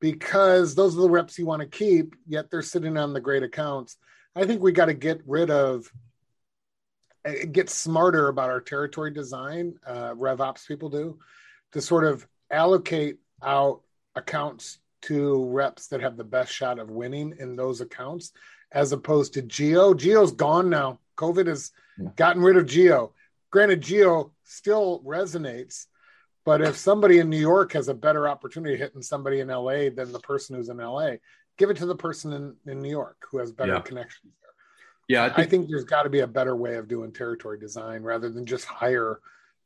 because 0.00 0.74
those 0.74 0.96
are 0.96 1.02
the 1.02 1.10
reps 1.10 1.38
you 1.38 1.46
want 1.46 1.62
to 1.62 1.68
keep 1.68 2.14
yet 2.26 2.50
they're 2.50 2.62
sitting 2.62 2.96
on 2.96 3.12
the 3.12 3.20
great 3.20 3.42
accounts 3.42 3.96
i 4.34 4.44
think 4.44 4.62
we 4.62 4.72
got 4.72 4.86
to 4.86 4.94
get 4.94 5.20
rid 5.26 5.50
of 5.50 5.90
eh, 7.24 7.44
get 7.46 7.70
smarter 7.70 8.28
about 8.28 8.50
our 8.50 8.60
territory 8.60 9.10
design 9.10 9.74
uh, 9.86 10.12
rev 10.16 10.40
ops 10.40 10.66
people 10.66 10.90
do 10.90 11.18
to 11.72 11.80
sort 11.80 12.04
of 12.04 12.26
allocate 12.50 13.18
out 13.42 13.82
accounts 14.14 14.78
to 15.06 15.44
reps 15.46 15.88
that 15.88 16.00
have 16.00 16.16
the 16.16 16.24
best 16.24 16.52
shot 16.52 16.78
of 16.78 16.90
winning 16.90 17.34
in 17.38 17.56
those 17.56 17.80
accounts 17.80 18.32
as 18.72 18.92
opposed 18.92 19.34
to 19.34 19.42
Geo. 19.42 19.94
Geo's 19.94 20.32
gone 20.32 20.68
now. 20.68 20.98
COVID 21.16 21.46
has 21.46 21.72
yeah. 21.98 22.10
gotten 22.16 22.42
rid 22.42 22.56
of 22.56 22.66
Geo. 22.66 23.14
Granted, 23.50 23.80
Geo 23.80 24.32
still 24.44 25.02
resonates, 25.06 25.86
but 26.44 26.60
if 26.60 26.76
somebody 26.76 27.18
in 27.18 27.30
New 27.30 27.38
York 27.38 27.72
has 27.72 27.88
a 27.88 27.94
better 27.94 28.28
opportunity 28.28 28.76
hitting 28.76 29.02
somebody 29.02 29.40
in 29.40 29.48
LA 29.48 29.90
than 29.90 30.12
the 30.12 30.20
person 30.20 30.56
who's 30.56 30.68
in 30.68 30.78
LA, 30.78 31.12
give 31.56 31.70
it 31.70 31.76
to 31.78 31.86
the 31.86 31.96
person 31.96 32.32
in, 32.32 32.56
in 32.70 32.82
New 32.82 32.90
York 32.90 33.16
who 33.30 33.38
has 33.38 33.52
better 33.52 33.74
yeah. 33.74 33.80
connections 33.80 34.32
there. 34.42 34.50
Yeah, 35.08 35.24
I 35.24 35.28
think, 35.28 35.46
I 35.46 35.50
think 35.50 35.68
there's 35.68 35.84
got 35.84 36.02
to 36.02 36.10
be 36.10 36.20
a 36.20 36.26
better 36.26 36.56
way 36.56 36.74
of 36.76 36.88
doing 36.88 37.12
territory 37.12 37.58
design 37.58 38.02
rather 38.02 38.28
than 38.28 38.44
just 38.44 38.64
hire 38.64 39.20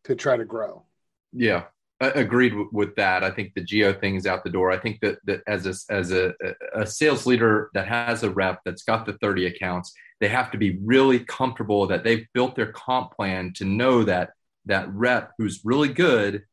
to 0.05 0.15
try 0.15 0.37
to 0.37 0.45
grow. 0.45 0.85
Yeah, 1.33 1.65
agreed 2.01 2.55
with 2.73 2.97
that. 2.97 3.23
I 3.23 3.31
think 3.31 3.55
the 3.55 3.63
geo 3.63 3.93
thing 3.93 4.15
is 4.15 4.27
out 4.27 4.43
the 4.43 4.51
door. 4.51 4.71
I 4.71 4.79
think 4.79 5.01
that, 5.01 5.19
that 5.25 5.43
as 5.47 5.67
a 5.67 5.93
as 5.93 6.13
a, 6.13 6.33
a 6.75 6.87
sales 6.87 7.27
leader 7.27 7.71
that 7.75 7.87
has 7.87 8.23
a 8.23 8.31
rep 8.31 8.61
that's 8.65 8.83
got 8.83 9.07
the 9.07 9.15
30 9.15 9.47
accounts, 9.47 9.93
they 10.21 10.29
have 10.29 10.51
to 10.53 10.59
be 10.59 10.79
really 10.83 11.21
comfortable 11.21 11.87
that 11.89 12.05
they've 12.05 12.27
built 12.33 12.57
their 12.57 12.73
comp 12.73 13.13
plan 13.13 13.53
to 13.57 13.65
know 13.65 14.05
that 14.05 14.31
that 14.67 14.89
rep 14.93 15.33
who's 15.39 15.61
really 15.65 15.93
good 15.93 16.45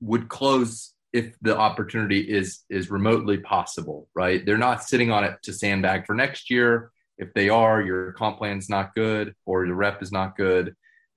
would 0.00 0.28
close 0.28 0.94
if 1.12 1.34
the 1.42 1.56
opportunity 1.56 2.20
is 2.20 2.64
is 2.68 2.90
remotely 2.90 3.38
possible, 3.38 4.08
right? 4.14 4.44
They're 4.44 4.58
not 4.58 4.82
sitting 4.82 5.10
on 5.10 5.24
it 5.24 5.36
to 5.42 5.52
sandbag 5.52 6.06
for 6.06 6.14
next 6.14 6.50
year. 6.50 6.90
If 7.18 7.32
they 7.34 7.48
are, 7.50 7.82
your 7.82 8.12
comp 8.12 8.38
plan's 8.38 8.68
not 8.68 8.94
good 8.94 9.34
or 9.46 9.66
your 9.66 9.76
rep 9.76 10.02
is 10.02 10.10
not 10.10 10.36
good, 10.36 10.74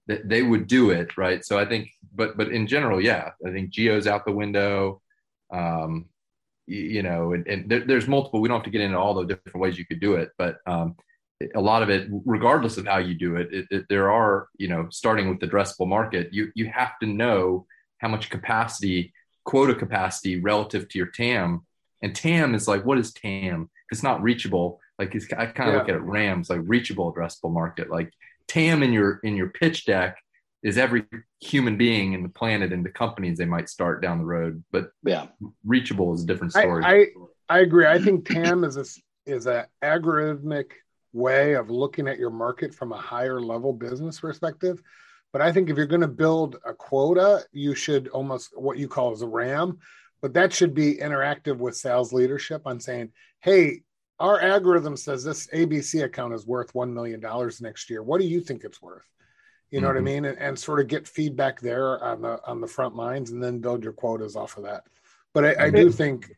that 0.08 0.28
they 0.28 0.44
would 0.44 0.68
do 0.68 0.92
it, 0.92 1.18
right? 1.18 1.44
So 1.44 1.58
I 1.58 1.66
think, 1.66 1.90
but 2.14 2.38
but 2.38 2.50
in 2.50 2.68
general, 2.68 3.02
yeah, 3.02 3.32
I 3.46 3.52
think 3.52 3.70
geo's 3.72 4.08
out 4.08 4.26
the 4.26 4.32
window. 4.32 5.02
Um, 5.52 6.06
you, 6.68 6.82
you 6.82 7.04
know, 7.04 7.34
and, 7.34 7.48
and 7.48 7.70
there, 7.70 7.82
there's 7.82 8.08
multiple. 8.08 8.42
We 8.42 8.48
don't 8.48 8.58
have 8.58 8.66
to 8.66 8.72
get 8.72 8.82
into 8.82 8.98
all 8.98 9.14
the 9.14 9.26
different 9.26 9.60
ways 9.60 9.78
you 9.78 9.86
could 9.86 10.00
do 10.00 10.16
it, 10.16 10.32
but 10.38 10.58
um, 10.66 10.96
a 11.54 11.62
lot 11.62 11.84
of 11.84 11.90
it, 11.90 12.08
regardless 12.26 12.78
of 12.78 12.86
how 12.86 12.98
you 12.98 13.14
do 13.14 13.36
it, 13.36 13.54
it, 13.54 13.68
it, 13.70 13.86
there 13.90 14.12
are, 14.12 14.48
you 14.58 14.68
know, 14.68 14.88
starting 14.90 15.30
with 15.30 15.40
the 15.40 15.48
addressable 15.48 15.88
market, 15.88 16.34
you 16.34 16.52
you 16.56 16.68
have 16.68 16.98
to 17.00 17.08
know 17.08 17.66
how 18.00 18.08
much 18.08 18.30
capacity, 18.30 19.14
quota 19.44 19.76
capacity 19.76 20.40
relative 20.40 20.88
to 20.90 20.98
your 20.98 21.08
TAM. 21.08 21.66
And 22.02 22.16
TAM 22.16 22.56
is 22.56 22.68
like, 22.68 22.86
what 22.86 22.98
is 22.98 23.14
TAM? 23.14 23.70
It's 23.92 24.04
not 24.04 24.22
reachable. 24.22 24.80
Like 25.00 25.14
it's, 25.16 25.26
I 25.34 25.48
kind 25.48 25.70
of 25.70 25.74
yeah. 25.76 25.80
look 25.80 25.90
at 25.90 25.96
it 25.96 26.02
RAMs, 26.02 26.50
like 26.50 26.62
reachable 26.64 27.14
addressable 27.14 27.52
market. 27.52 27.90
Like 27.90 28.12
TAM 28.48 28.84
in 28.84 28.94
your 28.94 29.20
in 29.24 29.36
your 29.36 29.50
pitch 29.50 29.86
deck 29.86 30.18
is 30.64 30.78
every 30.78 31.06
human 31.42 31.78
being 31.78 32.14
in 32.14 32.24
the 32.24 32.30
planet 32.30 32.74
and 32.74 32.84
the 32.84 32.90
companies 32.90 33.38
they 33.38 33.46
might 33.46 33.70
start 33.70 34.02
down 34.02 34.18
the 34.18 34.26
road. 34.26 34.64
But 34.72 34.90
yeah, 35.04 35.28
reachable 35.64 36.14
is 36.14 36.24
a 36.24 36.26
different 36.26 36.54
story. 36.54 36.84
I, 36.84 36.94
I, 36.94 37.06
I 37.50 37.60
agree. 37.60 37.86
I 37.86 38.00
think 38.00 38.28
TAM 38.28 38.64
is 38.64 38.78
a 38.78 38.86
is 39.26 39.48
a 39.48 39.68
algorithmic 39.84 40.72
way 41.14 41.54
of 41.54 41.70
looking 41.70 42.08
at 42.08 42.20
your 42.20 42.30
market 42.30 42.74
from 42.74 42.92
a 42.92 42.98
higher 42.98 43.40
level 43.40 43.74
business 43.74 44.20
perspective. 44.20 44.82
But 45.32 45.42
I 45.42 45.52
think 45.52 45.70
if 45.70 45.78
you're 45.78 45.86
going 45.86 46.02
to 46.02 46.08
build 46.08 46.58
a 46.66 46.74
quota, 46.74 47.46
you 47.52 47.76
should 47.76 48.08
almost 48.10 48.52
what 48.56 48.78
you 48.78 48.88
call 48.88 49.12
as 49.12 49.22
a 49.22 49.28
RAM, 49.28 49.80
but 50.22 50.34
that 50.34 50.54
should 50.54 50.74
be 50.74 50.96
interactive 50.96 51.58
with 51.58 51.76
sales 51.76 52.14
leadership 52.14 52.64
on 52.66 52.80
saying, 52.80 53.12
hey, 53.42 53.82
our 54.20 54.40
algorithm 54.42 54.96
says 54.96 55.24
this 55.24 55.48
ABC 55.48 56.04
account 56.04 56.34
is 56.34 56.46
worth 56.46 56.74
$1 56.74 56.92
million 56.92 57.22
next 57.62 57.90
year. 57.90 58.02
What 58.02 58.22
do 58.22 58.28
you 58.28 58.40
think 58.40 58.64
it's 58.64 58.82
worth? 58.82 59.04
You 59.72 59.82
know 59.82 59.88
mm-hmm. 59.88 59.96
what 59.96 59.96
I 59.96 60.00
mm-hmm. 60.00 60.06
mean? 60.06 60.26
And, 60.26 60.38
and, 60.38 60.60
sort 60.60 60.80
of 60.80 60.88
get 60.88 61.08
feedback 61.08 61.60
there 61.60 62.02
on 62.04 62.22
the 62.22 62.40
on 62.46 62.62
the 62.62 62.68
front 62.68 62.96
lines 62.96 63.32
and 63.32 63.44
then 63.44 63.60
build 63.60 63.84
your 63.84 63.94
quotas 63.94 64.36
off 64.36 64.58
of 64.58 64.64
that. 64.64 64.84
But 65.34 65.60
I, 65.60 65.66
I 65.66 65.70
do 65.70 65.92
think 65.92 66.32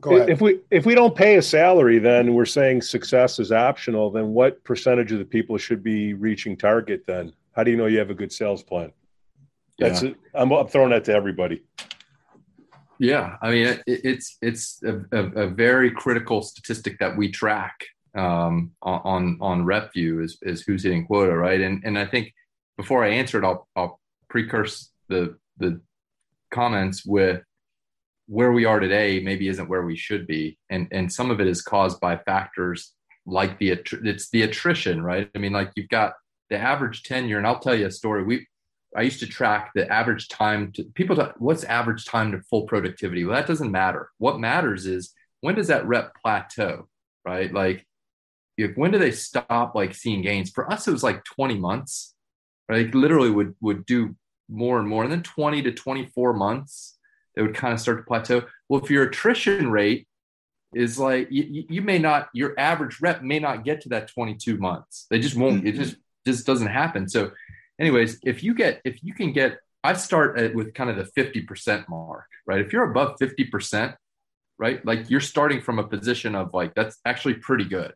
Go 0.00 0.16
ahead. 0.16 0.28
If 0.28 0.40
we 0.40 0.60
if 0.70 0.84
we 0.84 0.94
don't 0.94 1.14
pay 1.14 1.36
a 1.36 1.42
salary, 1.42 1.98
then 1.98 2.34
we're 2.34 2.44
saying 2.44 2.82
success 2.82 3.38
is 3.38 3.50
optional. 3.50 4.10
Then 4.10 4.34
what 4.34 4.62
percentage 4.62 5.12
of 5.12 5.18
the 5.18 5.24
people 5.24 5.56
should 5.56 5.82
be 5.82 6.14
reaching 6.14 6.56
target? 6.56 7.04
Then 7.06 7.32
how 7.52 7.64
do 7.64 7.70
you 7.70 7.76
know 7.76 7.86
you 7.86 7.98
have 7.98 8.10
a 8.10 8.14
good 8.14 8.32
sales 8.32 8.62
plan? 8.62 8.92
That's 9.78 10.02
yeah. 10.02 10.10
it. 10.10 10.16
I'm, 10.34 10.52
I'm 10.52 10.68
throwing 10.68 10.90
that 10.90 11.04
to 11.04 11.14
everybody. 11.14 11.62
Yeah, 12.98 13.36
I 13.42 13.50
mean 13.50 13.66
it, 13.66 13.82
it's 13.86 14.38
it's 14.40 14.82
a, 14.82 15.02
a, 15.12 15.48
very 15.48 15.90
critical 15.90 16.42
statistic 16.42 16.98
that 16.98 17.16
we 17.16 17.30
track 17.30 17.84
um, 18.16 18.72
on 18.82 19.38
on 19.40 19.64
RepVue 19.64 20.24
is 20.24 20.38
is 20.42 20.62
who's 20.62 20.84
hitting 20.84 21.06
quota, 21.06 21.36
right? 21.36 21.60
And 21.60 21.82
and 21.84 21.98
I 21.98 22.06
think 22.06 22.32
before 22.76 23.04
I 23.04 23.10
answer 23.10 23.38
it, 23.38 23.44
I'll 23.44 23.68
I'll 23.76 24.00
precurse 24.28 24.90
the 25.08 25.36
the 25.58 25.80
comments 26.50 27.04
with 27.04 27.42
where 28.28 28.52
we 28.52 28.64
are 28.64 28.80
today 28.80 29.20
maybe 29.20 29.48
isn't 29.48 29.68
where 29.68 29.84
we 29.84 29.96
should 29.96 30.26
be. 30.26 30.58
And 30.70 30.88
and 30.90 31.12
some 31.12 31.30
of 31.30 31.40
it 31.40 31.46
is 31.46 31.62
caused 31.62 32.00
by 32.00 32.16
factors 32.16 32.92
like 33.26 33.58
the 33.58 33.70
it's 34.04 34.30
the 34.30 34.42
attrition 34.42 35.02
right? 35.02 35.28
I 35.34 35.38
mean 35.38 35.52
like 35.52 35.72
you've 35.76 35.88
got 35.88 36.14
the 36.48 36.56
average 36.56 37.02
tenure 37.02 37.38
and 37.38 37.46
i'll 37.46 37.58
tell 37.58 37.74
you 37.74 37.86
a 37.86 37.90
story. 37.90 38.24
We 38.24 38.46
i 38.96 39.02
used 39.02 39.20
to 39.20 39.26
track 39.26 39.70
the 39.74 39.90
average 39.92 40.28
time 40.28 40.72
to 40.72 40.84
people 40.94 41.16
talk, 41.16 41.34
what's 41.38 41.64
average 41.64 42.04
time 42.04 42.32
to 42.32 42.40
full 42.42 42.62
productivity 42.62 43.24
well 43.24 43.36
that 43.36 43.46
doesn't 43.46 43.70
matter 43.70 44.10
what 44.18 44.40
matters 44.40 44.86
is 44.86 45.12
when 45.40 45.54
does 45.54 45.68
that 45.68 45.86
rep 45.86 46.12
plateau 46.20 46.88
right 47.24 47.52
like 47.52 47.86
if, 48.56 48.74
when 48.76 48.90
do 48.90 48.98
they 48.98 49.10
stop 49.10 49.74
like 49.74 49.94
seeing 49.94 50.22
gains 50.22 50.50
for 50.50 50.70
us 50.70 50.88
it 50.88 50.92
was 50.92 51.02
like 51.02 51.22
20 51.24 51.58
months 51.58 52.14
right 52.68 52.94
literally 52.94 53.30
would 53.30 53.54
would 53.60 53.84
do 53.86 54.16
more 54.48 54.78
and 54.78 54.88
more 54.88 55.02
and 55.02 55.12
then 55.12 55.22
20 55.22 55.62
to 55.62 55.72
24 55.72 56.32
months 56.32 56.96
they 57.36 57.42
would 57.42 57.54
kind 57.54 57.74
of 57.74 57.80
start 57.80 57.98
to 57.98 58.04
plateau. 58.04 58.42
Well, 58.68 58.82
if 58.82 58.90
your 58.90 59.04
attrition 59.04 59.70
rate 59.70 60.08
is 60.74 60.98
like 60.98 61.28
you, 61.30 61.64
you 61.68 61.82
may 61.82 61.98
not, 61.98 62.28
your 62.32 62.58
average 62.58 63.00
rep 63.00 63.22
may 63.22 63.38
not 63.38 63.64
get 63.64 63.82
to 63.82 63.90
that 63.90 64.08
22 64.08 64.56
months. 64.56 65.06
They 65.10 65.20
just 65.20 65.36
won't. 65.36 65.58
Mm-hmm. 65.58 65.66
It 65.68 65.74
just 65.74 65.96
just 66.26 66.46
doesn't 66.46 66.66
happen. 66.66 67.08
So, 67.08 67.30
anyways, 67.80 68.20
if 68.24 68.42
you 68.42 68.54
get 68.54 68.80
if 68.84 69.02
you 69.02 69.14
can 69.14 69.32
get, 69.32 69.58
I 69.84 69.94
start 69.94 70.38
at, 70.38 70.54
with 70.54 70.74
kind 70.74 70.90
of 70.90 70.96
the 70.96 71.22
50% 71.22 71.88
mark, 71.88 72.26
right? 72.46 72.60
If 72.60 72.72
you're 72.72 72.90
above 72.90 73.16
50%, 73.20 73.94
right, 74.58 74.84
like 74.84 75.10
you're 75.10 75.20
starting 75.20 75.60
from 75.60 75.78
a 75.78 75.86
position 75.86 76.34
of 76.34 76.52
like 76.54 76.74
that's 76.74 76.98
actually 77.04 77.34
pretty 77.34 77.64
good. 77.64 77.92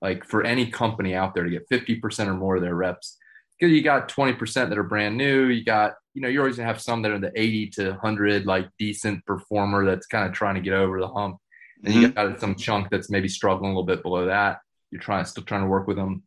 Like 0.00 0.24
for 0.24 0.44
any 0.44 0.66
company 0.66 1.14
out 1.14 1.34
there 1.34 1.44
to 1.44 1.50
get 1.50 1.68
50% 1.70 2.26
or 2.26 2.34
more 2.34 2.56
of 2.56 2.62
their 2.62 2.74
reps, 2.74 3.16
because 3.58 3.72
you 3.72 3.82
got 3.82 4.08
20% 4.08 4.68
that 4.68 4.78
are 4.78 4.82
brand 4.82 5.16
new, 5.16 5.46
you 5.46 5.64
got 5.64 5.94
you 6.14 6.20
know, 6.20 6.28
you're 6.28 6.42
always 6.42 6.56
gonna 6.56 6.68
have 6.68 6.80
some 6.82 7.02
that 7.02 7.12
are 7.12 7.18
the 7.18 7.32
80 7.34 7.70
to 7.70 7.90
100, 7.90 8.44
like 8.46 8.68
decent 8.78 9.24
performer 9.24 9.86
that's 9.86 10.06
kind 10.06 10.26
of 10.26 10.34
trying 10.34 10.56
to 10.56 10.60
get 10.60 10.74
over 10.74 11.00
the 11.00 11.08
hump. 11.08 11.38
And 11.84 11.94
mm-hmm. 11.94 12.02
you 12.02 12.08
got 12.08 12.40
some 12.40 12.54
chunk 12.54 12.90
that's 12.90 13.10
maybe 13.10 13.28
struggling 13.28 13.70
a 13.70 13.74
little 13.74 13.86
bit 13.86 14.02
below 14.02 14.26
that. 14.26 14.58
You're 14.90 15.00
trying, 15.00 15.24
still 15.24 15.44
trying 15.44 15.62
to 15.62 15.68
work 15.68 15.86
with 15.86 15.96
them, 15.96 16.22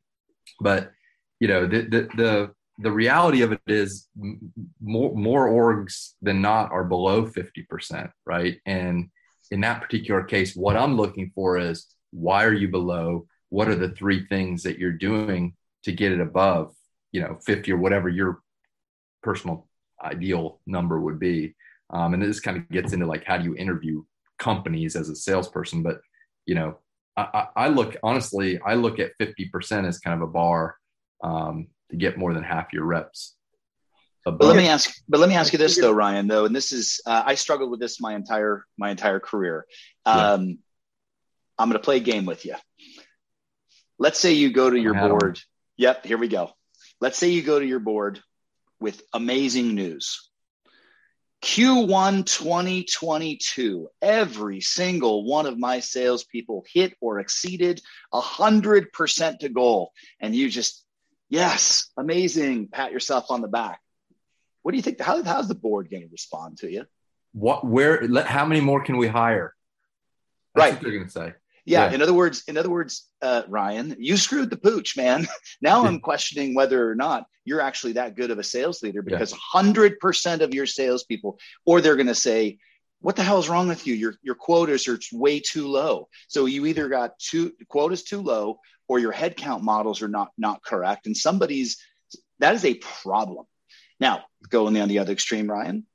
but 0.60 0.92
you 1.40 1.48
know, 1.48 1.68
the 1.68 1.82
the 1.82 2.08
the 2.16 2.52
the 2.78 2.92
reality 2.92 3.42
of 3.42 3.52
it 3.54 3.62
is 3.68 4.08
more 4.82 5.16
more 5.16 5.48
orgs 5.48 6.12
than 6.22 6.42
not 6.42 6.72
are 6.72 6.84
below 6.84 7.26
50%, 7.26 8.12
right? 8.26 8.60
And 8.66 9.10
in 9.52 9.62
that 9.62 9.82
particular 9.82 10.24
case, 10.24 10.56
what 10.56 10.76
I'm 10.76 10.98
looking 10.98 11.32
for 11.34 11.58
is 11.58 11.88
why 12.12 12.44
are 12.44 12.54
you 12.54 12.68
below? 12.68 13.28
What 13.50 13.68
are 13.68 13.76
the 13.76 13.90
three 13.92 14.26
things 14.28 14.64
that 14.64 14.80
you're 14.80 14.92
doing 14.92 15.56
to 15.84 15.92
get 15.92 16.12
it 16.12 16.20
above, 16.20 16.74
you 17.12 17.22
know, 17.22 17.38
50 17.46 17.72
or 17.72 17.78
whatever 17.78 18.10
your 18.10 18.42
personal 19.24 19.68
ideal 20.04 20.60
number 20.68 21.00
would 21.00 21.20
be. 21.20 21.56
Um, 21.92 22.14
and 22.14 22.24
this 22.24 22.40
kind 22.40 22.58
of 22.58 22.70
gets 22.70 22.94
into 22.94 23.06
like 23.06 23.24
how 23.26 23.38
do 23.38 23.44
you 23.44 23.56
interview 23.56 24.04
companies 24.40 24.96
as 24.96 25.10
a 25.10 25.16
salesperson? 25.16 25.84
But 25.84 26.00
you 26.46 26.56
know, 26.56 26.80
I, 27.16 27.48
I 27.56 27.68
look 27.70 27.96
honestly, 28.04 28.60
I 28.66 28.76
look 28.76 29.00
at 29.00 29.12
fifty 29.18 29.50
percent 29.50 29.88
as 29.88 30.00
kind 30.00 30.22
of 30.22 30.28
a 30.28 30.32
bar 30.32 30.76
um, 31.24 31.68
to 31.92 31.98
get 31.98 32.18
more 32.18 32.34
than 32.34 32.44
half 32.44 32.74
your 32.74 32.86
reps. 32.86 33.36
But 34.24 34.42
let 34.42 34.56
me 34.56 34.68
ask, 34.68 34.92
but 35.08 35.20
let 35.20 35.30
me 35.30 35.36
ask 35.36 35.54
you 35.54 35.60
this 35.60 35.80
though, 35.80 35.92
Ryan. 35.92 36.28
Though, 36.28 36.46
and 36.46 36.56
this 36.56 36.72
is 36.72 37.00
uh, 37.06 37.22
I 37.26 37.36
struggled 37.36 37.70
with 37.70 37.80
this 37.80 38.02
my 38.02 38.16
entire 38.16 38.66
my 38.76 38.90
entire 38.90 39.20
career. 39.20 39.68
Um, 40.04 40.48
yeah. 40.48 40.56
I'm 41.60 41.70
going 41.70 41.80
to 41.80 41.86
play 41.86 41.98
a 41.98 42.02
game 42.02 42.26
with 42.26 42.44
you. 42.44 42.56
Let's 44.00 44.20
say 44.20 44.34
you 44.34 44.52
go 44.52 44.70
to 44.70 44.78
your 44.78 44.94
board. 44.94 45.40
Yep, 45.78 46.06
here 46.06 46.18
we 46.18 46.28
go. 46.28 46.52
Let's 47.00 47.18
say 47.18 47.30
you 47.30 47.44
go 47.44 47.60
to 47.60 47.66
your 47.66 47.80
board 47.80 48.22
with 48.80 49.02
amazing 49.14 49.76
news. 49.76 50.30
Q1 51.44 52.26
2022, 52.26 53.90
every 54.02 54.62
single 54.62 55.26
one 55.26 55.46
of 55.46 55.60
my 55.60 55.80
salespeople 55.80 56.66
hit 56.74 56.96
or 57.00 57.20
exceeded 57.20 57.82
100% 58.14 59.40
to 59.40 59.50
goal. 59.50 59.92
And 60.20 60.34
you 60.34 60.50
just, 60.50 60.85
yes, 61.30 61.90
amazing, 61.98 62.70
pat 62.70 62.92
yourself 62.92 63.30
on 63.30 63.42
the 63.42 63.48
back. 63.48 63.80
What 64.62 64.72
do 64.72 64.78
you 64.78 64.84
think? 64.84 65.00
How, 65.00 65.22
how's 65.24 65.48
the 65.48 65.56
board 65.56 65.90
going 65.90 66.04
to 66.04 66.10
respond 66.10 66.58
to 66.60 66.72
you? 66.72 66.86
What, 67.34 67.66
where, 67.66 68.08
how 68.24 68.46
many 68.46 68.62
more 68.62 68.84
can 68.84 68.98
we 68.98 69.08
hire? 69.08 69.54
That's 70.56 70.64
right. 70.64 70.74
what 70.74 70.82
they're 70.82 70.92
going 70.92 71.06
to 71.06 71.12
say. 71.12 71.34
Yeah, 71.66 71.86
yeah, 71.86 71.96
In 71.96 72.02
other 72.02 72.14
words, 72.14 72.44
in 72.48 72.58
other 72.58 72.70
words, 72.70 73.08
uh, 73.22 73.42
Ryan, 73.48 73.96
you 73.98 74.18
screwed 74.18 74.52
the 74.52 74.58
pooch, 74.58 74.96
man. 74.96 75.28
now 75.62 75.86
I'm 75.86 76.00
questioning 76.00 76.54
whether 76.54 76.90
or 76.90 76.96
not 76.96 77.26
you're 77.44 77.62
actually 77.62 77.94
that 77.94 78.16
good 78.16 78.32
of 78.32 78.38
a 78.38 78.44
sales 78.44 78.84
leader 78.84 79.02
because 79.02 79.32
hundred 79.32 80.00
percent 80.00 80.44
of 80.44 80.54
your 80.54 80.68
salespeople, 80.68 81.40
or 81.66 81.82
they're 81.82 81.96
going 81.96 82.06
to 82.08 82.16
say, 82.16 82.60
"What 83.02 83.16
the 83.16 83.24
hell 83.24 83.40
is 83.40 83.50
wrong 83.50 83.68
with 83.68 83.88
you? 83.88 83.96
Your 83.96 84.14
your 84.22 84.36
quotas 84.36 84.88
are 84.88 85.00
way 85.12 85.40
too 85.40 85.68
low." 85.68 86.08
So 86.28 86.46
you 86.46 86.68
either 86.68 86.88
got 86.88 87.18
two 87.18 87.54
quotas 87.68 88.04
too 88.04 88.22
low, 88.22 88.60
or 88.88 89.00
your 89.00 89.14
headcount 89.14 89.62
models 89.62 90.02
are 90.02 90.08
not 90.08 90.32
not 90.38 90.64
correct, 90.64 91.06
and 91.08 91.16
somebody's 91.16 91.78
that 92.40 92.56
is 92.56 92.66
a 92.66 92.76
problem. 92.76 93.46
Now, 94.00 94.26
going 94.50 94.78
on 94.78 94.90
the 94.90 95.00
other 95.00 95.14
extreme, 95.14 95.50
Ryan, 95.50 95.86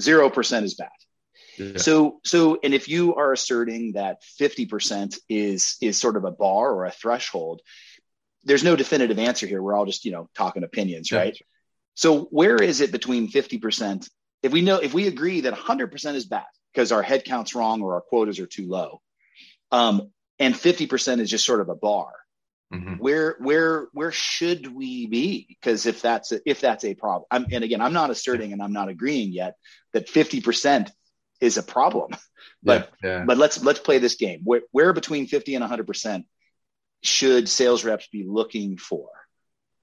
zero 0.00 0.30
percent 0.30 0.64
is 0.64 0.74
bad. 0.74 0.88
So, 1.76 2.20
so, 2.24 2.58
and 2.64 2.74
if 2.74 2.88
you 2.88 3.14
are 3.14 3.32
asserting 3.32 3.92
that 3.92 4.22
50% 4.40 5.18
is, 5.28 5.76
is 5.80 5.98
sort 5.98 6.16
of 6.16 6.24
a 6.24 6.32
bar 6.32 6.72
or 6.72 6.84
a 6.84 6.90
threshold, 6.90 7.60
there's 8.42 8.64
no 8.64 8.76
definitive 8.76 9.18
answer 9.18 9.46
here. 9.46 9.62
We're 9.62 9.76
all 9.76 9.86
just, 9.86 10.04
you 10.04 10.10
know, 10.10 10.28
talking 10.34 10.64
opinions, 10.64 11.12
right? 11.12 11.38
So 11.94 12.24
where 12.24 12.56
is 12.56 12.80
it 12.80 12.90
between 12.92 13.30
50%? 13.30 14.08
If 14.42 14.52
we 14.52 14.62
know, 14.62 14.78
if 14.78 14.92
we 14.94 15.06
agree 15.06 15.42
that 15.42 15.54
100% 15.54 16.14
is 16.14 16.26
bad 16.26 16.44
because 16.72 16.92
our 16.92 17.04
headcount's 17.04 17.54
wrong 17.54 17.82
or 17.82 17.94
our 17.94 18.00
quotas 18.00 18.40
are 18.40 18.46
too 18.46 18.68
low, 18.68 19.00
um, 19.70 20.10
and 20.40 20.54
50% 20.54 21.20
is 21.20 21.30
just 21.30 21.44
sort 21.44 21.60
of 21.60 21.68
a 21.68 21.76
bar, 21.76 22.10
mm-hmm. 22.72 22.94
where, 22.94 23.36
where, 23.40 23.88
where 23.92 24.12
should 24.12 24.72
we 24.74 25.06
be? 25.06 25.46
Because 25.48 25.86
if 25.86 26.02
that's, 26.02 26.32
a, 26.32 26.40
if 26.48 26.60
that's 26.60 26.84
a 26.84 26.94
problem, 26.94 27.24
I'm, 27.30 27.46
and 27.50 27.64
again, 27.64 27.80
I'm 27.80 27.92
not 27.92 28.10
asserting 28.10 28.52
and 28.52 28.62
I'm 28.62 28.72
not 28.72 28.88
agreeing 28.88 29.32
yet 29.32 29.56
that 29.92 30.08
50% 30.08 30.90
is 31.40 31.56
a 31.56 31.62
problem, 31.62 32.12
but, 32.62 32.92
yeah, 33.02 33.18
yeah. 33.18 33.24
but 33.24 33.38
let's, 33.38 33.62
let's 33.62 33.80
play 33.80 33.98
this 33.98 34.14
game. 34.14 34.40
Where, 34.44 34.62
where 34.70 34.92
between 34.92 35.26
50 35.26 35.54
and 35.56 35.64
100% 35.64 36.24
should 37.02 37.48
sales 37.48 37.84
reps 37.84 38.08
be 38.08 38.24
looking 38.24 38.78
for? 38.78 39.08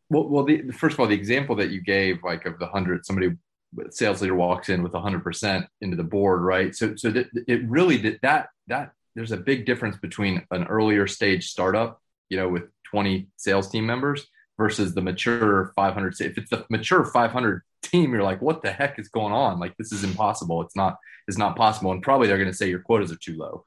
Well, 0.10 0.28
well, 0.28 0.44
the, 0.44 0.72
first 0.72 0.96
of 0.96 1.00
all, 1.00 1.08
the 1.08 1.16
example 1.16 1.56
that 1.56 1.70
you 1.70 1.82
gave, 1.82 2.22
like 2.22 2.46
of 2.46 2.60
the 2.60 2.68
hundred, 2.68 3.06
somebody 3.06 3.38
sales 3.92 4.22
leader 4.22 4.36
walks 4.36 4.68
in 4.68 4.84
with 4.84 4.94
hundred 4.94 5.24
percent 5.24 5.68
into 5.80 5.96
the 5.96 6.04
board, 6.04 6.42
right? 6.42 6.76
So, 6.76 6.98
so 6.98 7.12
that 7.12 7.28
it 7.48 7.62
really 7.70 8.18
that 8.22 8.50
that 8.68 8.92
there's 9.16 9.32
a 9.32 9.38
big 9.38 9.66
difference 9.66 9.96
between 9.96 10.46
an 10.52 10.66
earlier 10.66 11.08
stage 11.08 11.48
startup, 11.48 12.01
you 12.32 12.38
know, 12.38 12.48
with 12.48 12.64
20 12.86 13.28
sales 13.36 13.70
team 13.70 13.86
members 13.86 14.26
versus 14.58 14.96
the 14.96 15.02
mature 15.02 15.74
500. 15.76 16.16
If 16.22 16.38
it's 16.38 16.50
the 16.50 16.66
mature 16.70 17.04
500 17.04 17.62
team, 17.84 18.14
you're 18.14 18.24
like, 18.24 18.42
what 18.42 18.62
the 18.62 18.72
heck 18.72 18.98
is 18.98 19.10
going 19.10 19.34
on? 19.34 19.60
Like, 19.60 19.76
this 19.78 19.92
is 19.92 20.06
impossible. 20.06 20.62
It's 20.62 20.76
not, 20.76 20.98
it's 21.28 21.38
not 21.38 21.58
possible. 21.58 21.92
And 21.92 22.02
probably 22.02 22.28
they're 22.28 22.38
going 22.38 22.50
to 22.50 22.56
say 22.56 22.70
your 22.70 22.80
quotas 22.80 23.12
are 23.12 23.18
too 23.18 23.36
low 23.38 23.66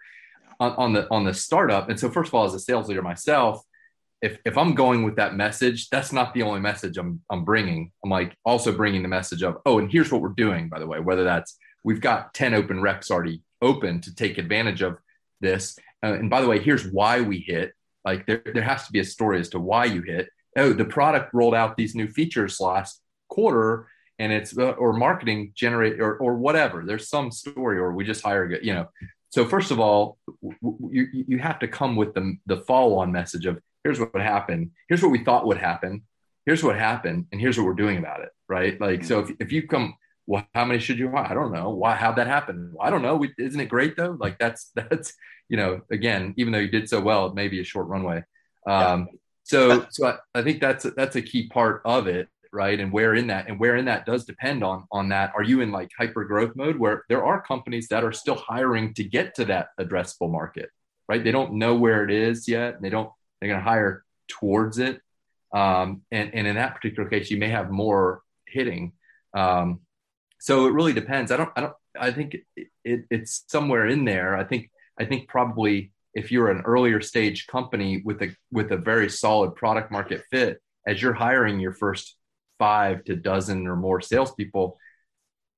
on, 0.59 0.73
on 0.73 0.93
the, 0.95 1.07
on 1.11 1.25
the 1.25 1.35
startup. 1.35 1.91
And 1.91 2.01
so 2.01 2.11
first 2.11 2.29
of 2.29 2.35
all, 2.35 2.47
as 2.47 2.55
a 2.55 2.59
sales 2.59 2.89
leader 2.89 3.03
myself, 3.03 3.63
if, 4.23 4.39
if 4.47 4.57
I'm 4.57 4.75
going 4.75 5.03
with 5.03 5.17
that 5.17 5.37
message, 5.37 5.91
that's 5.91 6.11
not 6.11 6.33
the 6.33 6.43
only 6.43 6.61
message 6.61 6.97
I'm, 6.97 7.21
I'm 7.31 7.45
bringing. 7.45 7.93
I'm 8.03 8.11
like 8.11 8.35
also 8.47 8.73
bringing 8.73 9.03
the 9.03 9.09
message 9.09 9.43
of, 9.43 9.59
oh, 9.67 9.79
and 9.79 9.93
here's 9.93 10.11
what 10.11 10.23
we're 10.23 10.31
doing, 10.31 10.71
by 10.71 10.79
the 10.79 10.87
way, 10.87 11.01
whether 11.01 11.25
that's 11.25 11.59
we've 11.83 12.01
got 12.01 12.33
10 12.33 12.55
open 12.55 12.81
reps 12.81 13.11
already 13.11 13.43
open 13.61 14.01
to 14.01 14.15
take 14.15 14.39
advantage 14.39 14.81
of 14.81 14.97
this. 15.43 15.79
Uh, 16.03 16.15
and 16.15 16.31
by 16.31 16.41
the 16.41 16.49
way, 16.49 16.59
here's 16.59 16.87
why 16.87 17.21
we 17.21 17.41
hit. 17.41 17.75
Like 18.05 18.27
there, 18.27 18.43
there 18.53 18.63
has 18.63 18.87
to 18.87 18.93
be 18.93 19.01
a 19.01 19.05
story 19.05 19.41
as 19.41 19.49
to 19.51 19.61
why 19.61 19.87
you 19.87 20.03
hit. 20.03 20.29
Oh, 20.57 20.73
the 20.73 20.85
product 20.85 21.35
rolled 21.35 21.55
out 21.55 21.77
these 21.77 21.95
new 21.95 22.09
features 22.09 22.61
last 22.61 23.01
quarter, 23.29 23.89
and 24.19 24.33
it's 24.33 24.57
uh, 24.57 24.71
or 24.73 24.93
marketing 24.93 25.53
generate 25.55 26.01
or 26.01 26.17
or 26.19 26.37
whatever. 26.37 26.85
There's 26.87 27.09
some 27.09 27.31
story, 27.31 27.79
or 27.79 27.93
we 27.93 28.05
just 28.05 28.23
hire 28.23 28.61
you 28.63 28.75
know. 28.75 28.89
So 29.31 29.45
first 29.45 29.71
of 29.71 29.81
all, 29.81 30.19
you 30.43 31.07
you 31.13 31.39
have 31.39 31.59
to 31.61 31.69
come 31.69 31.97
with 31.97 32.15
the 32.15 32.37
the 32.47 32.59
follow 32.59 32.99
on 32.99 33.11
message 33.11 33.47
of 33.47 33.59
here's 33.83 33.99
what 33.99 34.15
happened, 34.15 34.71
here's 34.89 35.03
what 35.03 35.11
we 35.11 35.25
thought 35.25 35.47
would 35.47 35.59
happen, 35.59 36.03
here's 36.47 36.63
what 36.63 36.77
happened, 36.77 37.27
and 37.33 37.41
here's 37.41 37.59
what 37.59 37.67
we're 37.67 37.75
doing 37.75 37.99
about 37.99 38.21
it. 38.21 38.31
Right? 38.49 38.81
Like 38.81 39.05
so, 39.05 39.21
if 39.21 39.31
if 39.41 39.53
you 39.53 39.67
come 39.67 39.95
well, 40.27 40.47
how 40.55 40.65
many 40.65 40.81
should 40.81 40.99
you 40.99 41.11
hire 41.11 41.27
I 41.27 41.35
don't 41.35 41.53
know. 41.53 41.71
Why? 41.71 41.95
How'd 41.95 42.17
that 42.17 42.27
happen? 42.27 42.75
I 42.81 42.91
don't 42.91 43.03
know. 43.03 43.17
We, 43.17 43.33
isn't 43.39 43.61
it 43.61 43.69
great 43.69 43.97
though? 43.97 44.17
Like 44.19 44.39
that's 44.39 44.71
that's 44.75 45.15
you 45.49 45.57
know 45.57 45.81
again, 45.91 46.35
even 46.37 46.53
though 46.53 46.59
you 46.59 46.71
did 46.71 46.89
so 46.89 47.01
well, 47.01 47.27
it 47.27 47.35
may 47.35 47.49
be 47.49 47.61
a 47.61 47.65
short 47.65 47.87
runway. 47.89 48.25
Um, 48.67 49.09
yeah. 49.11 49.19
So 49.45 49.87
so 49.91 50.07
I, 50.07 50.17
I 50.35 50.43
think 50.43 50.61
that's 50.61 50.85
that's 50.97 51.17
a 51.17 51.23
key 51.23 51.49
part 51.49 51.83
of 51.85 52.07
it, 52.07 52.29
right? 52.53 52.79
And 52.79 52.93
where 52.93 53.15
in 53.15 53.27
that 53.29 53.49
and 53.49 53.59
where 53.61 53.77
in 53.77 53.85
that 53.87 54.07
does 54.07 54.25
depend 54.25 54.65
on 54.65 54.85
on 54.91 55.09
that. 55.11 55.33
Are 55.35 55.43
you 55.43 55.61
in 55.61 55.71
like 55.71 55.91
hyper 55.99 56.25
growth 56.25 56.57
mode 56.57 56.77
where 56.77 57.05
there 57.09 57.25
are 57.25 57.43
companies 57.43 57.89
that 57.89 58.05
are 58.05 58.13
still 58.13 58.37
hiring 58.37 58.95
to 58.95 59.05
get 59.05 59.35
to 59.37 59.45
that 59.47 59.69
addressable 59.79 60.31
market, 60.31 60.71
right? 61.09 61.23
They 61.23 61.33
don't 61.33 61.55
know 61.55 61.75
where 61.75 62.05
it 62.05 62.11
is 62.11 62.49
yet. 62.49 62.75
and 62.75 62.85
they 62.85 62.91
don't. 62.91 63.11
They're 63.41 63.51
going 63.51 63.61
to 63.61 63.69
hire 63.69 64.05
towards 64.29 64.79
it. 64.79 65.01
Um, 65.55 66.03
and 66.11 66.35
and 66.35 66.47
in 66.47 66.57
that 66.57 66.75
particular 66.75 67.09
case, 67.09 67.31
you 67.31 67.37
may 67.37 67.49
have 67.49 67.71
more 67.71 68.23
hitting. 68.47 68.93
Um, 69.35 69.81
so 70.41 70.67
it 70.67 70.73
really 70.73 70.93
depends. 70.93 71.31
I 71.33 71.37
don't, 71.37 71.51
I 71.57 71.61
don't, 71.63 71.75
I 71.99 72.11
think 72.13 72.37
it, 72.57 72.69
it, 72.85 73.05
it's 73.11 73.45
somewhere 73.49 73.87
in 73.87 74.05
there. 74.05 74.37
I 74.37 74.45
think, 74.45 74.71
I 74.99 75.05
think 75.05 75.29
probably 75.29 75.93
if 76.15 76.31
you're 76.31 76.51
an 76.51 76.63
earlier 76.63 77.01
stage 77.01 77.47
company 77.47 78.03
with 78.05 78.23
a, 78.23 78.35
with 78.53 78.71
a 78.71 78.77
very 78.77 79.11
solid 79.11 79.55
product 79.57 79.91
market 79.91 80.23
fit, 80.31 80.61
as 80.87 81.03
you're 81.03 81.13
hiring 81.13 81.59
your 81.59 81.73
first 81.73 82.17
five 82.59 83.05
to 83.05 83.17
dozen 83.17 83.67
or 83.67 83.75
more 83.75 84.01
salespeople, 84.01 84.79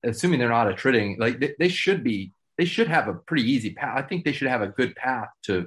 assuming 0.04 0.38
they're 0.38 0.48
not 0.48 0.68
attriting, 0.68 1.16
like 1.18 1.40
they, 1.40 1.54
they 1.58 1.68
should 1.68 2.02
be, 2.02 2.32
they 2.56 2.64
should 2.64 2.88
have 2.88 3.08
a 3.08 3.14
pretty 3.14 3.50
easy 3.50 3.74
path. 3.74 3.98
I 3.98 4.02
think 4.02 4.24
they 4.24 4.32
should 4.32 4.48
have 4.48 4.62
a 4.62 4.68
good 4.68 4.96
path 4.96 5.28
to 5.42 5.66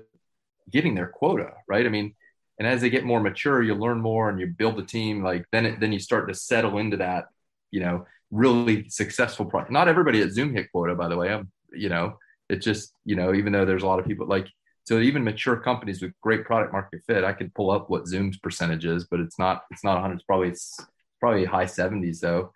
getting 0.71 0.95
their 0.95 1.07
quota, 1.07 1.51
right? 1.67 1.85
I 1.85 1.89
mean, 1.89 2.15
and 2.57 2.67
as 2.67 2.81
they 2.81 2.89
get 2.89 3.05
more 3.05 3.19
mature, 3.19 3.61
you 3.61 3.75
learn 3.75 4.01
more 4.01 4.29
and 4.29 4.39
you 4.39 4.47
build 4.47 4.79
a 4.79 4.83
team. 4.83 5.23
Like 5.23 5.45
then, 5.51 5.65
it, 5.65 5.79
then 5.79 5.91
you 5.91 5.99
start 5.99 6.27
to 6.27 6.33
settle 6.33 6.77
into 6.77 6.97
that, 6.97 7.25
you 7.71 7.79
know, 7.79 8.05
really 8.31 8.89
successful 8.89 9.45
product. 9.45 9.71
Not 9.71 9.87
everybody 9.87 10.21
at 10.21 10.31
Zoom 10.31 10.53
hit 10.53 10.71
quota, 10.71 10.95
by 10.95 11.07
the 11.07 11.17
way. 11.17 11.31
I'm, 11.31 11.51
you 11.71 11.89
know, 11.89 12.17
it's 12.49 12.65
just, 12.65 12.93
you 13.05 13.15
know, 13.15 13.33
even 13.33 13.53
though 13.53 13.65
there's 13.65 13.83
a 13.83 13.87
lot 13.87 13.99
of 13.99 14.05
people 14.05 14.27
like, 14.27 14.47
so 14.85 14.99
even 14.99 15.23
mature 15.23 15.55
companies 15.55 16.01
with 16.01 16.19
great 16.21 16.45
product 16.45 16.73
market 16.73 17.01
fit, 17.05 17.23
I 17.23 17.33
could 17.33 17.53
pull 17.53 17.69
up 17.69 17.89
what 17.89 18.07
Zoom's 18.07 18.37
percentage 18.37 18.85
is, 18.85 19.05
but 19.05 19.19
it's 19.19 19.37
not, 19.37 19.63
it's 19.71 19.83
not 19.83 19.93
100. 19.93 20.15
It's 20.15 20.23
probably, 20.23 20.47
it's 20.47 20.79
probably 21.19 21.45
high 21.45 21.65
70s 21.65 22.19
though. 22.19 22.51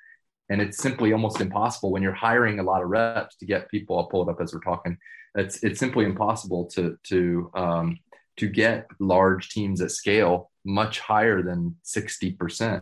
And 0.50 0.62
it's 0.62 0.78
simply 0.78 1.14
almost 1.14 1.41
impossible 1.41 1.91
when 1.91 2.02
you're 2.02 2.12
hiring 2.12 2.60
a 2.60 2.64
lot 2.64 2.82
of 2.82 2.89
reps 2.89 3.36
to 3.38 3.46
get 3.46 3.70
people. 3.70 3.98
I'll 3.98 4.08
pull 4.08 4.28
it 4.28 4.32
up 4.32 4.41
as 4.41 4.54
we're 4.54 4.62
talking. 4.62 4.98
It's, 5.36 5.64
it's 5.64 5.80
simply 5.80 6.06
impossible 6.06 6.66
to, 6.74 6.98
to, 7.04 7.52
um, 7.54 8.00
to 8.38 8.48
get 8.48 8.88
large 9.00 9.50
teams 9.50 9.80
at 9.82 9.91
scale 9.91 10.52
much 10.66 11.00
higher 11.00 11.41
than 11.44 11.76
60%. 11.86 12.82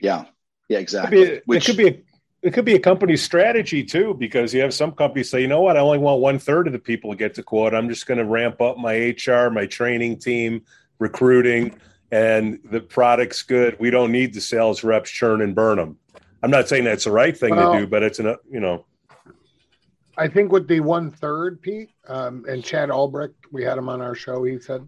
Yeah. 0.00 0.26
Yeah, 0.68 0.78
exactly. 0.78 1.20
It 1.20 1.26
could 1.26 1.34
be, 1.34 1.42
Which, 1.46 1.68
it 1.68 1.72
could 1.72 1.76
be 1.78 1.88
a, 1.88 2.02
it 2.44 2.52
could 2.52 2.66
be 2.66 2.74
a 2.74 2.78
company 2.78 3.16
strategy 3.16 3.82
too, 3.82 4.14
because 4.18 4.52
you 4.52 4.60
have 4.60 4.74
some 4.74 4.92
companies 4.92 5.30
say, 5.30 5.40
you 5.40 5.48
know 5.48 5.62
what, 5.62 5.78
I 5.78 5.80
only 5.80 5.96
want 5.96 6.20
one 6.20 6.38
third 6.38 6.66
of 6.66 6.74
the 6.74 6.78
people 6.78 7.10
to 7.10 7.16
get 7.16 7.34
to 7.36 7.42
quote. 7.42 7.74
I'm 7.74 7.88
just 7.88 8.06
going 8.06 8.18
to 8.18 8.24
ramp 8.26 8.60
up 8.60 8.76
my 8.76 9.16
HR, 9.16 9.48
my 9.48 9.64
training 9.64 10.18
team, 10.18 10.62
recruiting, 10.98 11.74
and 12.12 12.60
the 12.70 12.80
product's 12.80 13.42
good. 13.42 13.80
We 13.80 13.88
don't 13.88 14.12
need 14.12 14.34
the 14.34 14.42
sales 14.42 14.84
reps 14.84 15.10
churn 15.10 15.40
and 15.40 15.54
burn 15.54 15.78
them. 15.78 15.96
I'm 16.42 16.50
not 16.50 16.68
saying 16.68 16.84
that's 16.84 17.04
the 17.04 17.12
right 17.12 17.34
thing 17.34 17.56
well, 17.56 17.72
to 17.72 17.78
do, 17.80 17.86
but 17.86 18.02
it's 18.02 18.18
an 18.18 18.36
you 18.50 18.60
know. 18.60 18.84
I 20.18 20.28
think 20.28 20.52
with 20.52 20.68
the 20.68 20.80
one 20.80 21.10
third, 21.10 21.62
Pete, 21.62 21.90
um, 22.06 22.44
and 22.46 22.62
Chad 22.62 22.90
Albrecht, 22.90 23.34
we 23.52 23.64
had 23.64 23.78
him 23.78 23.88
on 23.88 24.02
our 24.02 24.14
show. 24.14 24.44
He 24.44 24.60
said, 24.60 24.86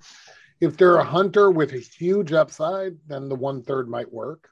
if 0.61 0.77
they're 0.77 0.97
a 0.97 1.05
hunter 1.05 1.51
with 1.51 1.73
a 1.73 1.79
huge 1.79 2.35
upside, 2.35 2.97
then 3.09 3.31
the 3.31 3.35
one 3.35 3.63
third 3.63 3.89
might 3.89 4.13
work. 4.13 4.51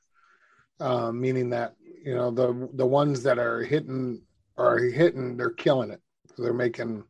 Uh, 0.81 1.13
meaning 1.13 1.51
that 1.51 1.77
you 2.05 2.15
know 2.15 2.31
the 2.31 2.69
the 2.75 2.87
ones 2.87 3.23
that 3.23 3.39
are 3.39 3.63
hitting 3.63 4.23
are 4.57 4.79
hitting 4.79 5.37
they're 5.37 5.51
killing 5.51 5.91
it 5.91 6.01
they're 6.39 6.53
making 6.53 7.03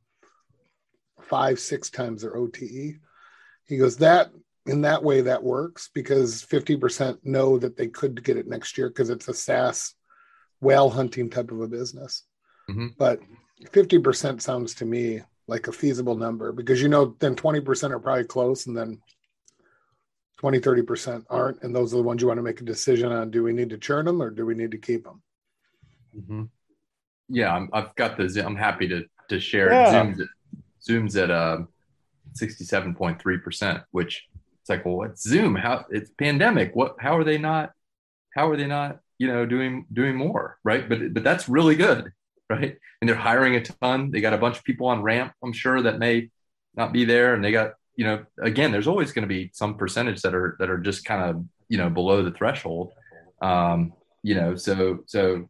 five 1.21 1.59
six 1.59 1.91
times 1.91 2.23
their 2.23 2.37
ote 2.37 2.57
he 2.57 3.77
goes 3.77 3.97
that 3.97 4.31
in 4.67 4.83
that 4.83 5.03
way 5.03 5.21
that 5.21 5.43
works 5.43 5.91
because 5.93 6.45
50% 6.45 7.19
know 7.23 7.59
that 7.59 7.77
they 7.77 7.87
could 7.87 8.23
get 8.25 8.37
it 8.37 8.47
next 8.47 8.79
year 8.79 8.89
because 8.89 9.11
it's 9.11 9.29
a 9.29 9.35
SaaS 9.35 9.95
whale 10.61 10.89
hunting 10.89 11.29
type 11.29 11.51
of 11.51 11.61
a 11.61 11.69
business. 11.69 12.23
Mm-hmm. 12.71 12.89
But 12.99 13.21
50% 13.67 14.41
sounds 14.41 14.75
to 14.77 14.87
me 14.87 15.21
like 15.47 15.69
a 15.69 15.73
feasible 15.73 16.17
number 16.17 16.53
because 16.53 16.81
you 16.81 16.89
know 16.89 17.15
then 17.19 17.37
20% 17.37 17.91
are 17.91 18.01
probably 18.01 18.25
close 18.25 18.67
and 18.67 18.77
then 18.77 18.99
20, 20.45 20.61
30% 20.61 21.25
aren't. 21.31 21.63
And 21.63 21.75
those 21.75 21.95
are 21.95 21.97
the 21.97 22.03
ones 22.03 22.21
you 22.21 22.29
want 22.29 22.37
to 22.37 22.43
make 22.43 22.61
a 22.61 22.65
decision 22.65 23.11
on. 23.11 23.31
Do 23.31 23.43
we 23.43 23.55
need 23.55 23.71
to 23.71 23.79
churn 23.79 24.05
them 24.05 24.21
or 24.21 24.29
do 24.29 24.45
we 24.45 24.55
need 24.55 24.73
to 24.73 24.77
keep 24.77 25.05
them? 25.05 25.23
Mm-hmm. 26.15 26.43
Yeah, 27.31 27.67
i 27.73 27.81
have 27.81 27.95
got 27.95 28.19
the, 28.19 28.43
I'm 28.45 28.55
happy 28.55 28.87
to, 28.89 29.07
to 29.31 29.41
share. 29.41 29.73
Yeah. 29.73 29.91
Zoom's 29.91 30.21
at, 30.21 30.29
Zoom's 30.83 31.17
at 31.17 31.31
uh, 31.31 31.61
67.3%, 32.39 33.85
which 33.93 34.27
it's 34.61 34.69
like, 34.69 34.85
well, 34.85 34.97
what's 34.97 35.23
Zoom? 35.23 35.55
How 35.55 35.87
it's 35.89 36.11
pandemic. 36.11 36.77
What, 36.77 36.97
how 36.99 37.17
are 37.17 37.25
they 37.25 37.39
not, 37.39 37.73
how 38.35 38.51
are 38.51 38.57
they 38.59 38.67
not, 38.67 38.99
you 39.17 39.29
know, 39.29 39.47
doing, 39.47 39.87
doing 39.95 40.15
more. 40.15 40.59
Right. 40.63 40.87
But, 40.87 41.15
but 41.15 41.25
that's 41.25 41.49
really 41.49 41.75
good. 41.75 42.13
Right. 42.51 42.77
And 43.01 43.09
they're 43.09 43.17
hiring 43.17 43.57
a 43.57 43.63
ton. 43.63 44.11
They 44.11 44.21
got 44.21 44.35
a 44.35 44.39
bunch 44.39 44.59
of 44.59 44.65
people 44.65 44.89
on 44.89 45.01
ramp, 45.01 45.33
I'm 45.43 45.55
sure 45.55 45.81
that 45.81 45.99
may 45.99 46.29
not 46.75 46.93
be 46.93 47.07
there. 47.07 47.33
And 47.33 47.43
they 47.43 47.51
got 47.51 47.71
you 47.97 48.05
know, 48.05 48.25
again, 48.43 48.73
there's 48.73 48.89
always 48.89 49.13
going 49.13 49.23
to 49.23 49.29
be 49.29 49.51
some 49.53 49.77
percentage 49.77 50.23
that 50.23 50.35
are 50.35 50.57
that 50.59 50.71
are 50.71 50.79
just 50.79 51.05
kind 51.05 51.23
of 51.23 51.45
you 51.69 51.79
know 51.79 51.91
below 51.91 52.23
the 52.23 52.33
threshold. 52.33 52.93
Um, 53.41 53.93
you 54.23 54.35
know, 54.35 54.57
so 54.57 55.01
so 55.07 55.49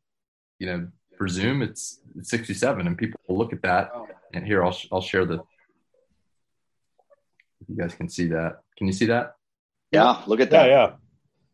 you 0.58 0.66
know, 0.66 0.88
for 1.16 1.28
Zoom, 1.28 1.62
it's, 1.62 2.00
it's 2.16 2.30
67, 2.30 2.86
and 2.86 2.96
people 2.96 3.20
will 3.28 3.38
look 3.38 3.52
at 3.52 3.62
that. 3.62 3.90
And 4.32 4.46
here, 4.46 4.64
I'll 4.64 4.76
I'll 4.92 5.00
share 5.00 5.24
the. 5.24 5.40
You 7.68 7.76
guys 7.76 7.94
can 7.94 8.08
see 8.08 8.26
that. 8.28 8.60
Can 8.76 8.86
you 8.86 8.92
see 8.92 9.06
that? 9.06 9.36
Yeah, 9.90 10.22
look 10.26 10.40
at 10.40 10.50
that. 10.50 10.68
Yeah, 10.68 10.92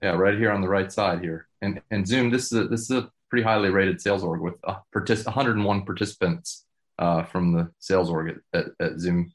yeah, 0.02 0.10
yeah. 0.10 0.16
Right 0.16 0.38
here 0.38 0.50
on 0.50 0.60
the 0.60 0.68
right 0.68 0.90
side 0.90 1.20
here, 1.20 1.46
and 1.60 1.80
and 1.90 2.06
Zoom. 2.06 2.30
This 2.30 2.52
is 2.52 2.52
a, 2.52 2.68
this 2.68 2.82
is 2.82 2.90
a 2.90 3.10
pretty 3.28 3.44
highly 3.44 3.70
rated 3.70 4.00
sales 4.00 4.24
org 4.24 4.40
with 4.40 4.54
uh, 4.64 4.76
partic- 4.94 5.24
101 5.24 5.84
participants 5.84 6.64
uh, 6.98 7.22
from 7.24 7.52
the 7.52 7.70
sales 7.78 8.10
org 8.10 8.40
at, 8.52 8.60
at, 8.60 8.66
at 8.80 8.98
Zoom 8.98 9.32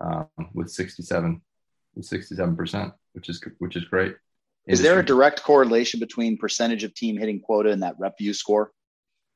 um, 0.00 0.26
with 0.54 0.70
67 0.70 1.40
with 1.94 2.06
67 2.06 2.56
percent 2.56 2.92
which 3.12 3.28
is 3.28 3.42
which 3.58 3.76
is 3.76 3.84
great. 3.84 4.16
Is 4.66 4.80
there 4.80 5.00
a 5.00 5.04
direct 5.04 5.42
correlation 5.42 5.98
between 5.98 6.38
percentage 6.38 6.84
of 6.84 6.94
team 6.94 7.16
hitting 7.16 7.40
quota 7.40 7.70
and 7.70 7.82
that 7.82 7.98
RepVue 7.98 8.34
score? 8.34 8.70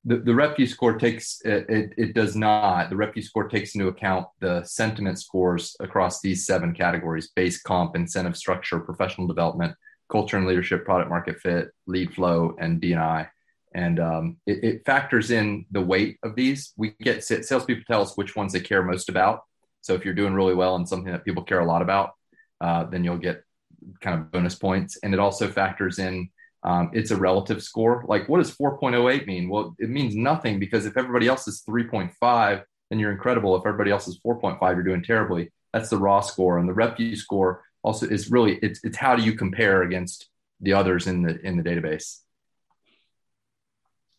The, 0.04 0.18
the 0.18 0.30
RepVue 0.30 0.68
score 0.68 0.96
takes 0.98 1.40
it, 1.44 1.68
it, 1.68 1.94
it 1.98 2.14
does 2.14 2.36
not. 2.36 2.90
The 2.90 2.96
RepVue 2.96 3.24
score 3.24 3.48
takes 3.48 3.74
into 3.74 3.88
account 3.88 4.28
the 4.40 4.62
sentiment 4.62 5.18
scores 5.18 5.76
across 5.80 6.20
these 6.20 6.46
seven 6.46 6.72
categories: 6.74 7.32
base 7.34 7.60
comp, 7.60 7.96
incentive 7.96 8.36
structure, 8.36 8.78
professional 8.78 9.26
development, 9.26 9.74
culture 10.10 10.36
and 10.36 10.46
leadership, 10.46 10.84
product 10.84 11.10
market 11.10 11.40
fit, 11.40 11.70
lead 11.86 12.14
flow, 12.14 12.54
and 12.60 12.80
DNI. 12.80 13.28
And 13.74 14.00
um, 14.00 14.36
it, 14.46 14.64
it, 14.64 14.86
factors 14.86 15.30
in 15.30 15.66
the 15.72 15.82
weight 15.82 16.18
of 16.22 16.36
these. 16.36 16.72
We 16.76 16.94
get 17.02 17.24
salespeople 17.24 17.84
tell 17.86 18.02
us 18.02 18.16
which 18.16 18.36
ones 18.36 18.52
they 18.52 18.60
care 18.60 18.82
most 18.82 19.08
about. 19.08 19.40
So 19.86 19.94
if 19.94 20.04
you're 20.04 20.14
doing 20.14 20.34
really 20.34 20.54
well 20.54 20.74
and 20.74 20.88
something 20.88 21.12
that 21.12 21.24
people 21.24 21.44
care 21.44 21.60
a 21.60 21.64
lot 21.64 21.80
about, 21.80 22.14
uh, 22.60 22.84
then 22.84 23.04
you'll 23.04 23.18
get 23.18 23.44
kind 24.00 24.18
of 24.18 24.32
bonus 24.32 24.56
points. 24.56 24.98
And 25.04 25.14
it 25.14 25.20
also 25.20 25.48
factors 25.48 26.00
in 26.00 26.28
um, 26.64 26.90
it's 26.92 27.12
a 27.12 27.16
relative 27.16 27.62
score. 27.62 28.04
Like, 28.08 28.28
what 28.28 28.38
does 28.38 28.56
4.08 28.56 29.26
mean? 29.26 29.48
Well, 29.48 29.76
it 29.78 29.88
means 29.88 30.16
nothing 30.16 30.58
because 30.58 30.86
if 30.86 30.96
everybody 30.96 31.28
else 31.28 31.46
is 31.46 31.62
3.5, 31.62 32.64
then 32.90 32.98
you're 32.98 33.12
incredible. 33.12 33.54
If 33.54 33.64
everybody 33.64 33.92
else 33.92 34.08
is 34.08 34.18
4.5, 34.26 34.60
you're 34.74 34.82
doing 34.82 35.04
terribly. 35.04 35.52
That's 35.72 35.90
the 35.90 35.98
raw 35.98 36.20
score. 36.20 36.58
And 36.58 36.68
the 36.68 36.72
RepVue 36.72 37.16
score 37.16 37.62
also 37.84 38.06
is 38.06 38.28
really 38.28 38.58
it's, 38.62 38.80
it's 38.82 38.96
how 38.96 39.14
do 39.14 39.22
you 39.22 39.34
compare 39.34 39.82
against 39.82 40.28
the 40.60 40.72
others 40.72 41.06
in 41.06 41.22
the 41.22 41.38
in 41.46 41.56
the 41.56 41.62
database. 41.62 42.18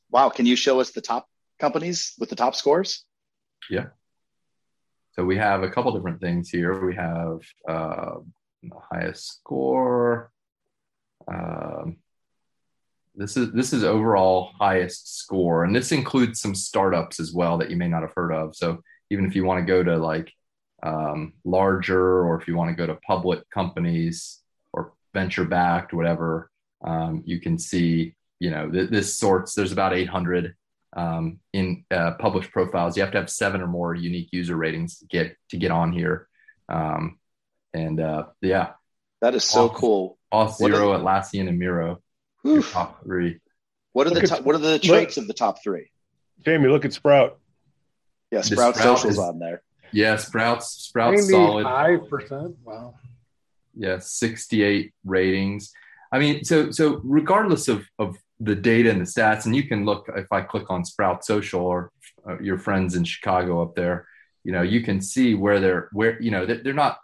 Wow, 0.09 0.29
can 0.29 0.45
you 0.45 0.55
show 0.55 0.79
us 0.79 0.91
the 0.91 1.01
top 1.01 1.27
companies 1.59 2.13
with 2.17 2.29
the 2.29 2.37
top 2.37 2.55
scores? 2.55 3.03
Yeah. 3.69 3.87
So 5.17 5.25
we 5.25 5.37
have 5.37 5.63
a 5.63 5.69
couple 5.69 5.91
different 5.93 6.21
things 6.21 6.49
here. 6.49 6.85
We 6.85 6.95
have 6.95 7.39
uh, 7.67 8.19
the 8.61 8.79
highest 8.91 9.39
score. 9.39 10.31
Um, 11.27 11.97
this 13.15 13.35
is 13.35 13.51
this 13.51 13.73
is 13.73 13.83
overall 13.83 14.51
highest 14.59 15.17
score, 15.17 15.63
and 15.63 15.75
this 15.75 15.91
includes 15.91 16.39
some 16.39 16.53
startups 16.53 17.19
as 17.19 17.33
well 17.33 17.57
that 17.57 17.71
you 17.71 17.77
may 17.77 17.87
not 17.87 18.03
have 18.03 18.13
heard 18.15 18.31
of. 18.31 18.55
So 18.55 18.83
even 19.09 19.25
if 19.25 19.35
you 19.35 19.43
want 19.43 19.59
to 19.59 19.65
go 19.65 19.83
to 19.83 19.97
like 19.97 20.31
um, 20.83 21.33
larger, 21.43 22.23
or 22.23 22.39
if 22.39 22.47
you 22.47 22.55
want 22.55 22.69
to 22.69 22.75
go 22.75 22.85
to 22.85 22.99
public 23.07 23.49
companies 23.49 24.41
or 24.71 24.93
venture 25.15 25.45
backed, 25.45 25.93
whatever, 25.93 26.51
um, 26.85 27.23
you 27.25 27.41
can 27.41 27.57
see. 27.57 28.13
You 28.39 28.51
know 28.51 28.69
th- 28.69 28.91
this 28.91 29.17
sorts. 29.17 29.55
There's 29.55 29.71
about 29.71 29.95
800 29.95 30.55
um, 30.95 31.39
in 31.53 31.85
uh, 31.91 32.11
published 32.11 32.51
profiles. 32.51 32.95
You 32.95 33.03
have 33.03 33.11
to 33.11 33.19
have 33.19 33.29
seven 33.29 33.61
or 33.61 33.67
more 33.67 33.93
unique 33.93 34.29
user 34.31 34.55
ratings 34.55 34.99
to 34.99 35.05
get 35.05 35.35
to 35.49 35.57
get 35.57 35.71
on 35.71 35.91
here. 35.91 36.27
Um, 36.69 37.19
and 37.73 37.99
uh, 37.99 38.25
yeah, 38.41 38.71
that 39.21 39.35
is 39.35 39.43
so 39.43 39.69
cool. 39.69 40.17
Auth0, 40.33 40.69
Atlassian, 40.99 41.47
and 41.47 41.59
Miro. 41.59 42.01
Top 42.71 43.03
three. 43.03 43.39
What 43.93 44.07
are 44.07 44.11
look 44.11 44.21
the 44.21 44.27
top, 44.27 44.41
what 44.41 44.55
are 44.55 44.59
the 44.59 44.79
traits 44.79 45.17
look, 45.17 45.23
of 45.23 45.27
the 45.27 45.33
top 45.33 45.63
three? 45.63 45.89
Jamie, 46.45 46.69
look 46.69 46.85
at 46.85 46.93
Sprout. 46.93 47.39
Yeah, 48.31 48.41
Sprout, 48.41 48.75
Sprout 48.75 48.99
Social's 48.99 49.13
is, 49.13 49.19
on 49.19 49.39
there. 49.39 49.63
Yeah, 49.91 50.17
Sprouts 50.17 50.67
Sprouts 50.67 51.29
solid. 51.29 51.63
Five 51.63 52.09
percent. 52.09 52.55
Wow. 52.63 52.95
Yeah, 53.75 53.99
sixty-eight 53.99 54.93
ratings. 55.05 55.71
I 56.11 56.19
mean, 56.19 56.43
so 56.43 56.71
so 56.71 57.01
regardless 57.03 57.67
of 57.67 57.87
of 57.97 58.17
the 58.39 58.55
data 58.55 58.89
and 58.89 59.01
the 59.01 59.05
stats, 59.05 59.45
and 59.45 59.55
you 59.55 59.63
can 59.63 59.85
look 59.85 60.09
if 60.15 60.31
I 60.31 60.41
click 60.41 60.69
on 60.69 60.85
Sprout 60.85 61.25
Social 61.25 61.61
or 61.61 61.91
uh, 62.27 62.39
your 62.39 62.57
friends 62.57 62.95
in 62.95 63.03
Chicago 63.03 63.61
up 63.61 63.75
there, 63.75 64.07
you 64.43 64.51
know, 64.51 64.61
you 64.61 64.81
can 64.81 65.01
see 65.01 65.33
where 65.33 65.59
they're 65.59 65.89
where 65.91 66.21
you 66.21 66.31
know 66.31 66.45
they're 66.45 66.73
not 66.73 66.99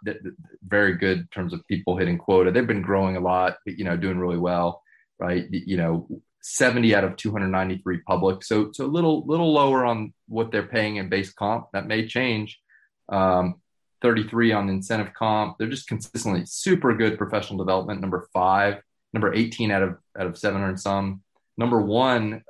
very 0.66 0.94
good 0.94 1.18
in 1.18 1.28
terms 1.32 1.52
of 1.52 1.66
people 1.66 1.96
hitting 1.96 2.18
quota. 2.18 2.50
They've 2.50 2.66
been 2.66 2.82
growing 2.82 3.16
a 3.16 3.20
lot, 3.20 3.56
you 3.66 3.84
know, 3.84 3.96
doing 3.96 4.18
really 4.18 4.38
well, 4.38 4.82
right? 5.18 5.46
You 5.50 5.76
know, 5.76 6.08
70 6.40 6.94
out 6.94 7.04
of 7.04 7.16
293 7.16 7.98
public, 8.06 8.44
so 8.44 8.70
so 8.72 8.84
a 8.84 8.86
little 8.86 9.26
little 9.26 9.52
lower 9.52 9.84
on 9.84 10.14
what 10.28 10.52
they're 10.52 10.66
paying 10.66 10.96
in 10.96 11.08
base 11.08 11.32
comp. 11.32 11.66
That 11.72 11.86
may 11.86 12.06
change. 12.06 12.60
Um, 13.08 13.56
33 14.04 14.52
on 14.52 14.68
incentive 14.68 15.14
comp. 15.14 15.56
They're 15.58 15.68
just 15.68 15.88
consistently 15.88 16.44
super 16.44 16.94
good 16.94 17.16
professional 17.16 17.58
development. 17.58 18.02
Number 18.02 18.28
five, 18.34 18.82
number 19.14 19.32
18 19.32 19.70
out 19.70 19.82
of 19.82 19.96
out 20.18 20.26
of 20.26 20.38
700 20.38 20.78
some. 20.78 21.22
Number 21.56 21.80
one 21.80 22.42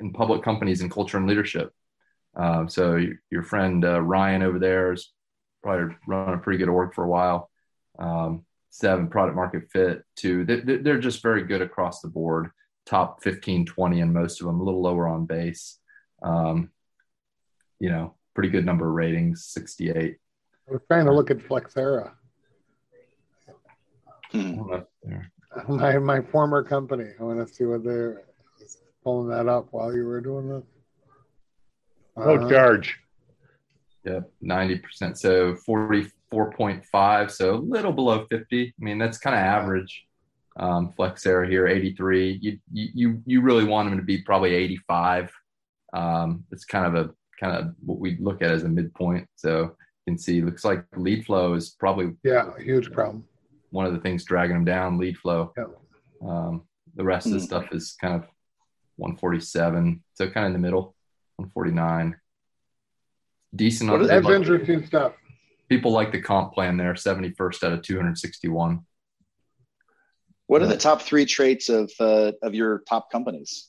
in 0.00 0.12
public 0.12 0.42
companies 0.42 0.80
in 0.80 0.90
culture 0.90 1.16
and 1.16 1.26
leadership. 1.26 1.72
Uh, 2.36 2.66
so 2.66 2.96
your, 2.96 3.14
your 3.30 3.42
friend 3.42 3.84
uh, 3.84 4.00
Ryan 4.00 4.42
over 4.42 4.58
there 4.58 4.92
is 4.92 5.12
probably 5.62 5.94
run 6.06 6.34
a 6.34 6.38
pretty 6.38 6.58
good 6.58 6.68
org 6.68 6.94
for 6.94 7.04
a 7.04 7.08
while. 7.08 7.50
Um, 7.98 8.44
seven 8.70 9.08
product 9.08 9.36
market 9.36 9.64
fit 9.72 10.04
two. 10.16 10.44
They, 10.44 10.60
they're 10.60 11.00
just 11.00 11.22
very 11.22 11.44
good 11.44 11.62
across 11.62 12.00
the 12.00 12.08
board. 12.08 12.50
Top 12.86 13.22
15, 13.22 13.66
20 13.66 14.00
and 14.00 14.12
most 14.12 14.40
of 14.40 14.46
them, 14.46 14.60
a 14.60 14.62
little 14.62 14.82
lower 14.82 15.06
on 15.06 15.26
base. 15.26 15.78
Um, 16.22 16.70
you 17.78 17.90
know, 17.90 18.14
pretty 18.34 18.48
good 18.48 18.64
number 18.64 18.88
of 18.88 18.94
ratings, 18.94 19.44
68. 19.46 20.16
I 20.68 20.72
was 20.72 20.80
trying 20.86 21.06
to 21.06 21.12
look 21.12 21.30
at 21.30 21.38
Flexera. 21.38 22.12
Hmm. 24.30 24.60
My 25.68 25.98
my 25.98 26.20
former 26.20 26.62
company. 26.62 27.10
I 27.18 27.22
want 27.22 27.46
to 27.46 27.52
see 27.52 27.64
what 27.64 27.82
they're 27.82 28.22
pulling 29.02 29.28
that 29.30 29.48
up 29.48 29.68
while 29.72 29.94
you 29.94 30.04
were 30.04 30.20
doing 30.20 30.48
this. 30.48 30.64
No 32.16 32.36
uh, 32.36 32.48
charge. 32.48 32.98
Yep, 34.04 34.30
ninety 34.40 34.78
percent. 34.78 35.18
So 35.18 35.56
forty-four 35.56 36.52
point 36.52 36.84
five. 36.86 37.32
So 37.32 37.54
a 37.54 37.56
little 37.56 37.92
below 37.92 38.26
fifty. 38.30 38.68
I 38.68 38.84
mean, 38.84 38.98
that's 38.98 39.18
kind 39.18 39.34
of 39.34 39.40
average. 39.40 40.04
Um, 40.56 40.92
Flexera 40.96 41.48
here, 41.48 41.66
eighty-three. 41.66 42.38
You 42.40 42.58
you 42.72 43.22
you 43.26 43.40
really 43.40 43.64
want 43.64 43.88
them 43.88 43.98
to 43.98 44.04
be 44.04 44.22
probably 44.22 44.54
eighty-five. 44.54 45.32
Um, 45.92 46.44
it's 46.52 46.64
kind 46.64 46.86
of 46.86 46.94
a 46.94 47.14
kind 47.40 47.56
of 47.56 47.74
what 47.84 47.98
we 47.98 48.18
look 48.20 48.42
at 48.42 48.50
as 48.50 48.64
a 48.64 48.68
midpoint. 48.68 49.26
So 49.34 49.60
you 49.60 50.12
can 50.12 50.18
see, 50.18 50.42
looks 50.42 50.64
like 50.64 50.84
lead 50.96 51.26
flow 51.26 51.54
is 51.54 51.70
probably 51.70 52.12
yeah, 52.22 52.50
huge 52.58 52.92
problem. 52.92 53.24
One 53.70 53.86
of 53.86 53.92
the 53.92 54.00
things 54.00 54.24
dragging 54.24 54.56
them 54.56 54.64
down, 54.64 54.98
lead 54.98 55.16
flow. 55.18 55.52
Yeah. 55.56 55.64
Um, 56.22 56.62
the 56.94 57.04
rest 57.04 57.26
mm. 57.26 57.30
of 57.30 57.34
the 57.34 57.38
hmm. 57.40 57.46
stuff 57.46 57.72
is 57.72 57.96
kind 58.00 58.14
of 58.14 58.22
147, 58.96 60.02
so 60.14 60.28
kind 60.28 60.46
of 60.46 60.46
in 60.48 60.52
the 60.52 60.58
middle. 60.58 60.94
149. 61.36 62.16
Decent. 63.54 63.90
What 63.90 64.06
that's 64.06 64.28
interesting 64.28 64.86
stuff. 64.86 65.14
People 65.68 65.92
like 65.92 66.12
the 66.12 66.20
comp 66.20 66.52
plan 66.52 66.76
there, 66.76 66.94
71st 66.94 67.64
out 67.64 67.72
of 67.72 67.82
261. 67.82 68.84
What 70.46 70.62
are 70.62 70.66
the 70.66 70.76
top 70.76 71.02
three 71.02 71.26
traits 71.26 71.68
of 71.68 71.90
uh, 72.00 72.32
of 72.42 72.54
your 72.54 72.82
top 72.88 73.10
companies? 73.10 73.68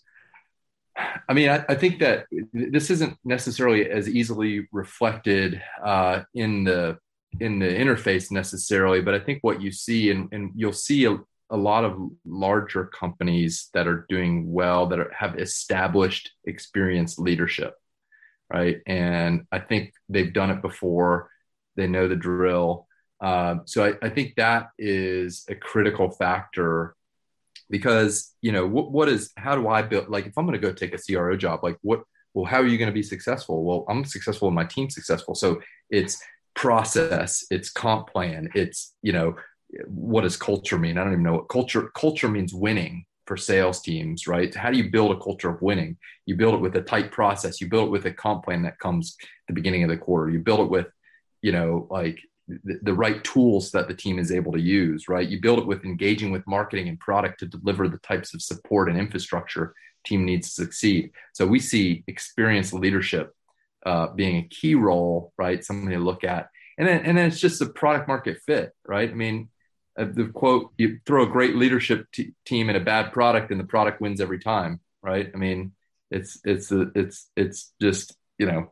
I 1.30 1.34
mean, 1.34 1.50
I, 1.50 1.64
I, 1.70 1.76
think 1.76 2.00
that 2.00 2.26
this 2.54 2.90
isn't 2.90 3.18
necessarily 3.24 3.90
as 3.90 4.10
easily 4.10 4.68
reflected 4.72 5.62
uh, 5.84 6.24
in 6.34 6.64
the 6.66 6.98
in 7.40 7.60
the 7.60 7.66
interface 7.66 8.32
necessarily, 8.32 9.02
but 9.02 9.14
I 9.14 9.20
think 9.20 9.40
what 9.42 9.62
you 9.62 9.72
see, 9.72 10.12
and, 10.12 10.28
and 10.32 10.52
you'll 10.56 10.74
see 10.74 11.06
a, 11.06 11.18
a 11.50 11.58
lot 11.58 11.86
of 11.86 11.98
larger 12.26 12.86
companies 12.86 13.70
that 13.74 13.88
are 13.88 14.06
doing 14.10 14.52
well 14.52 14.88
that 14.88 15.00
are, 15.00 15.12
have 15.18 15.40
established 15.40 16.32
experienced 16.46 17.20
leadership 17.20 17.76
right? 18.52 18.82
And 18.86 19.46
i 19.52 19.60
think 19.60 19.94
they've 20.10 20.34
done 20.34 20.52
it 20.52 20.62
before. 20.62 21.30
They 21.76 21.88
know 21.88 22.08
the 22.08 22.16
drill. 22.16 22.88
Uh, 23.20 23.58
so 23.66 23.86
I, 23.86 23.94
I, 24.06 24.10
think 24.10 24.36
that 24.36 24.70
is 24.80 25.46
a 25.48 25.56
critical 25.56 26.10
factor 26.10 26.96
because 27.70 28.34
you 28.42 28.52
know 28.52 28.66
what, 28.66 28.92
what 28.92 29.08
is 29.08 29.32
how 29.38 29.56
do 29.56 29.68
i 29.68 29.84
build 29.84 30.10
like 30.10 30.26
if 30.26 30.36
i'm 30.38 30.46
going 30.46 30.60
to 30.60 30.68
go 30.68 30.74
take 30.74 30.94
a 30.94 30.98
cro 30.98 31.38
job 31.38 31.60
like 31.64 31.78
what 31.82 32.02
well 32.34 32.46
how 32.46 32.58
are 32.58 32.66
you 32.66 32.80
going 32.80 32.90
to 32.90 32.94
be 32.94 33.04
successful? 33.04 33.64
Well 33.64 33.86
i'm 33.88 34.04
successful 34.06 34.48
and 34.48 34.56
my 34.56 34.66
team's 34.66 34.96
successful. 34.96 35.36
So 35.36 35.62
it's 35.90 36.22
process 36.56 37.46
it's 37.50 37.70
comp 37.70 38.12
plan 38.12 38.50
it's 38.54 38.94
you 39.02 39.14
know 39.14 39.36
what 39.88 40.22
does 40.22 40.38
culture 40.38 40.78
mean? 40.78 40.98
I 40.98 41.04
don't 41.04 41.14
even 41.14 41.24
know 41.24 41.34
what 41.34 41.50
culture 41.50 41.90
culture 41.96 42.28
means 42.28 42.54
winning 42.54 43.06
for 43.26 43.38
sales 43.38 43.82
teams, 43.82 44.28
right? 44.28 44.54
How 44.54 44.72
do 44.72 44.78
you 44.78 44.90
build 44.92 45.12
a 45.12 45.20
culture 45.20 45.50
of 45.50 45.62
winning? 45.62 45.98
You 46.26 46.36
build 46.36 46.56
it 46.56 46.62
with 46.62 46.76
a 46.76 46.82
tight 46.82 47.12
process. 47.12 47.62
You 47.62 47.70
build 47.70 47.88
it 47.88 47.92
with 47.92 48.06
a 48.06 48.12
comp 48.12 48.46
plan 48.46 48.64
that 48.64 48.80
comes 48.80 49.16
the 49.48 49.54
beginning 49.54 49.84
of 49.84 49.90
the 49.90 49.98
quarter. 49.98 50.32
You 50.32 50.40
build 50.40 50.62
it 50.62 50.70
with, 50.70 50.88
you 51.42 51.52
know, 51.52 51.88
like 51.90 52.20
the, 52.48 52.80
the 52.82 52.94
right 52.94 53.24
tools 53.24 53.72
that 53.72 53.88
the 53.88 53.94
team 53.94 54.20
is 54.20 54.32
able 54.32 54.52
to 54.52 54.60
use, 54.60 55.08
right? 55.08 55.28
You 55.28 55.40
build 55.40 55.60
it 55.60 55.68
with 55.68 55.86
engaging 55.86 56.32
with 56.32 56.46
marketing 56.48 56.90
and 56.90 57.00
product 57.00 57.40
to 57.40 57.46
deliver 57.46 57.88
the 57.88 58.00
types 58.00 58.34
of 58.34 58.42
support 58.42 58.90
and 58.90 58.98
infrastructure 58.98 59.74
team 60.06 60.26
needs 60.26 60.48
to 60.48 60.64
succeed. 60.64 61.12
So 61.34 61.46
we 61.46 61.60
see 61.60 62.04
experienced 62.08 62.74
leadership 62.74 63.34
uh, 63.86 64.08
being 64.08 64.38
a 64.38 64.48
key 64.48 64.76
role, 64.76 65.34
right? 65.38 65.64
Something 65.64 65.90
to 65.90 66.00
look 66.00 66.24
at. 66.24 66.50
And 66.78 66.88
then, 66.88 67.06
and 67.06 67.18
then 67.18 67.28
it's 67.28 67.40
just 67.40 67.60
the 67.60 67.68
product 67.68 68.08
market 68.08 68.40
fit, 68.46 68.72
right? 68.88 69.10
I 69.10 69.14
mean, 69.14 69.50
uh, 69.98 70.06
the 70.06 70.28
quote 70.28 70.72
you 70.78 71.00
throw 71.06 71.24
a 71.24 71.28
great 71.28 71.56
leadership 71.56 72.08
t- 72.14 72.34
team 72.46 72.70
in 72.70 72.76
a 72.76 72.80
bad 72.80 73.12
product 73.12 73.52
and 73.52 73.60
the 73.60 73.66
product 73.66 74.00
wins 74.00 74.22
every 74.22 74.40
time 74.40 74.80
right 75.04 75.30
i 75.34 75.38
mean 75.38 75.74
it's 76.12 76.40
it's 76.46 76.72
a, 76.72 76.90
it's 76.96 77.30
it's 77.36 77.74
just 77.82 78.16
you 78.38 78.46
know 78.46 78.72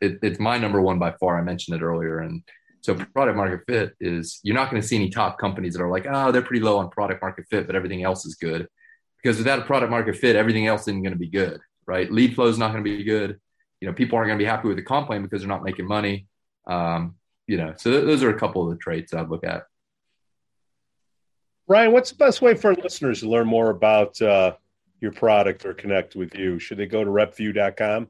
it, 0.00 0.18
it's 0.22 0.40
my 0.40 0.56
number 0.56 0.80
one 0.80 0.98
by 0.98 1.12
far 1.20 1.38
i 1.38 1.42
mentioned 1.42 1.76
it 1.76 1.84
earlier 1.84 2.20
and 2.20 2.42
So 2.86 2.94
product 2.94 3.36
market 3.36 3.62
fit 3.66 3.96
is 4.00 4.38
you're 4.44 4.54
not 4.54 4.70
going 4.70 4.80
to 4.80 4.86
see 4.86 4.94
any 4.94 5.10
top 5.10 5.38
companies 5.40 5.74
that 5.74 5.82
are 5.82 5.90
like, 5.90 6.06
oh, 6.08 6.30
they're 6.30 6.40
pretty 6.40 6.62
low 6.62 6.78
on 6.78 6.88
product 6.88 7.20
market 7.20 7.46
fit, 7.50 7.66
but 7.66 7.74
everything 7.74 8.04
else 8.04 8.24
is 8.24 8.36
good. 8.36 8.68
Because 9.20 9.38
without 9.38 9.58
a 9.58 9.64
product 9.64 9.90
market 9.90 10.14
fit, 10.14 10.36
everything 10.36 10.68
else 10.68 10.82
isn't 10.82 11.02
going 11.02 11.12
to 11.12 11.18
be 11.18 11.28
good, 11.28 11.58
right? 11.84 12.10
Lead 12.12 12.36
flow 12.36 12.46
is 12.46 12.58
not 12.58 12.70
going 12.70 12.84
to 12.84 12.88
be 12.88 13.02
good. 13.02 13.40
You 13.80 13.88
know, 13.88 13.94
people 13.94 14.16
aren't 14.16 14.28
going 14.28 14.38
to 14.38 14.42
be 14.42 14.48
happy 14.48 14.68
with 14.68 14.76
the 14.76 14.82
comp 14.82 15.08
plan 15.08 15.22
because 15.22 15.40
they're 15.42 15.48
not 15.48 15.64
making 15.64 15.86
money. 15.86 16.26
Um, 16.66 17.16
you 17.46 17.56
know, 17.56 17.74
so 17.76 17.90
th- 17.90 18.04
those 18.04 18.22
are 18.22 18.30
a 18.30 18.38
couple 18.38 18.64
of 18.64 18.70
the 18.70 18.76
traits 18.76 19.14
I'd 19.14 19.28
look 19.28 19.44
at. 19.44 19.64
Ryan, 21.68 21.92
what's 21.92 22.10
the 22.10 22.16
best 22.16 22.42
way 22.42 22.54
for 22.54 22.74
listeners 22.74 23.20
to 23.20 23.28
learn 23.28 23.46
more 23.46 23.70
about 23.70 24.20
uh, 24.22 24.54
your 25.00 25.12
product 25.12 25.66
or 25.66 25.74
connect 25.74 26.14
with 26.14 26.34
you? 26.34 26.58
Should 26.58 26.78
they 26.78 26.86
go 26.86 27.04
to 27.04 27.10
repvue.com? 27.10 28.08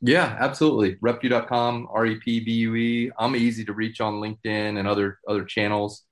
Yeah, 0.00 0.36
absolutely. 0.40 0.96
Repvue.com, 0.96 1.88
R-E-P-V-U-E. 1.92 3.12
I'm 3.18 3.36
easy 3.36 3.64
to 3.64 3.72
reach 3.72 4.00
on 4.00 4.14
LinkedIn 4.14 4.78
and 4.78 4.88
other 4.88 5.18
other 5.28 5.44
channels. 5.44 6.02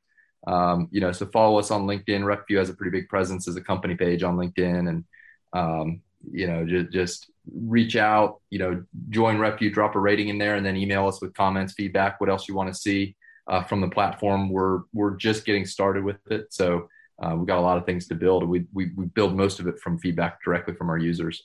Um, 0.47 0.89
you 0.91 1.01
know, 1.01 1.13
so 1.13 1.27
follow 1.27 1.59
us 1.59 1.71
on 1.71 1.87
LinkedIn. 1.87 2.23
RepVue 2.23 2.59
has 2.59 2.71
a 2.71 2.75
pretty 2.75 2.97
big 2.97 3.09
presence 3.09 3.47
as 3.49 3.57
a 3.57 3.61
company 3.61 3.97
page 3.97 4.23
on 4.23 4.37
LinkedIn, 4.37 4.89
and 4.89 5.05
um, 5.53 6.03
you 6.31 6.47
know, 6.47 6.65
just, 6.65 6.93
just 6.93 7.30
reach 7.53 7.97
out. 7.97 8.41
You 8.51 8.59
know, 8.59 8.85
join 9.11 9.37
RepVue, 9.39 9.73
drop 9.73 9.95
a 9.95 9.99
rating 9.99 10.29
in 10.29 10.39
there, 10.39 10.57
and 10.57 10.65
then 10.65 10.77
email 10.77 11.07
us 11.07 11.21
with 11.21 11.35
comments, 11.35 11.75
feedback, 11.75 12.21
what 12.21 12.31
else 12.31 12.49
you 12.49 12.55
want 12.55 12.73
to 12.73 12.79
see 12.79 13.17
uh, 13.49 13.63
from 13.65 13.81
the 13.81 13.89
platform. 13.89 14.49
We're 14.49 14.83
we're 14.93 15.17
just 15.17 15.45
getting 15.45 15.67
started 15.67 16.05
with 16.05 16.19
it, 16.31 16.53
so 16.53 16.89
uh, 17.23 17.35
we've 17.37 17.47
got 17.47 17.59
a 17.59 17.61
lot 17.61 17.77
of 17.77 17.85
things 17.85 18.07
to 18.09 18.15
build. 18.15 18.49
We, 18.49 18.65
we 18.73 18.93
we 18.97 19.07
build 19.07 19.37
most 19.37 19.61
of 19.61 19.67
it 19.67 19.79
from 19.81 19.99
feedback 19.99 20.43
directly 20.43 20.75
from 20.75 20.89
our 20.89 20.99
users. 20.99 21.45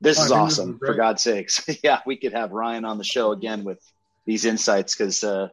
This 0.00 0.18
is 0.18 0.32
awesome. 0.32 0.78
For 0.78 0.94
God's 0.94 1.22
sakes, 1.22 1.64
yeah, 1.84 2.00
we 2.06 2.16
could 2.16 2.32
have 2.32 2.52
Ryan 2.52 2.84
on 2.84 2.98
the 2.98 3.04
show 3.04 3.32
again 3.32 3.64
with 3.64 3.80
these 4.26 4.44
insights 4.44 4.94
because 4.94 5.22
uh, 5.22 5.48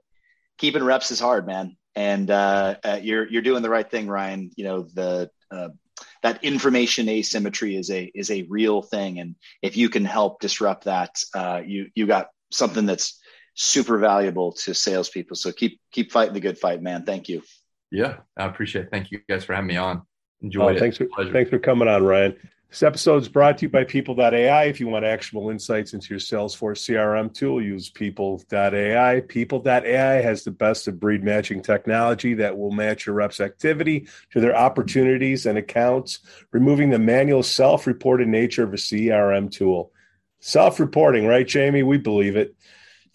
keeping 0.58 0.84
reps 0.84 1.12
is 1.12 1.20
hard, 1.20 1.46
man. 1.46 1.78
And 1.96 2.30
uh, 2.30 2.76
uh, 2.84 3.00
you're 3.02 3.28
you're 3.28 3.42
doing 3.42 3.62
the 3.62 3.70
right 3.70 3.90
thing, 3.90 4.08
Ryan. 4.08 4.52
You 4.56 4.64
know 4.64 4.82
the 4.82 5.30
uh, 5.52 5.70
that 6.28 6.44
information 6.44 7.08
asymmetry 7.08 7.76
is 7.76 7.90
a 7.90 8.12
is 8.14 8.30
a 8.32 8.44
real 8.44 8.82
thing, 8.82 9.20
and 9.20 9.36
if 9.62 9.78
you 9.78 9.90
can 9.90 10.04
help 10.04 10.40
disrupt 10.42 10.86
that, 10.86 11.24
uh, 11.34 11.62
you 11.66 11.88
you 11.96 12.06
got 12.06 12.28
something 12.52 12.86
that's 12.86 13.20
super 13.56 13.98
valuable 13.98 14.52
to 14.52 14.74
salespeople. 14.74 15.36
So 15.36 15.52
keep 15.52 15.80
keep 15.92 16.12
fighting 16.12 16.34
the 16.34 16.40
good 16.40 16.58
fight, 16.58 16.82
man. 16.82 17.06
Thank 17.06 17.30
you. 17.30 17.42
Yeah, 17.92 18.18
I 18.36 18.46
appreciate 18.46 18.86
it. 18.86 18.92
Thank 18.92 19.12
you 19.12 19.20
guys 19.30 19.46
for 19.46 19.54
having 19.54 19.68
me 19.68 19.78
on. 19.78 20.02
Enjoy 20.42 20.64
oh, 20.64 20.68
it. 20.68 20.80
Thanks 20.80 20.98
for, 20.98 21.08
thanks 21.32 21.50
for 21.50 21.58
coming 21.58 21.88
on, 21.88 22.04
Ryan. 22.04 22.36
This 22.70 22.84
episode 22.84 23.22
is 23.22 23.30
brought 23.30 23.58
to 23.60 23.66
you 23.66 23.70
by 23.70 23.86
People.ai. 23.86 24.64
If 24.66 24.82
you 24.82 24.90
want 24.90 25.06
actionable 25.06 25.50
insights 25.50 25.94
into 25.94 26.10
your 26.10 26.20
Salesforce 26.20 26.84
CRM 26.84 27.34
tool, 27.34 27.62
use 27.62 27.90
People.ai. 27.90 29.22
People.ai 29.22 30.22
has 30.22 30.44
the 30.44 30.52
best 30.52 30.86
of 30.90 31.00
breed 31.00 31.24
matching 31.24 31.62
technology 31.62 32.34
that 32.34 32.58
will 32.58 32.72
match 32.72 33.06
your 33.06 33.16
reps' 33.16 33.40
activity 33.40 34.10
to 34.32 34.42
their 34.42 34.56
opportunities 34.56 35.46
and 35.46 35.58
accounts, 35.58 36.20
removing 36.52 36.90
the 36.90 37.00
manual 37.00 37.42
self 37.42 37.88
reported 37.88 38.28
nature 38.28 38.64
of 38.64 38.74
a 38.74 38.78
CRM 38.78 39.50
tool. 39.50 39.94
Self 40.42 40.78
reporting, 40.78 41.26
right, 41.26 41.48
Jamie? 41.48 41.84
We 41.84 41.98
believe 41.98 42.36
it. 42.36 42.54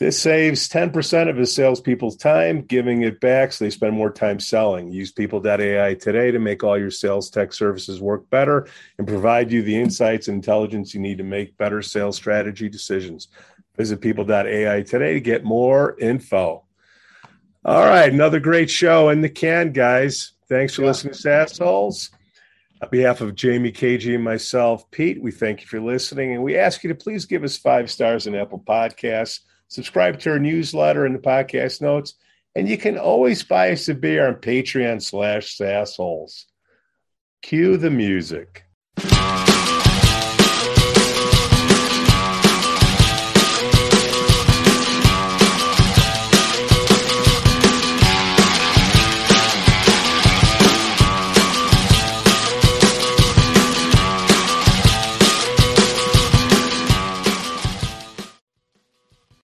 This 0.03 0.21
saves 0.21 0.69
10% 0.69 1.31
of 1.31 1.37
his 1.37 1.55
salespeople's 1.55 2.17
time, 2.17 2.63
giving 2.63 3.03
it 3.03 3.21
back 3.21 3.53
so 3.53 3.65
they 3.65 3.71
spend 3.71 3.95
more 3.95 4.11
time 4.11 4.41
selling. 4.41 4.89
Use 4.89 5.13
people.ai 5.13 5.95
today 5.95 6.33
to 6.33 6.41
make 6.41 6.65
all 6.65 6.77
your 6.77 6.91
sales 6.91 7.31
tech 7.31 7.53
services 7.53 8.01
work 8.01 8.29
better 8.29 8.67
and 8.99 9.07
provide 9.07 9.53
you 9.53 9.63
the 9.63 9.81
insights 9.81 10.27
and 10.27 10.35
intelligence 10.35 10.93
you 10.93 10.99
need 10.99 11.19
to 11.19 11.23
make 11.23 11.57
better 11.57 11.83
sales 11.83 12.17
strategy 12.17 12.69
decisions. 12.69 13.29
Visit 13.77 14.01
people.ai 14.01 14.83
today 14.83 15.13
to 15.13 15.21
get 15.21 15.45
more 15.45 15.97
info. 16.01 16.65
All 17.65 17.85
right, 17.85 18.13
another 18.13 18.41
great 18.41 18.71
show 18.71 19.09
in 19.11 19.21
the 19.21 19.29
can, 19.29 19.71
guys. 19.71 20.33
Thanks 20.49 20.75
for 20.75 20.83
yeah. 20.83 20.89
listening 20.89 21.15
to 21.15 21.21
SaaSholes. 21.21 22.11
On 22.83 22.89
behalf 22.91 23.21
of 23.21 23.37
Jamie, 23.37 23.71
KG, 23.71 24.17
and 24.17 24.25
myself, 24.25 24.91
Pete, 24.91 25.23
we 25.23 25.31
thank 25.31 25.61
you 25.61 25.69
for 25.69 25.81
listening 25.81 26.35
and 26.35 26.43
we 26.43 26.59
ask 26.59 26.83
you 26.83 26.89
to 26.89 26.97
please 26.97 27.25
give 27.25 27.45
us 27.45 27.57
five 27.57 27.89
stars 27.89 28.27
in 28.27 28.35
Apple 28.35 28.59
Podcasts 28.59 29.43
subscribe 29.73 30.19
to 30.21 30.31
our 30.31 30.39
newsletter 30.39 31.07
and 31.07 31.15
the 31.15 31.19
podcast 31.19 31.81
notes. 31.81 32.15
And 32.55 32.69
you 32.69 32.77
can 32.77 32.99
always 32.99 33.43
buy 33.43 33.73
us 33.73 33.89
a 33.89 33.95
beer 33.95 34.29
on 34.29 34.35
Patreon 34.35 35.03
slash 35.03 35.57
SaaSholes. 35.57 36.45
Cue 37.41 37.79
the 37.79 37.91
music. 37.91 38.65